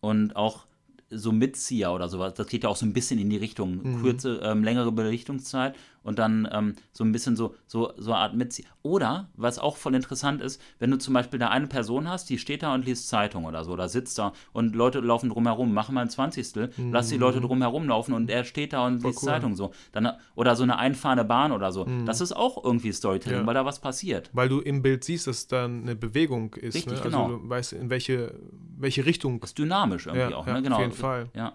[0.00, 0.66] und auch
[1.10, 3.76] so Mitzieher oder sowas, das geht ja auch so ein bisschen in die Richtung.
[3.82, 4.02] Mhm.
[4.02, 8.34] Kurze, ähm, längere Belichtungszeit und dann ähm, so ein bisschen so, so, so eine Art
[8.36, 8.68] Mitzieher.
[8.82, 12.38] Oder, was auch voll interessant ist, wenn du zum Beispiel da eine Person hast, die
[12.38, 15.94] steht da und liest Zeitung oder so, oder sitzt da und Leute laufen drumherum, machen
[15.96, 19.08] mal ein Zwanzigstel, lass die Leute drumherum laufen und er steht da und liest Mhm.
[19.26, 19.34] cool.
[19.34, 19.72] Zeitung so.
[19.92, 21.86] Dann, oder so eine einfahrende Bahn oder so.
[22.06, 23.42] Das ist auch irgendwie Storytelling, Mhm.
[23.42, 23.46] Ja.
[23.48, 24.30] weil da was passiert.
[24.32, 26.74] weil du im Bild siehst, dass da eine Bewegung ist.
[26.74, 27.00] Richtig, ne?
[27.02, 27.24] genau.
[27.24, 28.34] Also du weißt, in welche,
[28.76, 29.42] welche Richtung.
[29.42, 30.62] ist dynamisch irgendwie Ja, auch, ja, ne?
[30.62, 30.76] Genau.
[30.76, 31.28] auf jeden Fall.
[31.34, 31.54] Ja.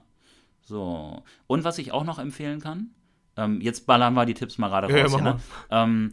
[0.61, 1.23] So.
[1.47, 2.89] Und was ich auch noch empfehlen kann,
[3.39, 4.95] ähm, jetzt ballern wir die Tipps mal gerade raus.
[4.95, 5.39] ja, hier, mach ne?
[5.71, 6.11] ähm,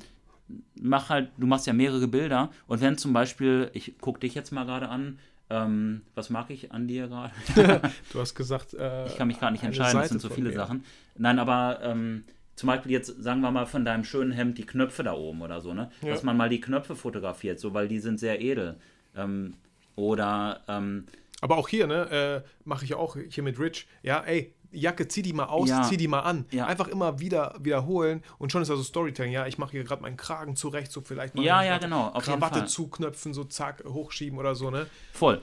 [0.81, 4.53] mach halt, du machst ja mehrere Bilder und wenn zum Beispiel, ich gucke dich jetzt
[4.53, 5.19] mal gerade an,
[5.49, 7.33] ähm, was mag ich an dir gerade?
[8.13, 10.57] Du hast gesagt, äh, Ich kann mich gar nicht entscheiden, es sind so viele mir.
[10.57, 10.85] Sachen.
[11.17, 12.25] Nein, aber ähm,
[12.57, 15.61] zum Beispiel jetzt, sagen wir mal, von deinem schönen Hemd die Knöpfe da oben oder
[15.61, 15.91] so, ne?
[16.03, 16.11] Ja.
[16.11, 18.77] Dass man mal die Knöpfe fotografiert, so, weil die sind sehr edel.
[19.15, 19.55] Ähm,
[19.95, 21.07] oder, ähm,
[21.41, 23.87] Aber auch hier, ne, äh, mache ich auch hier mit Rich.
[24.03, 25.83] Ja, ey, Jacke, zieh die mal aus, Ja.
[25.83, 26.45] zieh die mal an.
[26.51, 26.67] Ja.
[26.67, 29.33] Einfach immer wieder wiederholen und schon ist also Storytelling.
[29.33, 32.25] Ja, ich mache hier gerade meinen Kragen zurecht, so vielleicht mal Ja, ja, genau, auf
[32.25, 34.87] Krawatte zuknöpfen, so zack, hochschieben oder so, ne?
[35.13, 35.41] Voll.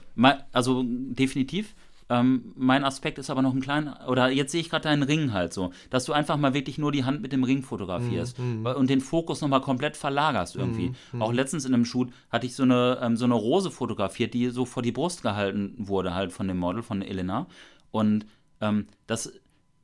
[0.51, 1.75] Also definitiv.
[2.09, 5.31] Ähm, mein Aspekt ist aber noch ein kleiner, oder jetzt sehe ich gerade deinen Ring
[5.31, 8.65] halt so, dass du einfach mal wirklich nur die Hand mit dem Ring fotografierst Mhm,
[8.65, 10.91] und den Fokus nochmal komplett verlagerst irgendwie.
[11.17, 14.49] Auch letztens in einem Shoot hatte ich so eine, ähm, so eine Rose fotografiert, die
[14.49, 17.47] so vor die Brust gehalten wurde halt von dem Model, von Elena.
[17.91, 18.25] Und
[18.67, 19.31] ähm, das,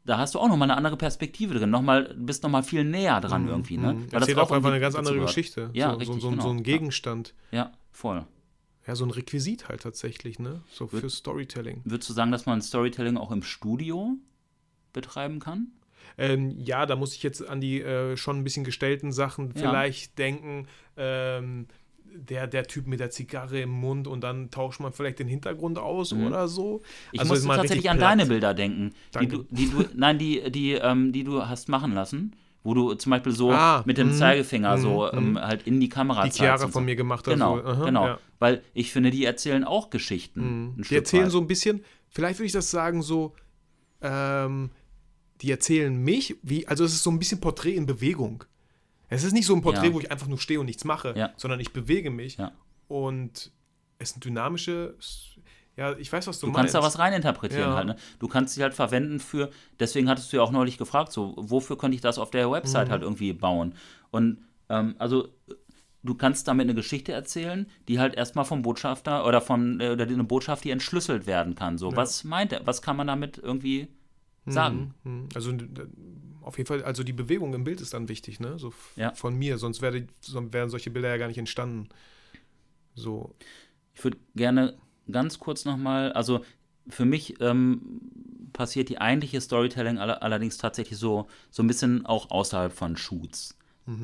[0.05, 3.47] da hast du auch nochmal eine andere Perspektive drin, nochmal, bist nochmal viel näher dran
[3.47, 3.77] irgendwie.
[3.77, 3.88] Ne?
[3.88, 5.19] Weil das Mhm, Erzählt auch einfach eine ganz andere.
[5.19, 5.69] Geschichte.
[5.73, 6.43] Ja, so, richtig, so, so, genau.
[6.43, 7.34] so ein Gegenstand.
[7.51, 8.25] Ja, voll.
[8.88, 10.61] Ja, so ein Requisit halt tatsächlich, ne?
[10.71, 11.82] So für Storytelling.
[11.86, 14.15] Würdest du sagen, dass man Storytelling auch im Studio
[14.93, 15.67] betreiben kann?
[16.17, 19.53] Ähm, ja, da muss ich jetzt an die äh, schon ein bisschen gestellten Sachen Ja.
[19.69, 20.67] vielleicht denken.
[20.97, 21.67] Ähm,
[22.16, 25.78] der, der Typ mit der Zigarre im Mund und dann tauscht man vielleicht den Hintergrund
[25.78, 26.78] aus oder so.
[26.78, 26.84] Mhm.
[27.14, 28.12] Ich Also musste tatsächlich an platt.
[28.12, 31.93] deine Bilder denken, die du, die du, nein, die, die, ähm, die du hast machen
[31.93, 35.39] lassen, wo du zum Beispiel so Ah, mit dem mhm, Zeigefinger mhm, so ähm, mhm.
[35.41, 36.86] halt in die Kamera Die zeigst Chiara und von so.
[36.86, 37.34] mir gemacht hat.
[37.34, 37.64] Genau, so.
[37.64, 38.20] Aha, genau, ja.
[38.39, 40.76] weil ich finde, die erzählen auch Geschichten.
[40.78, 41.32] ein Die erzählen weit.
[41.32, 43.34] so ein bisschen, vielleicht würde ich das sagen, so,
[44.01, 44.72] ähm,
[45.41, 48.43] die erzählen mich, wie, also es ist so ein bisschen Porträt in Bewegung.
[49.10, 49.93] Es ist nicht so ein Porträt, Ja.
[49.93, 51.32] wo ich einfach nur stehe und nichts mache, Ja.
[51.38, 52.51] sondern ich bewege mich Ja.
[52.88, 53.51] und
[53.97, 54.95] es sind dynamische,
[55.76, 56.74] ja, ich weiß, was du, Du meinst.
[56.74, 57.76] kannst da was reininterpretieren Ja.
[57.76, 57.88] halt.
[57.88, 57.95] Ne?
[58.20, 59.49] Du kannst sie halt verwenden für,
[59.80, 62.88] deswegen hattest du ja auch neulich gefragt, so, wofür könnte ich das auf der Website
[62.88, 62.91] Mhm.
[62.91, 63.74] halt irgendwie bauen?
[64.12, 64.39] Und
[64.70, 65.30] ähm, also
[66.03, 70.05] du kannst damit eine Geschichte erzählen, die halt erstmal vom Botschafter oder von äh, oder
[70.05, 71.78] eine Botschaft, die entschlüsselt werden kann.
[71.78, 72.66] So, was meint er?
[72.68, 73.88] Was kann man damit irgendwie
[74.45, 74.93] sagen?
[75.03, 75.30] Mhm.
[75.36, 75.88] Also d-
[76.49, 78.57] auf jeden Fall, also die Bewegung im Bild ist dann wichtig, ne?
[78.57, 79.13] So Ja.
[79.13, 81.89] von mir, sonst, wäre, sonst wären solche Bilder ja gar nicht entstanden.
[82.95, 83.35] So.
[83.93, 84.77] Ich würde gerne
[85.11, 86.43] ganz kurz nochmal, also
[86.87, 88.01] für mich ähm,
[88.51, 93.55] passiert die eigentliche Storytelling alle, allerdings tatsächlich so, so ein bisschen auch außerhalb von Shoots.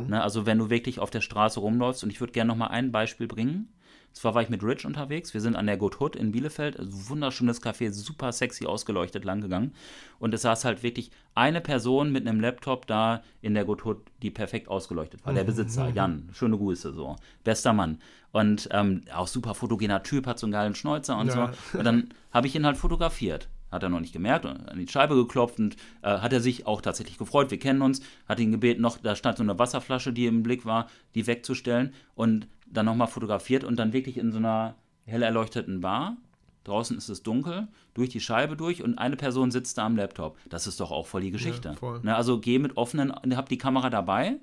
[0.07, 2.91] Ne, also wenn du wirklich auf der Straße rumläufst und ich würde gerne nochmal ein
[2.91, 3.69] Beispiel bringen.
[4.16, 7.09] Zwar war ich mit Rich unterwegs, wir sind an der Good Hood in Bielefeld, also
[7.09, 9.74] wunderschönes Café, super sexy ausgeleuchtet lang gegangen.
[10.20, 13.97] Und es saß halt wirklich eine Person mit einem Laptop da in der Good Hood,
[14.22, 15.34] die perfekt ausgeleuchtet war.
[15.34, 17.18] Der Besitzer, Jan, schöne Grüße, so.
[17.43, 17.99] Bester Mann.
[18.32, 21.51] Und ähm, auch super fotogener Typ, hat so einen geilen Schnäuzer und Ja.
[21.74, 21.78] so.
[21.80, 23.49] Und dann habe ich ihn halt fotografiert.
[23.76, 26.65] Hat er noch nicht gemerkt, und an die Scheibe geklopft und äh, hat er sich
[26.65, 27.51] auch tatsächlich gefreut.
[27.51, 30.65] Wir kennen uns, hat ihn gebeten, noch, da stand so eine Wasserflasche, die im Blick
[30.65, 35.82] war, die wegzustellen und dann nochmal fotografiert und dann wirklich in so einer hell erleuchteten
[35.82, 36.17] Bar.
[36.63, 40.38] Draußen ist es dunkel, durch die Scheibe durch und eine Person sitzt da am Laptop.
[40.49, 41.76] Das ist doch auch voll die Geschichte.
[41.76, 41.99] voll.
[42.01, 44.38] Ne, also geh mit offenen, hab die Kamera dabei,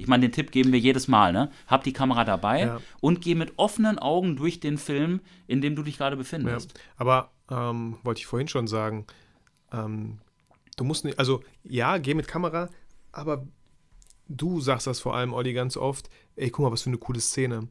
[0.00, 1.50] Ich meine, den Tipp geben wir jedes Mal, ne?
[1.66, 2.80] Hab die Kamera dabei Ja.
[3.00, 6.18] und geh mit offenen Augen durch den Film, in dem du dich gerade Ja.
[6.18, 6.78] befindest.
[6.96, 9.06] Aber ähm, wollte ich vorhin schon sagen,
[9.72, 10.18] ähm,
[10.76, 12.68] du musst nicht, also ja, geh mit Kamera,
[13.12, 13.46] aber
[14.28, 17.20] du sagst das vor allem, Olli, ganz oft, ey, guck mal, was für eine coole
[17.20, 17.68] Szene.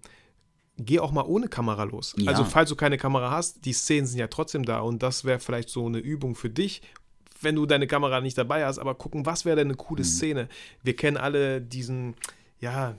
[0.79, 2.13] Geh auch mal ohne Kamera los.
[2.17, 2.29] Ja.
[2.29, 5.39] Also, falls du keine Kamera hast, die Szenen sind ja trotzdem da und das wäre
[5.39, 6.81] vielleicht so eine Übung für dich,
[7.41, 10.49] wenn du deine Kamera nicht dabei hast, aber gucken, was wäre denn eine coole Szene?
[10.83, 12.15] Wir kennen alle diesen,
[12.59, 12.95] ja,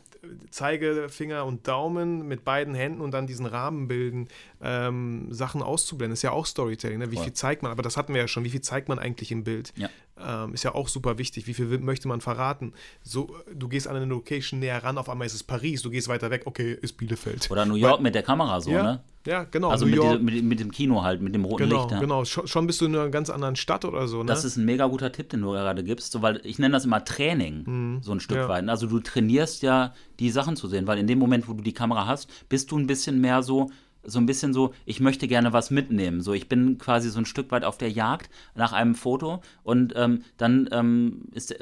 [0.50, 4.28] Zeigefinger und Daumen mit beiden Händen und dann diesen Rahmen bilden,
[4.60, 6.14] ähm, Sachen auszublenden.
[6.14, 6.98] Ist ja auch Storytelling.
[6.98, 7.10] Ne?
[7.10, 7.24] Wie Voll.
[7.24, 7.72] viel zeigt man?
[7.72, 8.44] Aber das hatten wir ja schon.
[8.44, 9.72] Wie viel zeigt man eigentlich im Bild?
[9.76, 9.88] Ja.
[10.20, 11.46] Ähm, ist ja auch super wichtig.
[11.46, 12.72] Wie viel möchte man verraten?
[13.02, 16.08] So, du gehst an eine Location näher ran, auf einmal ist es Paris, du gehst
[16.08, 17.50] weiter weg, okay, ist Bielefeld.
[17.50, 19.04] Oder New York mit der Kamera so, ja, ne?
[19.28, 19.68] Ja, genau.
[19.70, 21.90] Also mit, diese, mit, mit dem Kino halt, mit dem roten genau, Licht.
[21.92, 22.00] Ja.
[22.00, 22.24] genau.
[22.24, 24.18] Schon, schon bist du in einer ganz anderen Stadt oder so.
[24.20, 24.26] Ne?
[24.26, 26.84] Das ist ein mega guter Tipp, den du gerade gibst, so, weil ich nenne das
[26.84, 28.42] immer Training, so ein Stück Mhm.
[28.42, 28.48] ja.
[28.48, 28.68] weit.
[28.68, 31.72] Also du trainierst ja, die Sachen zu sehen, weil in dem Moment, wo du die
[31.74, 33.70] Kamera hast, bist du ein bisschen mehr so,
[34.04, 36.22] so ein bisschen so, ich möchte gerne was mitnehmen.
[36.22, 39.92] So, ich bin quasi so ein Stück weit auf der Jagd nach einem Foto und
[39.96, 41.54] ähm, dann, ähm, ist,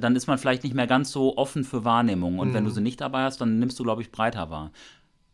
[0.00, 2.38] dann ist man vielleicht nicht mehr ganz so offen für Wahrnehmung.
[2.38, 2.54] Und Mhm.
[2.54, 4.70] wenn du sie nicht dabei hast, dann nimmst du, glaube ich, breiter wahr.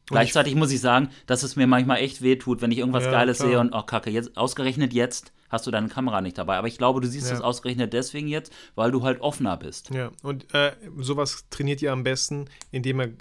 [0.07, 3.39] Gleichzeitig muss ich sagen, dass es mir manchmal echt wehtut, wenn ich irgendwas Ja, Geiles
[3.39, 3.49] klar.
[3.49, 6.57] sehe und, oh Kacke, jetzt, ausgerechnet jetzt hast du deine Kamera nicht dabei.
[6.57, 7.35] Aber ich glaube, du siehst Ja.
[7.35, 9.91] es ausgerechnet deswegen jetzt, weil du halt offener bist.
[9.91, 13.13] Ja, und äh, sowas trainiert ihr am besten, indem ihr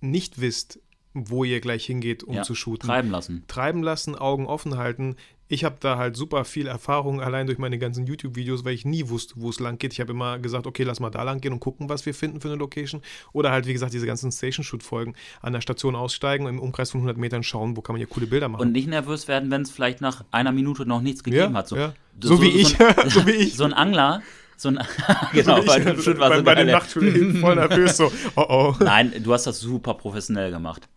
[0.00, 0.80] nicht wisst,
[1.14, 2.86] wo ihr gleich hingeht, um Ja, zu shooten.
[2.86, 3.44] Treiben lassen.
[3.48, 5.16] Treiben lassen, Augen offen halten.
[5.52, 9.08] Ich habe da halt super viel Erfahrung, allein durch meine ganzen YouTube-Videos, weil ich nie
[9.08, 9.92] wusste, wo es lang geht.
[9.92, 12.40] Ich habe immer gesagt, okay, lass mal da lang gehen und gucken, was wir finden
[12.40, 13.02] für eine Location.
[13.32, 15.16] Oder halt, wie gesagt, diese ganzen Station-Shoot-Folgen.
[15.42, 18.28] An der Station aussteigen, im Umkreis von 100 Metern schauen, wo kann man hier coole
[18.28, 18.62] Bilder machen.
[18.62, 21.66] Und nicht nervös werden, wenn es vielleicht nach einer Minute noch nichts gegeben ja, hat.
[21.66, 21.94] So, ja.
[22.22, 23.56] so, wie ich, ein- so wie ich.
[23.56, 24.22] So ein Angler,
[24.56, 24.78] so ein,
[25.32, 26.76] genau, so bei ich, Shoot war bei, so bei dem geil.
[26.76, 28.74] Nachtschule voll nervös, so, oh oh.
[28.78, 30.88] Nein, du hast das super professionell gemacht.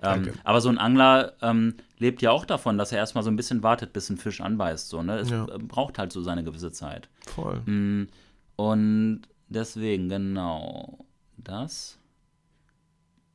[0.00, 3.36] Ähm, aber so ein Angler ähm, lebt ja auch davon, dass er erstmal so ein
[3.36, 4.88] bisschen wartet, bis ein Fisch anbeißt.
[4.88, 5.18] So, ne?
[5.18, 5.46] Es Ja.
[5.46, 7.08] äh, braucht halt so seine gewisse Zeit.
[7.34, 7.60] Voll.
[7.66, 8.08] Mm,
[8.56, 10.98] Und deswegen, genau,
[11.36, 11.98] das.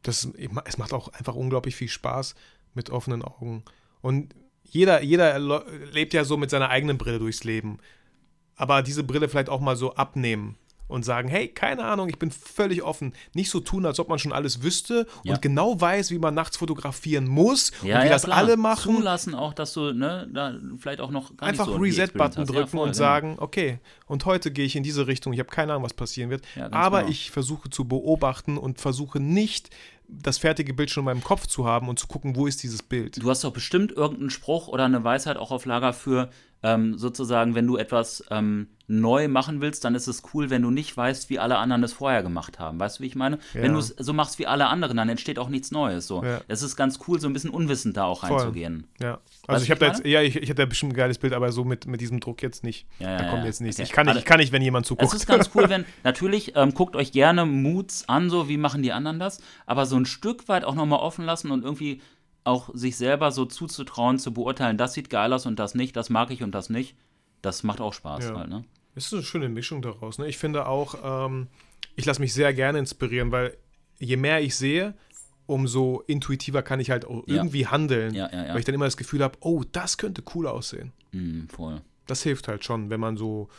[0.03, 0.27] das,
[0.65, 2.35] es macht auch einfach unglaublich viel Spaß
[2.73, 3.63] mit offenen Augen.
[4.01, 4.33] Und
[4.63, 5.37] jeder, jeder
[5.91, 7.77] lebt ja so mit seiner eigenen Brille durchs Leben.
[8.55, 10.55] Aber diese Brille vielleicht auch mal so abnehmen
[10.91, 13.13] und sagen, hey, keine Ahnung, ich bin völlig offen.
[13.33, 15.33] Nicht so tun, als ob man schon alles wüsste Ja.
[15.33, 18.37] und genau weiß, wie man nachts fotografieren muss Ja, und wie ja, das klar.
[18.37, 18.95] alle machen.
[18.95, 22.85] Zulassen auch, dass du, ne, da vielleicht auch noch Einfach so Reset-Button drücken voll, und
[22.93, 22.97] genau.
[22.97, 25.33] sagen, okay, und heute gehe ich in diese Richtung.
[25.33, 26.43] Ich habe keine Ahnung, was passieren wird.
[26.71, 27.11] Aber genau.
[27.11, 29.69] ich versuche zu beobachten und versuche nicht,
[30.11, 32.83] das fertige Bild schon in meinem Kopf zu haben und zu gucken, wo ist dieses
[32.83, 33.21] Bild.
[33.21, 36.29] Du hast doch bestimmt irgendeinen Spruch oder eine Weisheit auch auf Lager für
[36.63, 40.69] ähm, sozusagen, wenn du etwas ähm, neu machen willst, dann ist es cool, wenn du
[40.69, 42.79] nicht weißt, wie alle anderen es vorher gemacht haben.
[42.79, 43.39] Weißt du, wie ich meine?
[43.53, 43.61] Ja.
[43.61, 46.07] Wenn du es so machst wie alle anderen, dann entsteht auch nichts Neues.
[46.07, 46.23] So.
[46.23, 46.41] Ja.
[46.47, 48.87] Es ist ganz cool, so ein bisschen unwissend da auch reinzugehen.
[48.99, 51.33] Ja, also ich habe da jetzt, ja, ich, ich hatte da bestimmt ein geiles Bild,
[51.33, 52.85] aber so mit, mit diesem Druck jetzt nicht.
[52.99, 53.77] Ja, ja, da kommt jetzt nichts.
[53.79, 53.87] Okay.
[53.87, 55.13] Ich, kann nicht, Also- ich kann nicht, wenn jemand Es zuguckt.
[55.13, 58.91] ist ganz cool, wenn, natürlich, ähm, guckt euch gerne Moods an, so wie machen die
[58.91, 62.01] anderen das, aber so ein Stück weit auch nochmal offen lassen und irgendwie
[62.43, 66.09] auch sich selber so zuzutrauen, zu beurteilen, das sieht geil aus und das nicht, das
[66.09, 66.95] mag ich und das nicht.
[67.43, 68.37] Das macht auch Spaß Ja.
[68.37, 68.63] halt, ne?
[68.95, 70.17] Es ist eine schöne Mischung daraus.
[70.17, 70.27] Ne?
[70.27, 70.95] Ich finde auch,
[71.27, 71.47] ähm,
[71.95, 73.55] ich lasse mich sehr gerne inspirieren, weil
[73.99, 74.93] je mehr ich sehe,
[75.45, 77.35] umso intuitiver kann ich halt auch Ja.
[77.35, 78.13] irgendwie handeln.
[78.13, 78.53] Ja, ja, ja.
[78.53, 80.91] Weil ich dann immer das Gefühl habe, oh, das könnte cool aussehen.
[81.11, 81.81] Mm, voll.
[82.07, 83.49] Das hilft halt schon, wenn man so,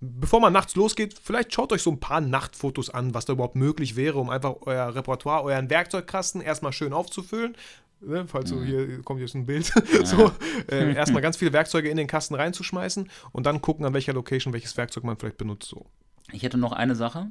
[0.00, 3.56] bevor man nachts losgeht, vielleicht schaut euch so ein paar Nachtfotos an, was da überhaupt
[3.56, 7.56] möglich wäre, um einfach euer Repertoire, euren Werkzeugkasten erstmal schön aufzufüllen.
[8.00, 9.66] Ne, falls so hier kommt jetzt ein Bild,
[10.04, 10.30] so
[10.70, 14.52] äh, erstmal ganz viele Werkzeuge in den Kasten reinzuschmeißen und dann gucken, an welcher Location
[14.52, 15.68] welches Werkzeug man vielleicht benutzt.
[15.68, 15.86] So.
[16.32, 17.26] Ich hätte noch eine Sache.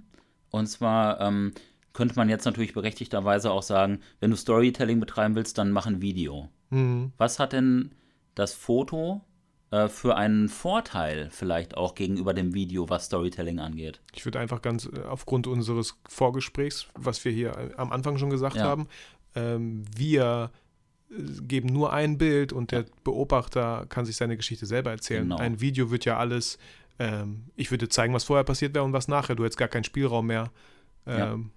[0.49, 1.53] Und zwar ähm,
[1.93, 6.01] könnte man jetzt natürlich berechtigterweise auch sagen, wenn du Storytelling betreiben willst, dann mach ein
[6.01, 6.49] Video.
[6.69, 7.11] Mhm.
[7.17, 7.91] Was hat denn
[8.35, 9.21] das Foto
[9.71, 13.99] äh, für einen Vorteil vielleicht auch gegenüber dem Video, was Storytelling angeht?
[14.13, 18.29] Ich würde einfach ganz äh, aufgrund unseres Vorgesprächs, was wir hier äh, am Anfang schon
[18.29, 18.63] gesagt Ja.
[18.63, 18.87] haben,
[19.37, 20.51] ähm, wir
[21.09, 25.23] äh, geben nur ein Bild und der Beobachter kann sich seine Geschichte selber erzählen.
[25.23, 25.37] Genau.
[25.37, 26.57] Ein Video wird ja alles,
[26.99, 29.35] ähm, ich würde zeigen, was vorher passiert wäre und was nachher.
[29.35, 30.51] Du hättest gar keinen Spielraum mehr,
[31.05, 31.51] ähm,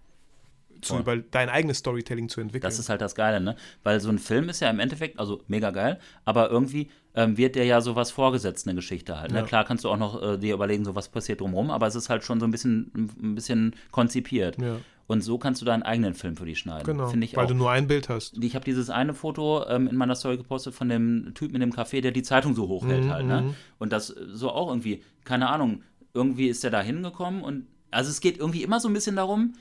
[0.82, 1.00] zu Voll.
[1.02, 2.68] über dein eigenes Storytelling zu entwickeln.
[2.68, 3.56] Das ist halt das Geile, ne?
[3.82, 7.56] Weil so ein Film ist ja im Endeffekt, also mega geil, aber irgendwie ähm, wird
[7.56, 9.32] der ja sowas vorgesetzt, eine Geschichte halt.
[9.32, 9.38] Ne?
[9.40, 9.44] Ja.
[9.44, 12.08] Klar kannst du auch noch äh, dir überlegen, so was passiert drumherum, aber es ist
[12.08, 14.60] halt schon so ein bisschen, ein bisschen konzipiert.
[14.62, 14.76] ja,
[15.08, 16.84] Und so kannst du deinen eigenen Film für dich schneiden.
[16.86, 17.48] genau, Finde ich weil auch.
[17.48, 18.38] du nur ein Bild hast.
[18.42, 21.72] ich habe dieses eine Foto ähm, in meiner Story gepostet von dem Typen in dem
[21.72, 23.40] Café, der die Zeitung so hochhält Mhm, halt, ne?
[23.42, 23.54] mhm.
[23.80, 25.82] Und das äh, so auch irgendwie, keine Ahnung,
[26.14, 29.54] irgendwie ist der da hingekommen und also es geht irgendwie immer so ein bisschen darum,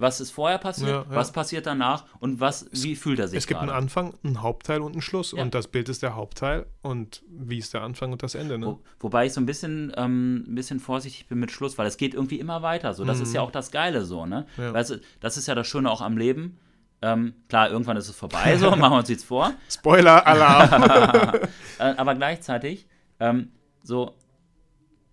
[0.00, 1.06] was ist vorher passiert, Ja, ja.
[1.10, 3.82] was passiert danach und was, wie fühlt er sich Es gibt einen gerade.
[3.82, 5.32] Anfang, einen Hauptteil und einen Schluss.
[5.32, 5.42] Ja.
[5.42, 6.66] Und das Bild ist der Hauptteil.
[6.80, 8.58] Und wie ist der Anfang und das Ende?
[8.58, 8.66] Ne?
[8.66, 11.98] Wo, wobei ich so ein bisschen, ähm, ein bisschen vorsichtig bin mit Schluss, weil es
[11.98, 12.94] geht irgendwie immer weiter.
[12.94, 14.46] So, das ist ja auch das Geile so, ne?
[14.56, 14.72] Mhm.
[14.72, 16.58] Weißt du, das ist ja das Schöne auch am Leben.
[17.02, 19.52] Ähm, klar, irgendwann ist es vorbei, so machen wir uns jetzt vor.
[19.70, 21.40] Spoiler-Alarm!
[21.78, 22.86] Äh, aber gleichzeitig,
[23.20, 24.14] ähm, so,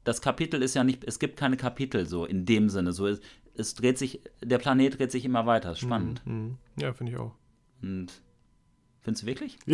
[0.03, 2.91] das Kapitel ist ja nicht, es gibt keine Kapitel so in dem Sinne.
[2.91, 3.07] So,
[3.59, 5.71] es, dreht sich, der Planet dreht sich immer weiter.
[5.73, 6.21] Ist spannend.
[6.25, 6.57] Mhm.
[6.79, 7.33] ja, finde ich auch.
[7.81, 8.07] Und
[9.07, 9.57] findest du wirklich?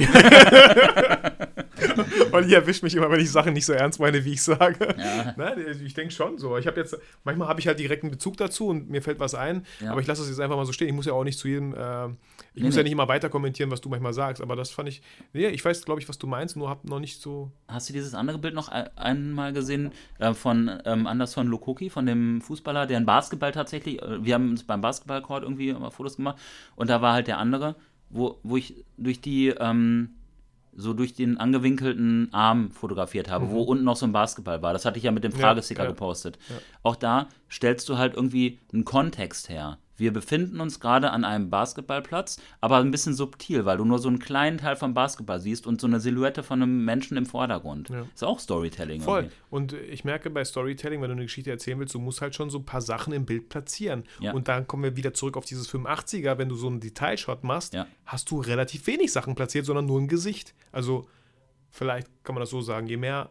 [2.32, 4.96] Und ihr erwischt mich immer, wenn ich Sachen nicht so ernst meine, wie ich sage.
[4.98, 5.34] Ja.
[5.38, 6.58] Nein, ich denke schon so.
[6.58, 9.66] Ich habe jetzt, manchmal habe ich halt direkten Bezug dazu und mir fällt was ein,
[9.82, 9.92] Ja.
[9.92, 10.88] aber ich lasse es jetzt einfach mal so stehen.
[10.88, 12.06] Ich muss ja auch nicht zu jedem, äh,
[12.56, 12.80] ich Nee, muss nee.
[12.80, 15.02] ja nicht immer weiter kommentieren, was du manchmal sagst, aber das fand ich,
[15.34, 17.94] nee, ich weiß, glaube ich, was du meinst, nur habe noch nicht so, Hast du
[17.94, 22.86] dieses andere Bild noch ein- einmal gesehen äh, von ähm, Anderson Lokoki, von dem Fußballer,
[22.88, 26.38] der ein Basketball tatsächlich, äh, wir haben uns beim Basketballcourt irgendwie mal Fotos gemacht
[26.76, 27.76] und da war halt der andere,
[28.14, 30.10] wo, wo ich durch die, ähm,
[30.76, 34.74] so durch den angewinkelten Arm fotografiert habe, wo unten noch so ein Basketball war.
[34.74, 35.90] Das hatte ich ja mit dem Ja, Fragesticker ja.
[35.90, 36.40] gepostet.
[36.82, 39.78] Auch da stellst du halt irgendwie einen Kontext her.
[39.96, 44.08] Wir befinden uns gerade an einem Basketballplatz, aber ein bisschen subtil, weil du nur so
[44.10, 47.90] einen kleinen Teil vom Basketball siehst und so eine Silhouette von einem Menschen im Vordergrund.
[47.90, 48.06] Ja.
[48.14, 49.02] Ist auch Storytelling.
[49.02, 49.20] Voll.
[49.24, 49.36] irgendwie.
[49.50, 52.50] Und ich merke bei Storytelling, wenn du eine Geschichte erzählen willst, du musst halt schon
[52.50, 54.04] so ein paar Sachen im Bild platzieren.
[54.20, 54.34] Ja.
[54.34, 56.38] Und dann kommen wir wieder zurück auf dieses 85er.
[56.38, 57.86] Wenn du so einen Detailshot machst, Ja.
[58.06, 60.56] hast du relativ wenig Sachen platziert, sondern nur ein Gesicht.
[60.72, 61.08] Also
[61.70, 63.30] vielleicht kann man das so sagen, je mehr.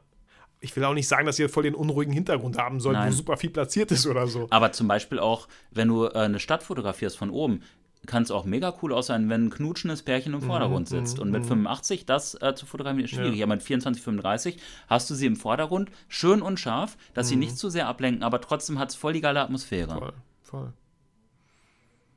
[0.64, 3.10] Ich will auch nicht sagen, dass ihr voll den unruhigen Hintergrund haben sollt, Nein.
[3.10, 4.46] wo super viel platziert ist oder so.
[4.50, 7.62] Aber zum Beispiel auch, wenn du äh, eine Stadt fotografierst von oben,
[8.06, 11.18] kann es auch mega cool aussehen, wenn ein knutschendes Pärchen im Mhm, Vordergrund sitzt.
[11.18, 13.42] Und mit 85 das äh, zu fotografieren ist schwierig.
[13.42, 14.58] Aber mit 24, 35
[14.88, 18.40] hast du sie im Vordergrund, schön und scharf, dass sie nicht zu sehr ablenken, aber
[18.40, 19.94] trotzdem hat es voll die geile Atmosphäre.
[19.94, 19.98] Mhm.
[19.98, 20.72] Voll, voll.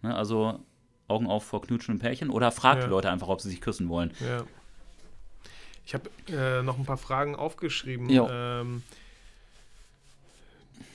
[0.03, 0.15] Ne?
[0.15, 0.59] Also
[1.07, 2.85] Augen auf vor knutschenden Pärchen oder fragt Ja.
[2.87, 4.11] die Leute einfach, ob sie sich küssen wollen.
[4.19, 4.43] Ja.
[5.85, 8.07] Ich habe äh, noch ein paar Fragen aufgeschrieben.
[8.09, 8.83] Ähm,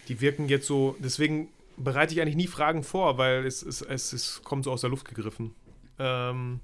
[0.09, 4.13] die wirken jetzt so, deswegen bereite ich eigentlich nie Fragen vor, weil es, es, es,
[4.13, 5.55] es kommt so aus der Luft gegriffen.
[5.99, 6.61] Ähm,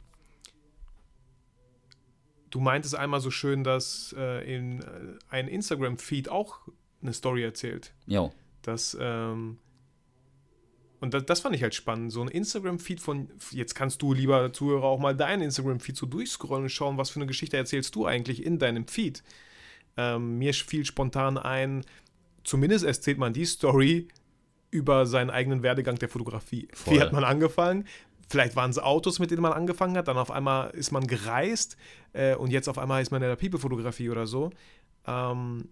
[2.50, 4.86] du meintest einmal so schön, dass äh, in, äh,
[5.28, 6.58] ein Instagram-Feed auch
[7.02, 7.92] eine Story erzählt.
[8.06, 8.32] Jo.
[8.62, 9.58] Das, ähm,
[11.06, 12.12] und das, das fand ich halt spannend.
[12.12, 16.64] So ein Instagram-Feed von, jetzt kannst du, lieber Zuhörer, auch mal deinen Instagram-Feed so durchscrollen
[16.64, 19.22] und schauen, was für eine Geschichte erzählst du eigentlich in deinem Feed.
[19.96, 21.84] Ähm, mir fiel spontan ein,
[22.44, 24.08] zumindest erzählt man die Story
[24.70, 26.68] über seinen eigenen Werdegang der Fotografie.
[26.70, 27.00] Wie Voll.
[27.00, 27.84] hat man angefangen?
[28.28, 31.76] Vielleicht waren es Autos, mit denen man angefangen hat, dann auf einmal ist man gereist
[32.12, 34.50] äh, und jetzt auf einmal ist man in der People-Fotografie oder so.
[35.06, 35.68] Ähm,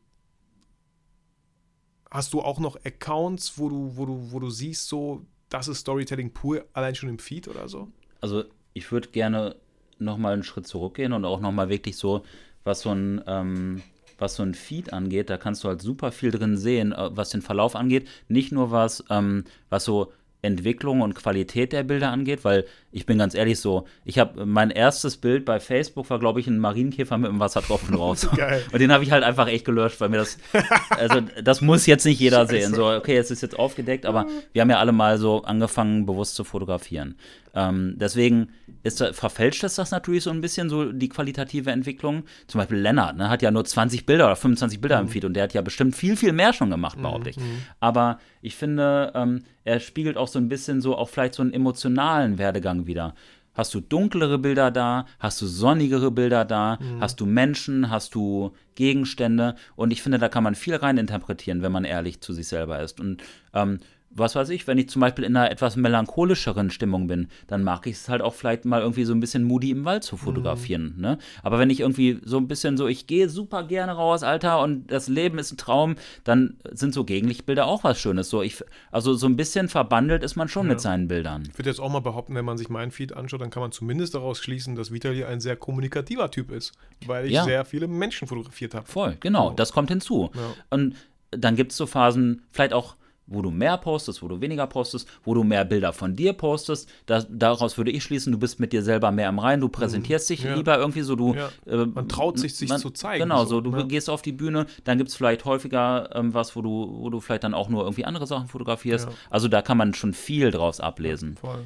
[2.14, 5.80] hast du auch noch Accounts, wo du, wo du, wo du siehst, so, das ist
[5.80, 7.88] Storytelling pur, allein schon im Feed oder so?
[8.20, 9.56] Also ich würde gerne
[9.98, 12.24] nochmal einen Schritt zurückgehen und auch nochmal wirklich so,
[12.62, 13.82] was so ein, ähm,
[14.16, 17.30] was so ein Feed angeht, da kannst du halt super viel drin sehen, äh, was
[17.30, 18.08] den Verlauf angeht.
[18.28, 20.12] Nicht nur was, ähm, was so
[20.45, 24.70] Entwicklung und Qualität der Bilder angeht, weil ich bin ganz ehrlich so, ich habe mein
[24.70, 28.05] erstes Bild bei Facebook war, glaube ich, ein Marienkäfer mit einem Wassertropfen drauf.
[28.24, 28.30] So.
[28.30, 30.38] Und den habe ich halt einfach echt gelöscht, weil mir das,
[30.90, 32.53] also das muss jetzt nicht jeder Scheiße.
[32.53, 32.74] sehen.
[32.74, 36.36] So, okay, es ist jetzt aufgedeckt, aber wir haben ja alle mal so angefangen, bewusst
[36.36, 37.16] zu fotografieren.
[37.55, 38.48] Ähm, deswegen
[38.82, 42.24] ist, verfälscht es das natürlich so ein bisschen, so die qualitative Entwicklung.
[42.48, 45.07] Zum Beispiel Lennart, ne, hat ja nur 20 Bilder oder 25 Bilder Mhm.
[45.07, 47.36] im Feed und der hat ja bestimmt viel, viel mehr schon gemacht, behaupte ich.
[47.80, 51.52] Aber ich finde, ähm, er spiegelt auch so ein bisschen so auch vielleicht so einen
[51.52, 53.14] emotionalen Werdegang wieder.
[53.57, 55.07] Hast du dunklere Bilder da?
[55.20, 56.76] Hast du sonnigere Bilder da?
[56.98, 57.88] Hast du Menschen?
[57.88, 59.55] Hast du Gegenstände?
[59.76, 62.80] Und ich finde, da kann man viel rein interpretieren, wenn man ehrlich zu sich selber
[62.80, 62.98] ist.
[63.00, 63.78] Und ähm,
[64.16, 67.86] was weiß ich, wenn ich zum Beispiel in einer etwas melancholischeren Stimmung bin, dann mag
[67.86, 70.94] ich es halt auch vielleicht mal irgendwie so ein bisschen moody im Wald zu fotografieren.
[70.98, 71.18] Ne?
[71.42, 74.90] Aber wenn ich irgendwie so ein bisschen so, ich gehe super gerne raus, Alter, und
[74.90, 78.30] das Leben ist ein Traum, dann sind so Gegenlichtbilder auch was Schönes.
[78.30, 81.48] So, ich, also so ein bisschen verbandelt ist man schon mit seinen Bildern.
[81.50, 83.72] Ich würde jetzt auch mal behaupten, wenn man sich meinen Feed anschaut, dann kann man
[83.72, 86.72] zumindest daraus schließen, dass Vitali ein sehr kommunikativer Typ ist,
[87.06, 87.44] weil ich Ja.
[87.44, 88.86] sehr viele Menschen fotografiert habe.
[88.86, 90.30] Voll, genau, das kommt hinzu.
[90.34, 90.40] Ja.
[90.70, 90.94] Und
[91.30, 92.96] dann gibt es so Phasen, vielleicht auch,
[93.26, 96.90] wo du mehr postest, wo du weniger postest, wo du mehr Bilder von dir postest.
[97.06, 100.28] Da, daraus würde ich schließen, du bist mit dir selber mehr im Rein, du präsentierst
[100.28, 100.48] dich Mhm.
[100.50, 100.54] Ja.
[100.56, 101.34] lieber irgendwie so, du.
[101.34, 101.48] Ja.
[101.66, 103.86] äh, Man traut sich, sich zu zeigen, Genau, so, du ne?
[103.86, 107.20] gehst auf die Bühne, dann gibt es vielleicht häufiger ähm, was, wo du, wo du
[107.20, 109.06] vielleicht dann auch nur irgendwie andere Sachen fotografierst.
[109.08, 109.14] Ja.
[109.30, 111.36] Also da kann man schon viel draus ablesen.
[111.36, 111.64] Voll.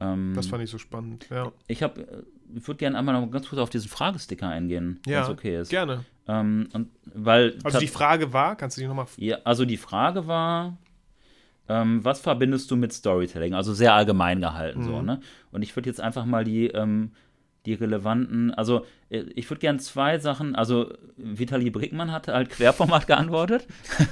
[0.00, 1.26] Ähm, Das fand ich so spannend.
[1.30, 2.22] Ja, ich habe, äh,
[2.56, 5.58] ich würde gerne einmal noch ganz kurz auf diesen Fragesticker eingehen, wenn ja es okay
[5.60, 5.68] ist.
[5.70, 6.04] gerne.
[6.28, 9.06] Ähm, und, weil Also die Frage war, kannst du die nochmal.
[9.16, 10.76] Ja, also die Frage war,
[11.68, 13.54] ähm, was verbindest du mit Storytelling?
[13.54, 14.84] Also sehr allgemein gehalten, Mhm.
[14.84, 15.20] so, ne?
[15.52, 17.12] Und ich würde jetzt einfach mal die, ähm,
[17.64, 23.06] die relevanten, also äh, ich würde gern zwei Sachen, also Vitali Brickmann hat halt Querformat
[23.08, 23.66] geantwortet.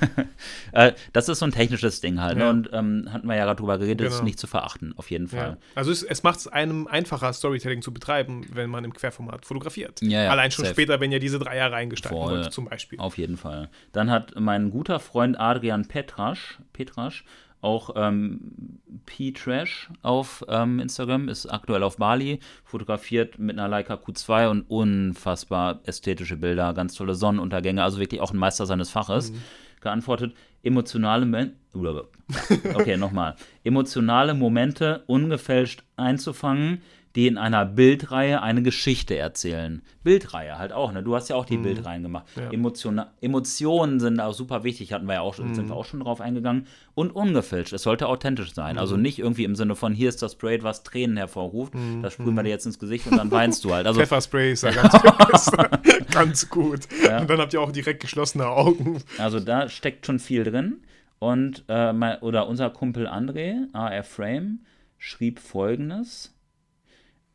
[0.73, 2.45] äh, das ist so ein technisches Ding halt, Ja.
[2.47, 2.51] ne?
[2.51, 4.25] Und ähm, hatten wir ja gerade drüber geredet, das ist Genau.
[4.27, 5.51] nicht zu verachten, auf jeden Fall.
[5.51, 5.57] Ja.
[5.77, 10.01] Also es, es macht es einem einfacher, Storytelling zu betreiben, wenn man im Querformat fotografiert.
[10.03, 10.75] Ja, Allein schon safe.
[10.75, 12.39] später, wenn ihr diese Dreier reingestalten Voll.
[12.39, 12.99] wollt, zum Beispiel.
[12.99, 13.69] Auf jeden Fall.
[13.93, 17.25] Dann hat mein guter Freund Adrian Petrasch, Petrasch
[17.65, 24.49] auch ähm, P-Trash auf ähm, Instagram, ist aktuell auf Bali, fotografiert mit einer Leica Q2
[24.51, 29.33] und unfassbar ästhetische Bilder, ganz tolle Sonnenuntergänge, also wirklich auch ein Meister seines Faches.
[29.81, 31.57] Geantwortet, emotionale Men
[32.75, 33.37] Okay, nochmal.
[33.65, 36.81] Emotionale Momente ungefälscht einzufangen,
[37.15, 39.83] die in einer Bildreihe eine Geschichte erzählen.
[40.03, 41.03] Bildreihe halt auch, ne?
[41.03, 42.27] Du hast ja auch die Bildreihen gemacht.
[42.35, 42.51] Ja.
[42.51, 46.01] Emotiona Emotionen sind auch super wichtig, hatten wir ja auch, schon- sind wir auch schon
[46.01, 46.67] drauf eingegangen.
[46.97, 48.79] Und ungefälscht, es sollte authentisch sein.
[48.79, 52.35] Also nicht irgendwie im Sinne von, hier ist das Spray, was Tränen hervorruft, das sprühen
[52.35, 53.87] wir dir jetzt ins Gesicht und dann weinst du halt.
[53.87, 55.51] Also Pfefferspray ist da ganz,
[56.11, 56.81] ganz gut.
[57.21, 59.01] Und dann habt ihr auch direkt geschlossene Augen.
[59.19, 60.79] Also da steckt schon viel drin.
[61.21, 64.61] Und äh, mein, oder unser Kumpel André, AR Frame,
[64.99, 66.34] schrieb folgendes.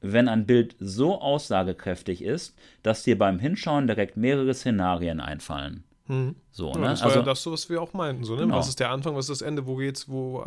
[0.01, 5.83] Wenn ein Bild so aussagekräftig ist, dass dir beim Hinschauen direkt mehrere Szenarien einfallen.
[6.51, 6.87] So, Ja, ne?
[6.87, 8.23] das war Also, ja das, so, was wir auch meinten.
[8.23, 8.41] So, ne?
[8.43, 8.55] Genau.
[8.55, 10.43] Was ist der Anfang, was ist das Ende, wo geht's, wo.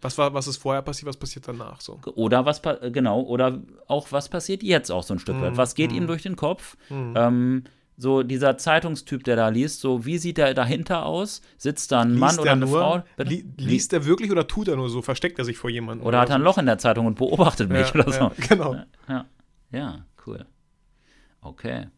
[0.00, 1.80] Was, war, was ist vorher passiert, was passiert danach?
[1.80, 1.98] So.
[2.14, 5.56] oder was, genau, oder auch was passiert jetzt auch so ein Stück Mhm, weit.
[5.56, 6.76] Was geht ihm durch den Kopf?
[6.88, 7.64] Ähm,
[8.00, 11.42] so dieser Zeitungstyp, der da liest, so wie sieht der dahinter aus?
[11.56, 13.02] Sitzt da ein Mann Liest oder er eine nur, Frau?
[13.18, 15.02] Li liest er wirklich oder tut er nur so?
[15.02, 16.06] Versteckt er sich vor jemandem?
[16.06, 18.20] Oder hat er ein Loch in der Zeitung und beobachtet mich ja, oder so?
[18.20, 18.76] ja, Genau.
[19.08, 19.26] Ja,
[19.72, 20.46] ja, cool.
[21.40, 21.88] Okay.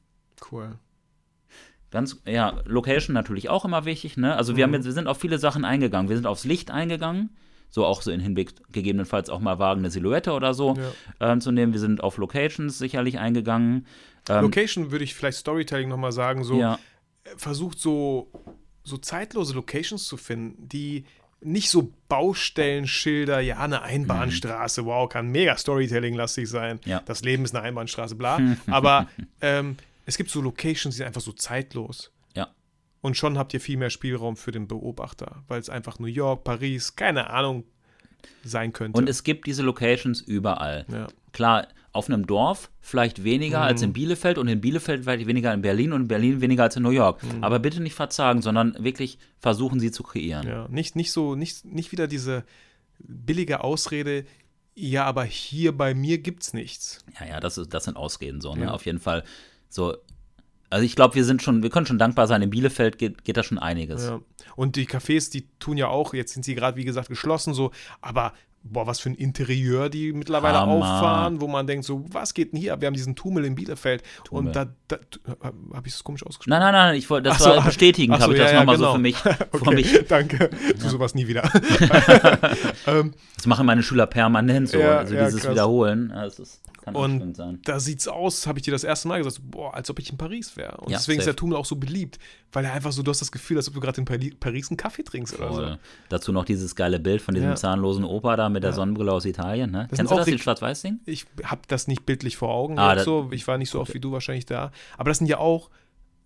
[0.51, 0.78] Cool.
[1.90, 4.36] Ganz, ja, Location natürlich auch immer wichtig, ne?
[4.36, 4.56] Also Mhm.
[4.56, 6.09] wir, haben jetzt, wir sind auf viele Sachen eingegangen.
[6.09, 7.31] Wir sind aufs Licht eingegangen,
[7.68, 10.77] so auch so in Hinblick gegebenenfalls auch mal wagen, eine Silhouette oder so
[11.20, 11.72] ähm, zu nehmen.
[11.72, 13.86] Wir sind auf Locations sicherlich eingegangen.
[14.31, 16.78] Ähm, Location würde ich vielleicht Storytelling nochmal sagen, so ja,
[17.36, 18.31] versucht so,
[18.85, 21.05] so zeitlose Locations zu finden, die
[21.43, 26.81] nicht so Baustellenschilder, ja, eine Einbahnstraße, wow, kann mega Storytelling-lastig sein.
[26.85, 26.90] Mhm.
[26.90, 27.02] Ja.
[27.05, 28.39] Das Leben ist eine Einbahnstraße, bla.
[28.66, 29.09] Aber
[29.40, 32.12] ähm, es gibt so Locations, die sind einfach so zeitlos.
[32.35, 32.48] ja.
[33.01, 36.44] Und schon habt ihr viel mehr Spielraum für den Beobachter, weil es einfach New York,
[36.44, 37.65] Paris, keine Ahnung
[38.44, 38.98] sein könnte.
[38.98, 40.85] Und es gibt diese Locations überall.
[40.93, 41.07] ja.
[41.32, 43.88] Klar, auf einem Dorf vielleicht weniger als Mhm.
[43.88, 46.82] in Bielefeld und in Bielefeld vielleicht weniger in Berlin und in Berlin weniger als in
[46.82, 47.22] New York.
[47.22, 47.42] Mhm.
[47.42, 50.46] Aber bitte nicht verzagen, sondern wirklich versuchen sie zu kreieren.
[50.46, 52.44] Ja, nicht, nicht so, nicht, nicht wieder diese
[52.98, 54.24] billige Ausrede,
[54.74, 57.04] ja, aber hier bei mir gibt's nichts.
[57.18, 58.66] Ja, ja, das, ist, das sind Ausreden so, ne?
[58.66, 58.70] Ja.
[58.70, 59.24] Auf jeden Fall.
[59.68, 59.96] So,
[60.70, 62.40] also ich glaube, wir sind schon, wir können schon dankbar sein.
[62.42, 64.04] In Bielefeld geht, geht da schon einiges.
[64.04, 64.20] Ja.
[64.54, 67.72] Und die Cafés, die tun ja auch, jetzt sind sie gerade, wie gesagt, geschlossen, so,
[68.00, 70.72] aber boah, was für ein Interieur die mittlerweile Hammer.
[70.72, 72.80] auffahren, wo man denkt, so, was geht denn hier ab?
[72.82, 74.02] Wir haben diesen Tummel in Bielefeld.
[74.24, 74.48] Tummel.
[74.48, 74.98] Und da, da
[75.72, 76.50] habe ich das komisch ausgesprochen?
[76.50, 78.52] Nein, nein, nein, ich wollte, das so, war bestätigend, ach so, habe ich ja, das
[78.52, 78.88] ja, nochmal genau.
[78.88, 79.16] so für mich.
[79.20, 80.06] Für Okay, mich.
[80.08, 80.50] danke.
[80.78, 81.42] Tu sowas nie wieder.
[82.86, 84.78] ähm, Das machen meine Schüler permanent so.
[84.78, 85.52] Ja, also ja, dieses krass.
[85.52, 87.60] Wiederholen, ja, das ist, kann Und sein.
[87.64, 90.18] da sieht's aus, habe ich dir das erste Mal gesagt, boah, als ob ich in
[90.18, 90.76] Paris wäre.
[90.78, 91.34] Und Ja, deswegen ist safe.
[91.34, 92.18] der Tummel auch so beliebt,
[92.52, 94.70] weil er einfach so, du hast das Gefühl, als ob du gerade in Pari- Paris
[94.70, 95.54] einen Kaffee trinkst oder so.
[95.62, 95.78] Voll.
[96.08, 97.56] Dazu noch dieses geile Bild von diesem Ja.
[97.56, 98.77] zahnlosen Opa da mit der Ja.
[98.77, 99.70] Sonnenbrille aus Italien.
[99.70, 99.86] Ne?
[99.90, 101.01] Das Kennst du das, den Schwarz-Weiß-Ding?
[101.06, 102.78] Ich habe das nicht bildlich vor Augen.
[102.78, 103.28] Ah, das- so.
[103.32, 104.72] Ich war nicht so oft wie du wahrscheinlich da.
[104.98, 105.70] Aber das sind ja auch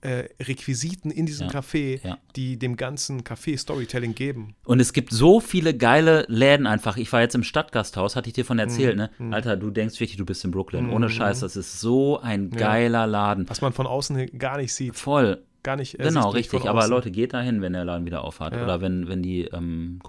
[0.01, 2.19] äh, Requisiten in diesem Ja, Café, ja.
[2.37, 4.55] die dem ganzen Café Storytelling geben.
[4.67, 6.99] Und es gibt so viele geile Läden einfach.
[6.99, 9.09] Ich war jetzt im Stadtgasthaus, hatte ich dir von Mhm, erzählt, ne?
[9.31, 10.91] Alter, du denkst wirklich, du bist in Brooklyn.
[10.91, 13.49] Ohne Scheiß, das ist so ein geiler Laden.
[13.49, 14.95] Was man von außen gar nicht sieht.
[14.95, 15.43] Voll.
[15.63, 16.69] Gar nicht Genau, ersichtlich richtig.
[16.69, 16.87] Aber.
[16.87, 18.53] Leute, geht da hin, wenn der Laden wieder aufhat.
[18.53, 18.63] Ja.
[18.63, 20.01] Oder wenn, wenn die ähm,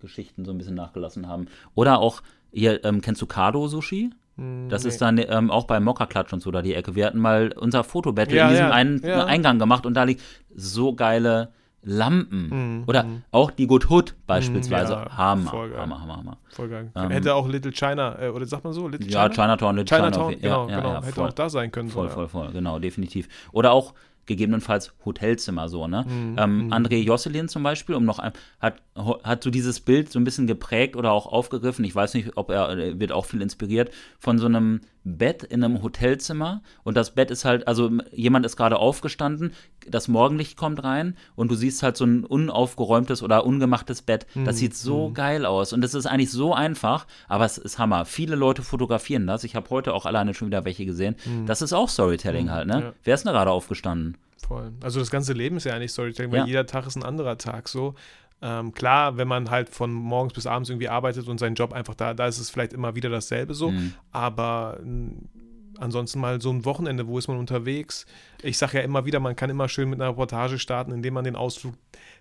[0.00, 1.46] Corona-Geschichten so ein bisschen nachgelassen haben.
[1.74, 4.10] Oder auch, hier, ähm, kennst du Kado Sushi?
[4.36, 6.94] Hm, Das ist dann ähm, auch bei Mokka-Klatsch und so da die Ecke.
[6.94, 9.24] Wir hatten mal unser Fotobattle Ja, in diesem ja, einen ja.
[9.24, 10.22] Eingang gemacht und da liegt
[10.54, 11.50] so geile
[11.88, 12.48] Lampen.
[12.78, 14.92] Mhm, Oder auch die Good Hood beispielsweise.
[14.94, 15.78] ja, Hammer, voll geil.
[15.80, 16.36] Hammer, Hammer, Hammer.
[16.48, 16.90] Voll geil.
[16.96, 18.88] Ähm, Hätte auch Little China, äh, oder sagt man so?
[18.88, 19.34] Little Ja, China?
[19.34, 20.40] Chinatown, Little Chinatown, China.
[20.42, 20.92] genau, ja, genau.
[20.94, 21.28] ja, Hätte voll.
[21.28, 21.88] auch da sein können.
[21.88, 23.28] Voll, so, voll, voll, genau, definitiv.
[23.52, 23.94] Oder auch
[24.26, 26.04] gegebenenfalls Hotelzimmer so, ne?
[26.06, 30.18] Mhm, ähm, André Josselin zum Beispiel, um noch ein, hat, hat so dieses Bild so
[30.18, 31.84] ein bisschen geprägt oder auch aufgegriffen.
[31.84, 35.62] Ich weiß nicht, ob er, er wird auch viel inspiriert von so einem Bett in
[35.62, 39.52] einem Hotelzimmer und das Bett ist halt, also jemand ist gerade aufgestanden,
[39.88, 44.26] das Morgenlicht kommt rein und du siehst halt so ein unaufgeräumtes oder ungemachtes Bett.
[44.34, 47.78] Mhm, Das sieht so geil aus und es ist eigentlich so einfach, aber es ist
[47.78, 48.04] Hammer.
[48.04, 49.44] Viele Leute fotografieren das.
[49.44, 51.14] Ich habe heute auch alleine schon wieder welche gesehen.
[51.46, 52.76] Das ist auch Storytelling halt, ne?
[52.76, 52.82] Mhm.
[52.82, 52.92] ja.
[53.04, 54.16] Wer ist denn gerade aufgestanden?
[54.46, 54.72] Voll.
[54.82, 56.46] Also das ganze Leben ist ja eigentlich Storytelling, weil Ja.
[56.46, 57.94] jeder Tag ist ein anderer Tag so.
[58.48, 61.94] Ähm, klar, wenn man halt von morgens bis abends irgendwie arbeitet und seinen Job einfach
[61.94, 63.70] da, da ist es vielleicht immer wieder dasselbe so.
[63.72, 63.94] Mhm.
[64.12, 64.78] Aber
[65.78, 68.06] ansonsten mal so ein Wochenende, wo ist man unterwegs?
[68.42, 71.24] Ich sage ja immer wieder, man kann immer schön mit einer Reportage starten, indem man
[71.24, 71.74] den Ausflug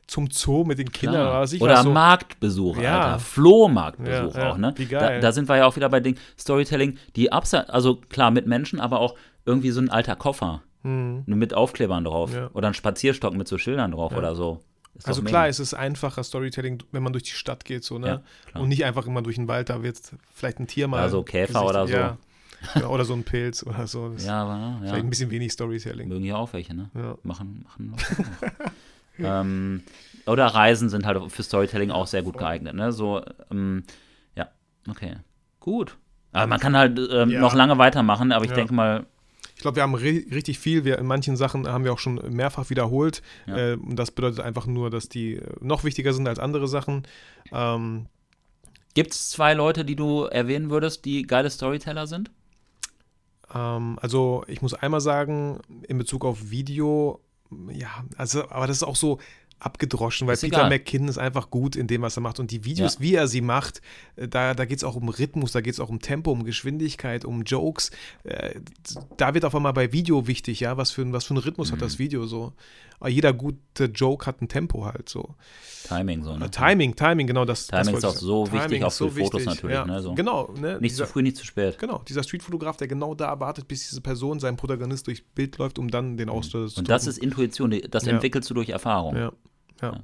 [0.07, 1.31] zum Zoo mit den Kindern Klar.
[1.31, 1.91] oder was ich Oder so.
[1.91, 3.01] Marktbesuch, Ja.
[3.01, 3.19] Alter.
[3.19, 4.51] Flohmarktbesuch Ja, ja.
[4.51, 4.73] auch, ne?
[4.77, 5.15] Wie geil.
[5.15, 8.45] Da, da sind wir ja auch wieder bei den Storytelling, die abseits, also klar mit
[8.47, 9.15] Menschen, aber auch
[9.45, 11.23] irgendwie so ein alter Koffer Hm.
[11.25, 12.33] mit Aufklebern drauf.
[12.33, 12.49] Ja.
[12.53, 14.59] Oder ein Spazierstock mit so Schildern drauf oder so.
[14.97, 18.23] Ist Also klar, es ist einfacher Storytelling, wenn man durch die Stadt geht, so, ne?
[18.53, 18.61] Ja.
[18.61, 19.99] Und nicht einfach immer durch den Wald, da wird
[20.33, 21.01] vielleicht ein Tier mal.
[21.01, 21.93] Ja, so Käfer oder so.
[21.93, 22.17] Ja.
[22.73, 24.09] Ja, oder so ein Pilz oder so.
[24.09, 26.07] Das Ja, aber, Vielleicht ein bisschen wenig Storytelling.
[26.07, 26.89] Mögen ja auch welche, ne?
[27.23, 27.95] Machen, machen
[29.19, 29.83] ähm,
[30.25, 32.91] oder Reisen sind halt für Storytelling auch sehr gut geeignet, ne?
[32.91, 33.83] So, ähm,
[34.35, 34.47] ja,
[34.89, 35.17] okay.
[35.59, 35.97] Gut.
[36.31, 39.05] Aber man kann halt ähm, noch lange weitermachen, aber ich denke mal,
[39.65, 40.85] glaube, wir haben ri richtig viel.
[40.85, 43.21] Wir, in manchen Sachen haben wir auch schon mehrfach wiederholt.
[43.47, 43.57] Ja.
[43.57, 47.03] Äh, und das bedeutet einfach nur, dass die äh, noch wichtiger sind als andere Sachen.
[47.51, 48.05] Ähm,
[48.93, 52.31] gibt es zwei Leute, die du erwähnen würdest, die geile Storyteller sind?
[53.53, 57.21] ähm, also ich muss einmal sagen, in Bezug auf Video,
[57.71, 59.19] ja, also, aber das ist auch so
[59.59, 60.69] abgedroschen, weil Ist Peter egal.
[60.69, 62.39] McKinnon ist einfach gut in dem, was er macht.
[62.39, 62.99] Und die Videos, Ja.
[63.01, 63.81] wie er sie macht,
[64.15, 66.43] äh, da, da geht es auch um Rhythmus, da geht es auch um Tempo, um
[66.43, 67.91] Geschwindigkeit, um Jokes.
[68.23, 68.59] Äh,
[69.17, 71.71] da wird auf einmal bei Video wichtig, ja, was für, ein- was für einen Rhythmus
[71.71, 71.83] hat Mhm.
[71.83, 72.53] das Video so.
[72.99, 75.35] Aber jeder gute Joke hat ein Tempo halt so.
[75.87, 76.49] Timing so, ne?
[76.49, 77.67] Timing, Timing, genau das.
[77.67, 78.55] Timing das ist auch so sagen.
[78.55, 79.85] wichtig, Timing auch für Fotos natürlich, ja.
[79.85, 80.15] ne, so.
[80.15, 80.79] Genau, ne?
[80.79, 81.77] Nicht dieser, zu früh, nicht zu spät.
[81.77, 85.77] Genau, dieser Streetfotograf, der genau da wartet, bis diese Person, sein Protagonist durchs Bild läuft,
[85.77, 86.83] um dann den Auslöser zu Mhm.
[86.83, 88.13] Und das ist Intuition, das Ja.
[88.13, 89.15] entwickelst du durch Erfahrung.
[89.15, 89.21] Ja,
[89.81, 89.91] ja.
[89.91, 89.99] Ja.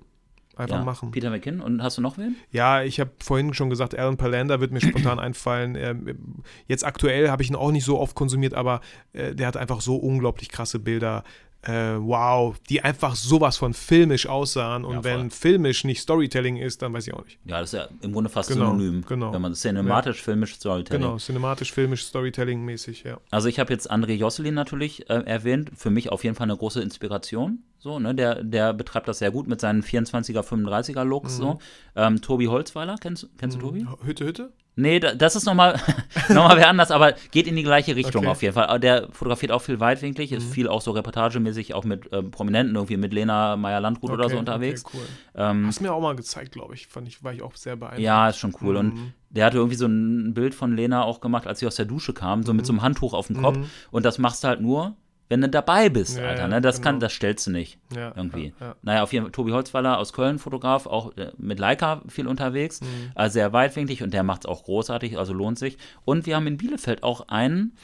[0.58, 0.84] Einfach Ja.
[0.84, 1.12] machen.
[1.12, 1.62] Peter McKinnon.
[1.62, 2.36] Und hast du noch wen?
[2.52, 5.76] Ja, ich habe vorhin schon gesagt, Alan Palander wird mir spontan einfallen.
[5.76, 8.82] Ähm, jetzt aktuell habe ich ihn auch nicht so oft konsumiert, aber
[9.14, 11.24] äh, der hat einfach so unglaublich krasse Bilder.
[11.64, 14.84] Äh, wow, die einfach sowas von filmisch aussahen.
[14.84, 17.38] Und Ja, wenn filmisch nicht Storytelling ist, dann weiß ich auch nicht.
[17.46, 19.06] Ja, das ist ja im Grunde fast Genau, synonym.
[19.08, 19.32] genau.
[19.32, 21.02] Wenn man cinematisch, filmisch, Storytelling.
[21.04, 23.20] Genau, cinematisch, filmisch, Storytelling-mäßig, ja.
[23.30, 25.70] Also ich habe jetzt André Josselin natürlich äh, erwähnt.
[25.76, 27.60] Für mich auf jeden Fall eine große Inspiration.
[27.78, 28.14] So, ne?
[28.16, 31.38] der, der betreibt das sehr gut mit seinen 24er, 35er Looks.
[31.38, 31.42] Mhm.
[31.42, 31.60] So.
[31.96, 33.86] Ähm, Tobi Holzweiler, kennst, kennst du Tobi?
[34.04, 34.52] Hütte, Hütte?
[34.76, 35.80] Nee, da, das ist nochmal
[36.30, 38.26] noch mal wer anders, aber geht in die gleiche Richtung Okay.
[38.28, 38.32] Mhm.
[38.32, 38.80] auf jeden Fall.
[38.80, 42.98] Der fotografiert auch viel weitwinklig, ist viel auch so reportagemäßig, auch mit ähm, Prominenten, irgendwie
[42.98, 44.86] mit Lena Meyer-Landrut oder so Okay, unterwegs.
[44.86, 45.06] Okay, cool.
[45.36, 46.88] Ähm, Hast mir auch mal gezeigt, glaube ich.
[46.88, 47.22] Fand ich.
[47.24, 48.02] War ich auch sehr beeindruckt.
[48.02, 48.74] ja, ist schon cool.
[48.74, 48.80] Mhm.
[48.80, 51.86] Und der hatte irgendwie so ein Bild von Lena auch gemacht, als sie aus der
[51.86, 53.58] Dusche kam, so mit so einem Handtuch auf dem Kopf.
[53.92, 54.96] Und das machst du halt nur,
[55.32, 56.18] wenn du dabei bist.
[56.18, 56.48] Ja, Alter.
[56.50, 56.60] Ne?
[56.62, 57.06] Das, kann, genau.
[57.06, 57.80] das stellst du nicht.
[57.96, 58.54] Ja, irgendwie.
[58.60, 58.76] ja, ja.
[58.82, 62.82] Naja, auf jeden Fall, Tobi Holzweiler aus Köln, Fotograf, auch äh, mit Leica viel unterwegs,
[62.82, 62.88] Mhm.
[63.16, 65.78] äh, sehr weitwinklig und der macht es auch großartig, also lohnt sich.
[66.06, 67.76] Und wir haben in Bielefeld auch einen,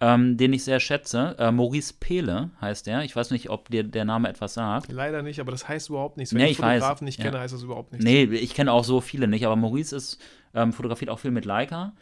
[0.00, 3.02] ähm, den ich sehr schätze, äh, Maurice Pehle heißt der.
[3.04, 4.90] Ich weiß nicht, ob dir der Name etwas sagt.
[4.90, 6.32] Leider nicht, aber das heißt überhaupt nichts.
[6.34, 6.80] Wenn Nee, ich ich weiß.
[6.80, 8.04] Fotografen nicht kenne, heißt das überhaupt nichts.
[8.04, 10.18] Nee, ich kenne auch so viele nicht, aber Maurice ist,
[10.54, 11.92] ähm, fotografiert auch viel mit Leica.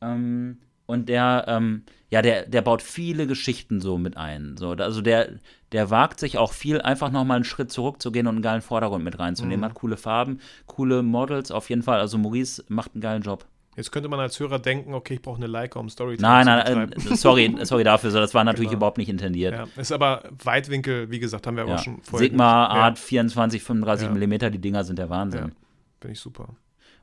[0.00, 0.58] Ähm,
[0.92, 4.56] und der, ähm, ja, der, der baut viele Geschichten so mit ein.
[4.56, 5.30] So, also der,
[5.72, 9.18] der wagt sich auch viel, einfach nochmal einen Schritt zurückzugehen und einen geilen Vordergrund mit
[9.18, 9.60] reinzunehmen.
[9.60, 9.64] Mhm.
[9.64, 11.98] Hat coole Farben, coole Models auf jeden Fall.
[12.00, 13.46] Also Maurice macht einen geilen Job.
[13.74, 16.50] Jetzt könnte man als Hörer denken, okay, ich brauche eine Leica, um Storytelling Nein, zu
[16.50, 17.12] nein, betreiben.
[17.12, 18.10] äh, sorry, sorry dafür.
[18.10, 18.80] So, das war natürlich Genau.
[18.80, 19.54] überhaupt nicht intendiert.
[19.54, 21.76] Ja, ist aber Weitwinkel, wie gesagt, haben wir Ja.
[21.76, 22.28] auch schon vorher.
[22.28, 24.12] Sigma ja, Art 24, 35 Ja.
[24.12, 25.52] Millimeter, die Dinger sind der Ja, Wahnsinn.
[26.00, 26.50] bin ich super.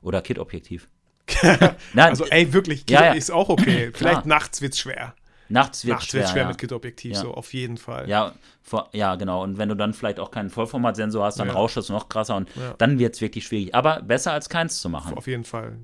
[0.00, 0.88] Oder Kit-Objektiv.
[1.42, 3.12] Nein, Also, ey, wirklich, Ja, ja.
[3.12, 3.90] ist auch okay.
[3.94, 5.14] Vielleicht nachts wird es schwer.
[5.48, 6.26] nachts wird nachts schwer.
[6.26, 6.48] schwer ja.
[6.48, 7.20] mit Kit-Objektiv, Ja.
[7.20, 8.08] so auf jeden Fall.
[8.08, 9.42] Ja, vor, ja, genau.
[9.42, 11.54] Und wenn du dann vielleicht auch keinen Vollformatsensor hast, dann Ja.
[11.54, 12.74] rauscht es noch krasser und Ja.
[12.78, 13.74] dann wird es wirklich schwierig.
[13.74, 15.16] Aber besser als keins zu machen.
[15.16, 15.78] Auf jeden Fall.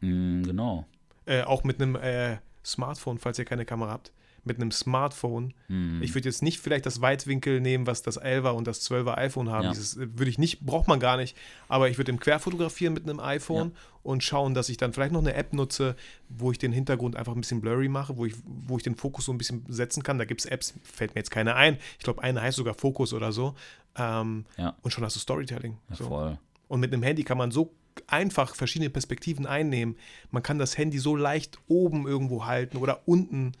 [0.00, 0.86] Mm, genau.
[1.26, 4.12] Äh, auch mit einem äh, Smartphone, falls ihr keine Kamera habt.
[4.48, 5.54] Mit einem Smartphone.
[5.68, 6.02] Mm.
[6.02, 9.50] Ich würde jetzt nicht vielleicht das Weitwinkel nehmen, was das 11er und das 12er iPhone
[9.50, 9.64] haben.
[9.64, 9.70] Ja.
[9.70, 11.36] Dieses äh, würde ich nicht, braucht man gar nicht.
[11.68, 13.72] Aber ich würde im Querfotografieren mit einem iPhone
[14.02, 15.94] und schauen, dass ich dann vielleicht noch eine App nutze,
[16.28, 19.26] wo ich den Hintergrund einfach ein bisschen blurry mache, wo ich, wo ich den Fokus
[19.26, 20.18] so ein bisschen setzen kann.
[20.18, 21.76] Da gibt es Apps, fällt mir jetzt keine ein.
[21.98, 23.54] Ich glaube, eine heißt sogar Fokus oder so.
[23.96, 24.74] Ähm, Ja.
[24.82, 25.76] Und schon hast du Storytelling.
[25.90, 26.08] Ja, so.
[26.08, 26.38] voll.
[26.68, 27.74] Und mit einem Handy kann man so
[28.06, 29.96] einfach verschiedene Perspektiven einnehmen.
[30.30, 33.52] Man kann das Handy so leicht oben irgendwo halten oder unten.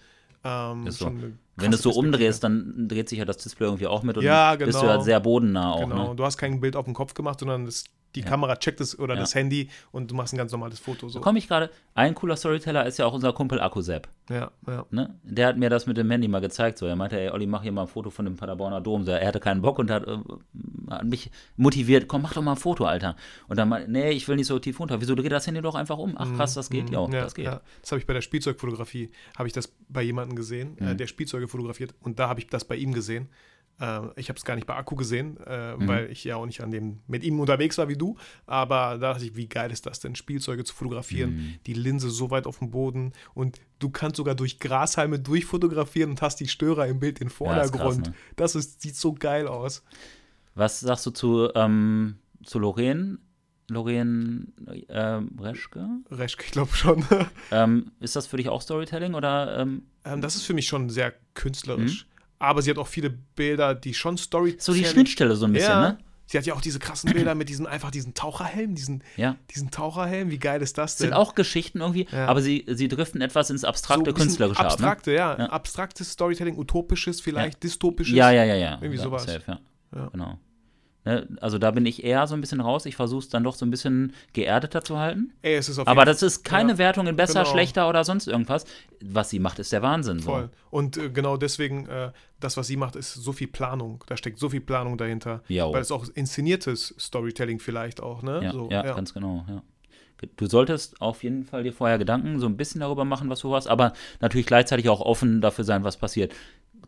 [0.48, 1.12] Ähm, so.
[1.56, 4.24] Wenn du es so umdrehst, dann dreht sich ja das Display irgendwie auch mit und
[4.24, 4.92] Ja, bist du genau.
[4.92, 5.80] halt sehr bodennah auch.
[5.88, 6.16] Genau, Ne?
[6.16, 8.26] du hast kein Bild auf den Kopf gemacht, sondern das, die Ja.
[8.26, 9.20] Kamera checkt es oder Ja.
[9.20, 11.08] das Handy und du machst ein ganz normales Foto.
[11.08, 11.18] So.
[11.18, 11.70] Da komme ich gerade.
[11.94, 14.08] Ein cooler Storyteller ist ja auch unser Kumpel Akkusep.
[14.30, 14.86] Ja, ja.
[14.90, 15.18] Ne?
[15.24, 16.78] Der hat mir das mit dem Handy mal gezeigt.
[16.78, 16.86] So.
[16.86, 19.04] Er meinte, ey, Olli, mach hier mal ein Foto von dem Paderborner Dom.
[19.04, 20.16] So, er hatte keinen Bock und hat, äh,
[20.90, 22.08] hat mich motiviert.
[22.08, 23.16] Komm, mach doch mal ein Foto, Alter.
[23.48, 25.00] Und dann meinte, nee, ich will nicht so tief runter.
[25.00, 26.14] Wieso dreh das Handy doch einfach um?
[26.16, 26.90] Ach krass, das geht.
[26.90, 27.12] Ja, Mhm.
[27.14, 27.44] ja, das geht.
[27.46, 27.60] Ja.
[27.82, 30.88] Das habe ich bei der Spielzeugfotografie, habe ich das bei jemandem gesehen, Mhm.
[30.88, 33.28] äh, der Spielzeuge fotografiert und da habe ich das bei ihm gesehen.
[33.80, 35.88] Äh, ich habe es gar nicht bei Akku gesehen, äh, mhm.
[35.88, 38.16] weil ich ja auch nicht an dem mit ihm unterwegs war wie du.
[38.46, 41.54] Aber da dachte ich, wie geil ist das denn, Spielzeuge zu fotografieren, mhm.
[41.66, 46.22] die Linse so weit auf dem Boden und du kannst sogar durch Grashalme durchfotografieren und
[46.22, 47.74] hast die Störer im Bild im Vordergrund.
[47.74, 48.14] Ja, das, krass, ne?
[48.36, 49.84] das ist, sieht so geil aus.
[50.54, 53.18] Was sagst du zu, ähm, zu Lorraine?
[53.70, 54.46] Lorraine
[54.88, 55.86] äh, Reschke?
[56.10, 57.04] Reschke, ich glaube schon.
[57.52, 59.58] ähm, ist das für dich auch Storytelling oder?
[59.58, 59.82] Ähm?
[60.04, 62.06] Ähm, das ist für mich schon sehr künstlerisch.
[62.06, 62.17] Mhm.
[62.38, 64.60] Aber sie hat auch viele Bilder, die schon Storytelling.
[64.60, 65.80] So die Schnittstelle so ein bisschen, ja.
[65.80, 65.98] ne?
[66.30, 69.36] Sie hat ja auch diese krassen Bilder mit diesem einfach diesen Taucherhelm, diesen, ja.
[69.50, 70.30] diesen Taucherhelm.
[70.30, 71.06] Wie geil ist das denn?
[71.06, 72.26] Sind auch Geschichten irgendwie, ja.
[72.26, 75.44] aber sie, sie driften etwas ins abstrakte so künstlerische Abstrakte, ab, ne?
[75.44, 75.46] ja.
[75.46, 75.52] ja.
[75.52, 78.14] Abstraktes Storytelling, utopisches, vielleicht dystopisches.
[78.14, 78.78] Ja, ja, ja, ja.
[78.82, 79.24] Irgendwie sowas.
[79.24, 80.08] Safe, ja.
[80.12, 80.38] Genau.
[81.08, 82.84] Ne, also da bin ich eher so ein bisschen raus.
[82.84, 85.32] Ich versuche es dann doch so ein bisschen geerdeter zu halten.
[85.40, 87.50] Ey, es ist auf Aber das ist keine ja, Wertung in besser, genau.
[87.50, 88.66] schlechter oder sonst irgendwas.
[89.00, 90.20] Was sie macht, ist der Wahnsinn.
[90.20, 90.50] Voll.
[90.52, 90.76] So.
[90.76, 94.04] Und äh, genau deswegen, äh, das, was sie macht, ist so viel Planung.
[94.06, 95.42] Da steckt so viel Planung dahinter.
[95.48, 95.72] Jo.
[95.72, 98.40] Weil es auch inszeniertes Storytelling vielleicht auch, ne?
[98.42, 98.94] Ja, so, ja, ja.
[98.94, 99.62] ganz genau, ja.
[100.36, 103.54] Du solltest auf jeden Fall dir vorher Gedanken so ein bisschen darüber machen, was du
[103.54, 106.34] hast, aber natürlich gleichzeitig auch offen dafür sein, was passiert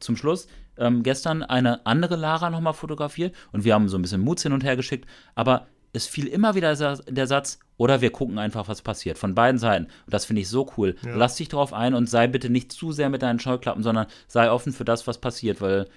[0.01, 0.49] zum Schluss
[0.81, 4.53] ähm, gestern eine andere Lara nochmal fotografiert und wir haben so ein bisschen Moods hin
[4.53, 8.83] und her geschickt, aber es fiel immer wieder der Satz, oder wir gucken einfach, was
[8.83, 9.17] passiert.
[9.17, 9.87] Von beiden Seiten.
[9.87, 10.97] Und das finde ich so cool.
[11.03, 11.17] Ja.
[11.17, 14.51] Lass dich darauf ein und sei bitte nicht zu sehr mit deinen Scheuklappen, sondern sei
[14.51, 15.89] offen für das, was passiert, weil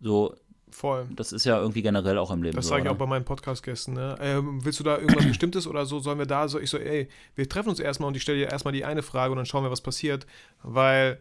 [0.00, 0.34] so.
[0.70, 1.06] Voll.
[1.14, 2.56] Das ist ja irgendwie generell auch im Leben.
[2.56, 3.94] Das so, sage ich auch bei meinen Podcast-Gästen.
[3.94, 4.16] Ne?
[4.20, 6.00] Ähm, willst du da irgendwas Bestimmtes oder so?
[6.00, 6.58] Sollen wir da so?
[6.58, 9.32] Ich so, ey, wir treffen uns erstmal und ich stelle dir erstmal die eine Frage
[9.32, 10.26] und dann schauen wir, was passiert.
[10.62, 11.20] Weil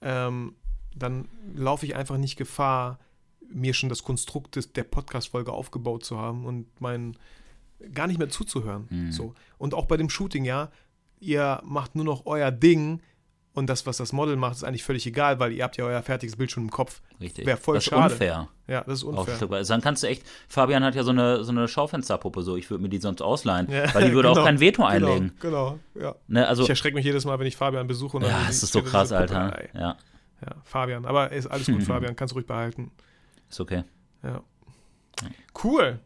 [0.00, 0.56] ähm,
[0.98, 2.98] dann laufe ich einfach nicht Gefahr,
[3.48, 7.16] mir schon das Konstrukt des, der Podcast-Folge aufgebaut zu haben und mein
[7.92, 8.86] gar nicht mehr zuzuhören.
[8.90, 9.12] Mhm.
[9.12, 9.34] So.
[9.58, 10.70] Und auch bei dem Shooting, ja,
[11.20, 13.00] ihr macht nur noch euer Ding
[13.56, 16.02] und das, was das Model macht, ist eigentlich völlig egal, weil ihr habt ja euer
[16.02, 17.00] fertiges Bild schon im Kopf.
[17.20, 17.46] Richtig.
[17.46, 18.12] Wäre voll das ist schade.
[18.12, 18.48] unfair.
[18.66, 19.50] Ja, das ist unfair.
[19.50, 22.68] Also dann kannst du echt, Fabian hat ja so eine, so eine Schaufensterpuppe, so ich
[22.68, 25.32] würde mir die sonst ausleihen, ja, weil die würde genau, auch kein Veto genau, einlegen.
[25.40, 26.14] Genau, genau ja.
[26.28, 28.18] Ne, also, ich erschrecke mich jedes Mal, wenn ich Fabian besuche.
[28.18, 29.58] Und ja, das ist so krass, Alter.
[29.72, 29.96] Ja.
[30.40, 31.04] Ja, Fabian.
[31.06, 32.16] Aber ist alles gut, Fabian.
[32.16, 32.90] Kannst du ruhig behalten.
[33.48, 33.84] Ist okay.
[34.22, 34.42] Ja.
[35.62, 36.00] Cool.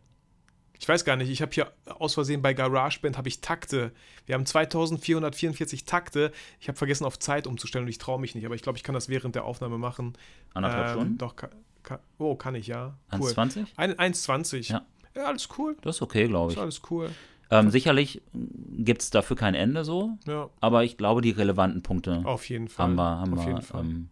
[0.78, 3.92] Ich weiß gar nicht, ich habe hier aus Versehen bei GarageBand habe ich Takte.
[4.24, 6.32] Wir haben 2444 Takte.
[6.58, 8.82] Ich habe vergessen auf Zeit umzustellen und ich traue mich nicht, aber ich glaube, ich
[8.82, 10.14] kann das während der Aufnahme machen.
[10.54, 11.18] Anderthalb ähm, Stunden?
[11.18, 11.50] Doch, kann,
[11.82, 12.96] kann, oh, kann ich, ja.
[13.12, 13.30] Cool.
[13.30, 13.66] 1,20?
[13.76, 14.72] 1,20.
[14.72, 14.86] Ja.
[15.14, 15.24] ja.
[15.24, 15.76] alles cool.
[15.82, 16.56] Das ist okay, glaube ich.
[16.56, 17.10] Das ist alles cool.
[17.50, 20.48] Ähm, sicherlich gibt es dafür kein Ende so, ja.
[20.60, 22.86] aber ich glaube, die relevanten Punkte auf jeden Fall.
[22.86, 24.08] haben wir, haben wir ähm,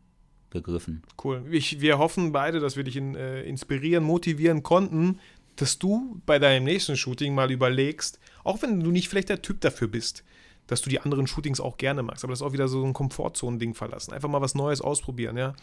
[0.50, 1.02] gegriffen.
[1.22, 1.44] Cool.
[1.50, 5.18] Ich, wir hoffen beide, dass wir dich in, äh, inspirieren, motivieren konnten,
[5.56, 9.60] dass du bei deinem nächsten Shooting mal überlegst, auch wenn du nicht vielleicht der Typ
[9.60, 10.24] dafür bist,
[10.66, 12.92] dass du die anderen Shootings auch gerne magst, aber das ist auch wieder so ein
[12.92, 14.12] Komfortzonen-Ding verlassen.
[14.12, 15.54] Einfach mal was Neues ausprobieren, ja.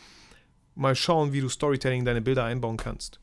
[0.75, 3.19] Mal schauen, wie du Storytelling in deine Bilder einbauen kannst.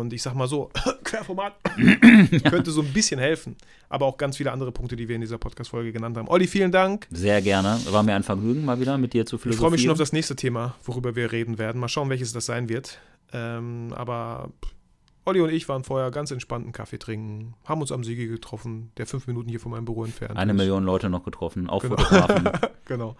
[0.00, 0.70] Und ich sag mal so,
[1.04, 1.54] Querformat
[2.44, 3.56] könnte so ein bisschen helfen.
[3.88, 6.28] Aber auch ganz viele andere Punkte, die wir in dieser Podcast-Folge genannt haben.
[6.28, 7.06] Olli, vielen Dank.
[7.10, 7.78] Sehr gerne.
[7.90, 9.52] War mir ein Vergnügen, mal wieder mit dir zu philosophieren.
[9.52, 11.80] Ich freue mich schon auf das nächste Thema, worüber wir reden werden.
[11.80, 12.98] Mal schauen, welches das sein wird.
[13.32, 14.50] Ähm, aber
[15.26, 18.92] Olli und ich waren vorher ganz entspannt einen Kaffee trinken, haben uns am Siege getroffen,
[18.96, 20.58] der fünf Minuten hier von meinem Büro entfernt Eine ist.
[20.58, 21.96] Million Leute noch getroffen, auch genau.
[21.96, 22.50] Fotografen.
[22.84, 23.16] genau.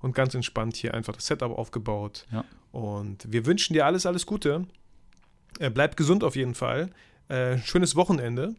[0.00, 2.26] Und ganz entspannt hier einfach das Setup aufgebaut.
[2.30, 2.44] Ja.
[2.72, 4.66] Und wir wünschen dir alles, alles Gute.
[5.58, 6.90] Äh, bleibt gesund auf jeden Fall.
[7.28, 8.54] Äh, schönes Wochenende.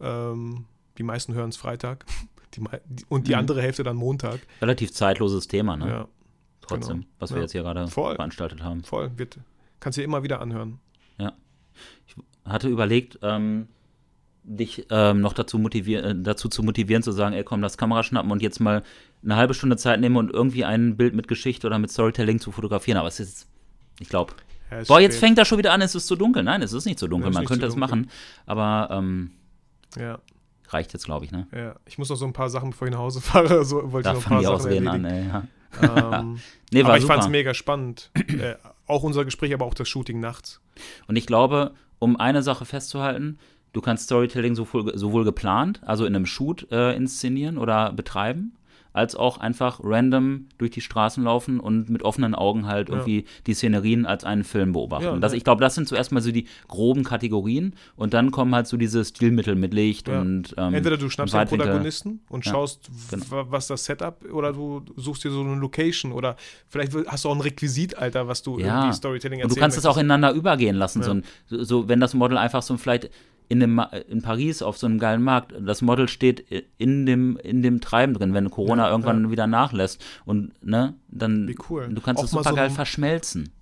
[0.00, 0.66] Ähm,
[0.98, 2.04] die meisten hören es Freitag.
[2.54, 2.62] Die,
[3.10, 3.40] und die mhm.
[3.40, 4.40] andere Hälfte dann Montag.
[4.62, 5.88] Relativ zeitloses Thema, ne?
[5.88, 6.08] Ja.
[6.62, 7.08] Trotzdem, genau.
[7.18, 7.42] was wir ja.
[7.42, 8.82] jetzt hier gerade veranstaltet haben.
[8.82, 9.10] Voll.
[9.16, 9.38] Wird,
[9.78, 10.78] kannst du immer wieder anhören.
[11.18, 11.34] Ja.
[12.06, 12.16] Ich
[12.46, 13.68] hatte überlegt, ähm,
[14.46, 18.02] dich ähm, noch dazu, motivieren, äh, dazu zu motivieren, zu sagen, ey komm, lass Kamera
[18.02, 18.82] schnappen und jetzt mal
[19.22, 22.52] eine halbe Stunde Zeit nehmen und irgendwie ein Bild mit Geschichte oder mit Storytelling zu
[22.52, 22.98] fotografieren.
[22.98, 23.48] Aber es ist,
[23.98, 24.34] ich glaube,
[24.70, 26.42] ja, Boah, jetzt fängt das schon wieder an, es ist zu dunkel.
[26.42, 28.10] Nein, es ist nicht zu dunkel, man könnte es machen.
[28.46, 29.32] Aber ähm,
[29.96, 30.18] ja.
[30.68, 31.46] reicht jetzt, glaube ich, ne?
[31.54, 34.10] Ja, ich muss noch so ein paar Sachen, bevor ich nach Hause fahre, so wollte
[34.10, 34.88] da ich noch ein paar Sachen erledigen.
[34.88, 36.20] an, ey, ja.
[36.20, 36.40] ähm,
[36.72, 38.10] nee, aber ich fand es mega spannend.
[38.28, 38.56] äh,
[38.86, 40.60] auch unser Gespräch, aber auch das Shooting nachts.
[41.06, 43.38] Und ich glaube, um eine Sache festzuhalten,
[43.72, 48.55] du kannst Storytelling sowohl, sowohl geplant, also in einem Shoot äh, inszenieren oder betreiben,
[48.96, 53.26] als auch einfach random durch die Straßen laufen und mit offenen Augen halt irgendwie ja.
[53.46, 55.04] die Szenerien als einen Film beobachten.
[55.04, 58.54] Ja, das, ich glaube, das sind zuerst mal so die groben Kategorien und dann kommen
[58.54, 60.20] halt so diese Stilmittel mit Licht ja.
[60.20, 63.46] und ähm, Entweder du schnappst den Protagonisten und schaust, genau.
[63.50, 66.36] was das Setup oder du suchst dir so eine Location oder
[66.68, 69.56] vielleicht hast du auch ein Requisit, Alter, was du irgendwie Storytelling erzählst.
[69.56, 71.02] Und du kannst es auch ineinander übergehen lassen.
[71.02, 73.10] So, ein, so, wenn das Model einfach so vielleicht
[73.48, 76.40] in, dem, in Paris auf so einem geilen Markt, das Model steht
[76.78, 79.30] in dem, in dem Treiben drin, wenn Corona ja, irgendwann ja.
[79.30, 80.04] wieder nachlässt.
[80.24, 81.88] Und ne, dann Wie cool.
[81.88, 83.52] du kannst es super so geil verschmelzen.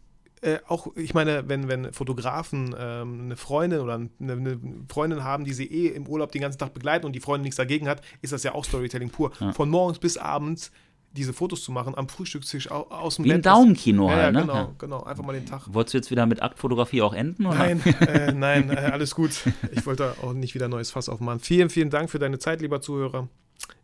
[0.40, 5.44] äh, auch, ich meine, wenn, wenn Fotografen ähm, eine Freundin oder eine, eine, Freundin haben,
[5.44, 8.02] die sie eh im Urlaub den ganzen Tag begleiten und die Freundin nichts dagegen hat,
[8.22, 9.32] ist das ja auch Storytelling pur.
[9.40, 9.52] Ja.
[9.52, 10.70] Von morgens bis abends
[11.16, 13.36] diese Fotos zu machen am Frühstückstisch aus dem Wie Bett.
[13.36, 14.40] Wie ein Daumenkino ja, halt, ne?
[14.40, 14.74] Genau, ja.
[14.78, 15.62] genau, einfach mal den Tag.
[15.68, 17.46] Wolltest du jetzt wieder mit Aktfotografie auch enden?
[17.46, 17.56] Oder?
[17.56, 19.30] Nein, äh, nein, äh, alles gut.
[19.70, 21.40] Ich wollte auch nicht wieder ein neues Fass aufmachen.
[21.40, 23.28] Vielen, vielen Dank für deine Zeit, lieber Zuhörer.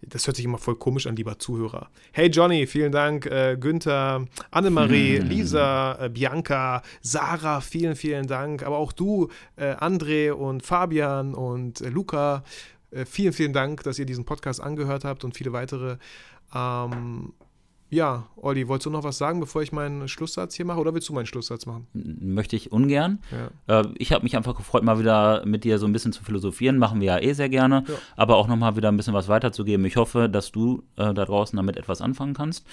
[0.02, 1.90] Das hört sich immer voll komisch an, lieber Zuhörer.
[2.12, 3.26] Hey Johnny, vielen Dank.
[3.26, 5.28] Äh, Günther, Annemarie, hm.
[5.28, 8.64] Lisa, äh, Bianca, Sarah, vielen, vielen Dank.
[8.64, 12.42] Aber auch du, äh, André und Fabian und äh, Luca,
[12.90, 15.96] äh, vielen, vielen Dank, dass ihr diesen Podcast angehört habt und viele weitere.
[16.54, 17.32] Ähm,
[17.92, 20.78] ja, Olli, wolltest du noch was sagen, bevor ich meinen Schlusssatz hier mache?
[20.78, 21.88] Oder willst du meinen Schlusssatz machen?
[21.92, 23.18] Möchte ich ungern.
[23.66, 23.80] Ja.
[23.80, 26.78] Äh, ich habe mich einfach gefreut, mal wieder mit dir so ein bisschen zu philosophieren.
[26.78, 27.84] Machen wir ja eh sehr gerne.
[27.88, 27.94] Ja.
[28.16, 29.84] Aber auch nochmal wieder ein bisschen was weiterzugeben.
[29.86, 32.64] Ich hoffe, dass du äh, da draußen damit etwas anfangen kannst.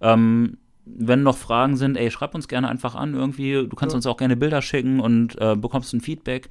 [0.00, 3.66] Ähm, wenn noch Fragen sind, ey, schreib uns gerne einfach an irgendwie.
[3.68, 3.96] Du kannst ja.
[3.96, 6.48] uns auch gerne Bilder schicken und äh, bekommst ein Feedback.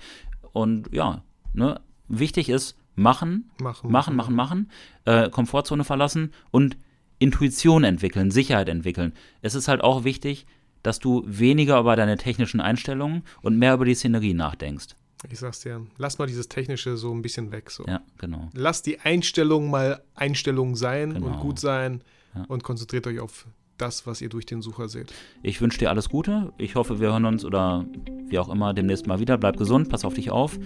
[0.52, 1.24] Und ja,
[1.54, 1.80] ne?
[2.10, 4.72] wichtig ist, machen, machen, machen, machen, machen,
[5.06, 6.78] äh, Komfortzone verlassen und
[7.20, 9.14] Intuition entwickeln, Sicherheit entwickeln.
[9.42, 10.46] Es ist halt auch wichtig,
[10.84, 14.96] dass du weniger über deine technischen Einstellungen und mehr über die Szenerie nachdenkst.
[15.30, 17.72] Ich sag's dir, lass mal dieses Technische so ein bisschen weg.
[17.72, 17.86] So.
[17.86, 18.50] Ja, genau.
[18.54, 21.28] Lass die Einstellung mal Einstellung sein genau.
[21.28, 22.02] und gut sein
[22.34, 22.46] ja.
[22.48, 23.46] und konzentriert euch auf
[23.78, 25.14] das, was ihr durch den Sucher seht.
[25.44, 26.54] Ich wünsche dir alles Gute.
[26.58, 27.86] Ich hoffe, wir hören uns oder
[28.28, 29.38] wie auch immer demnächst mal wieder.
[29.38, 30.58] Bleib gesund, pass auf dich auf.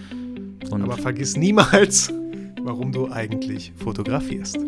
[0.70, 2.12] Aber vergiss niemals,
[2.64, 4.58] warum du eigentlich fotografierst.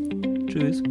[0.46, 0.82] Tschüss.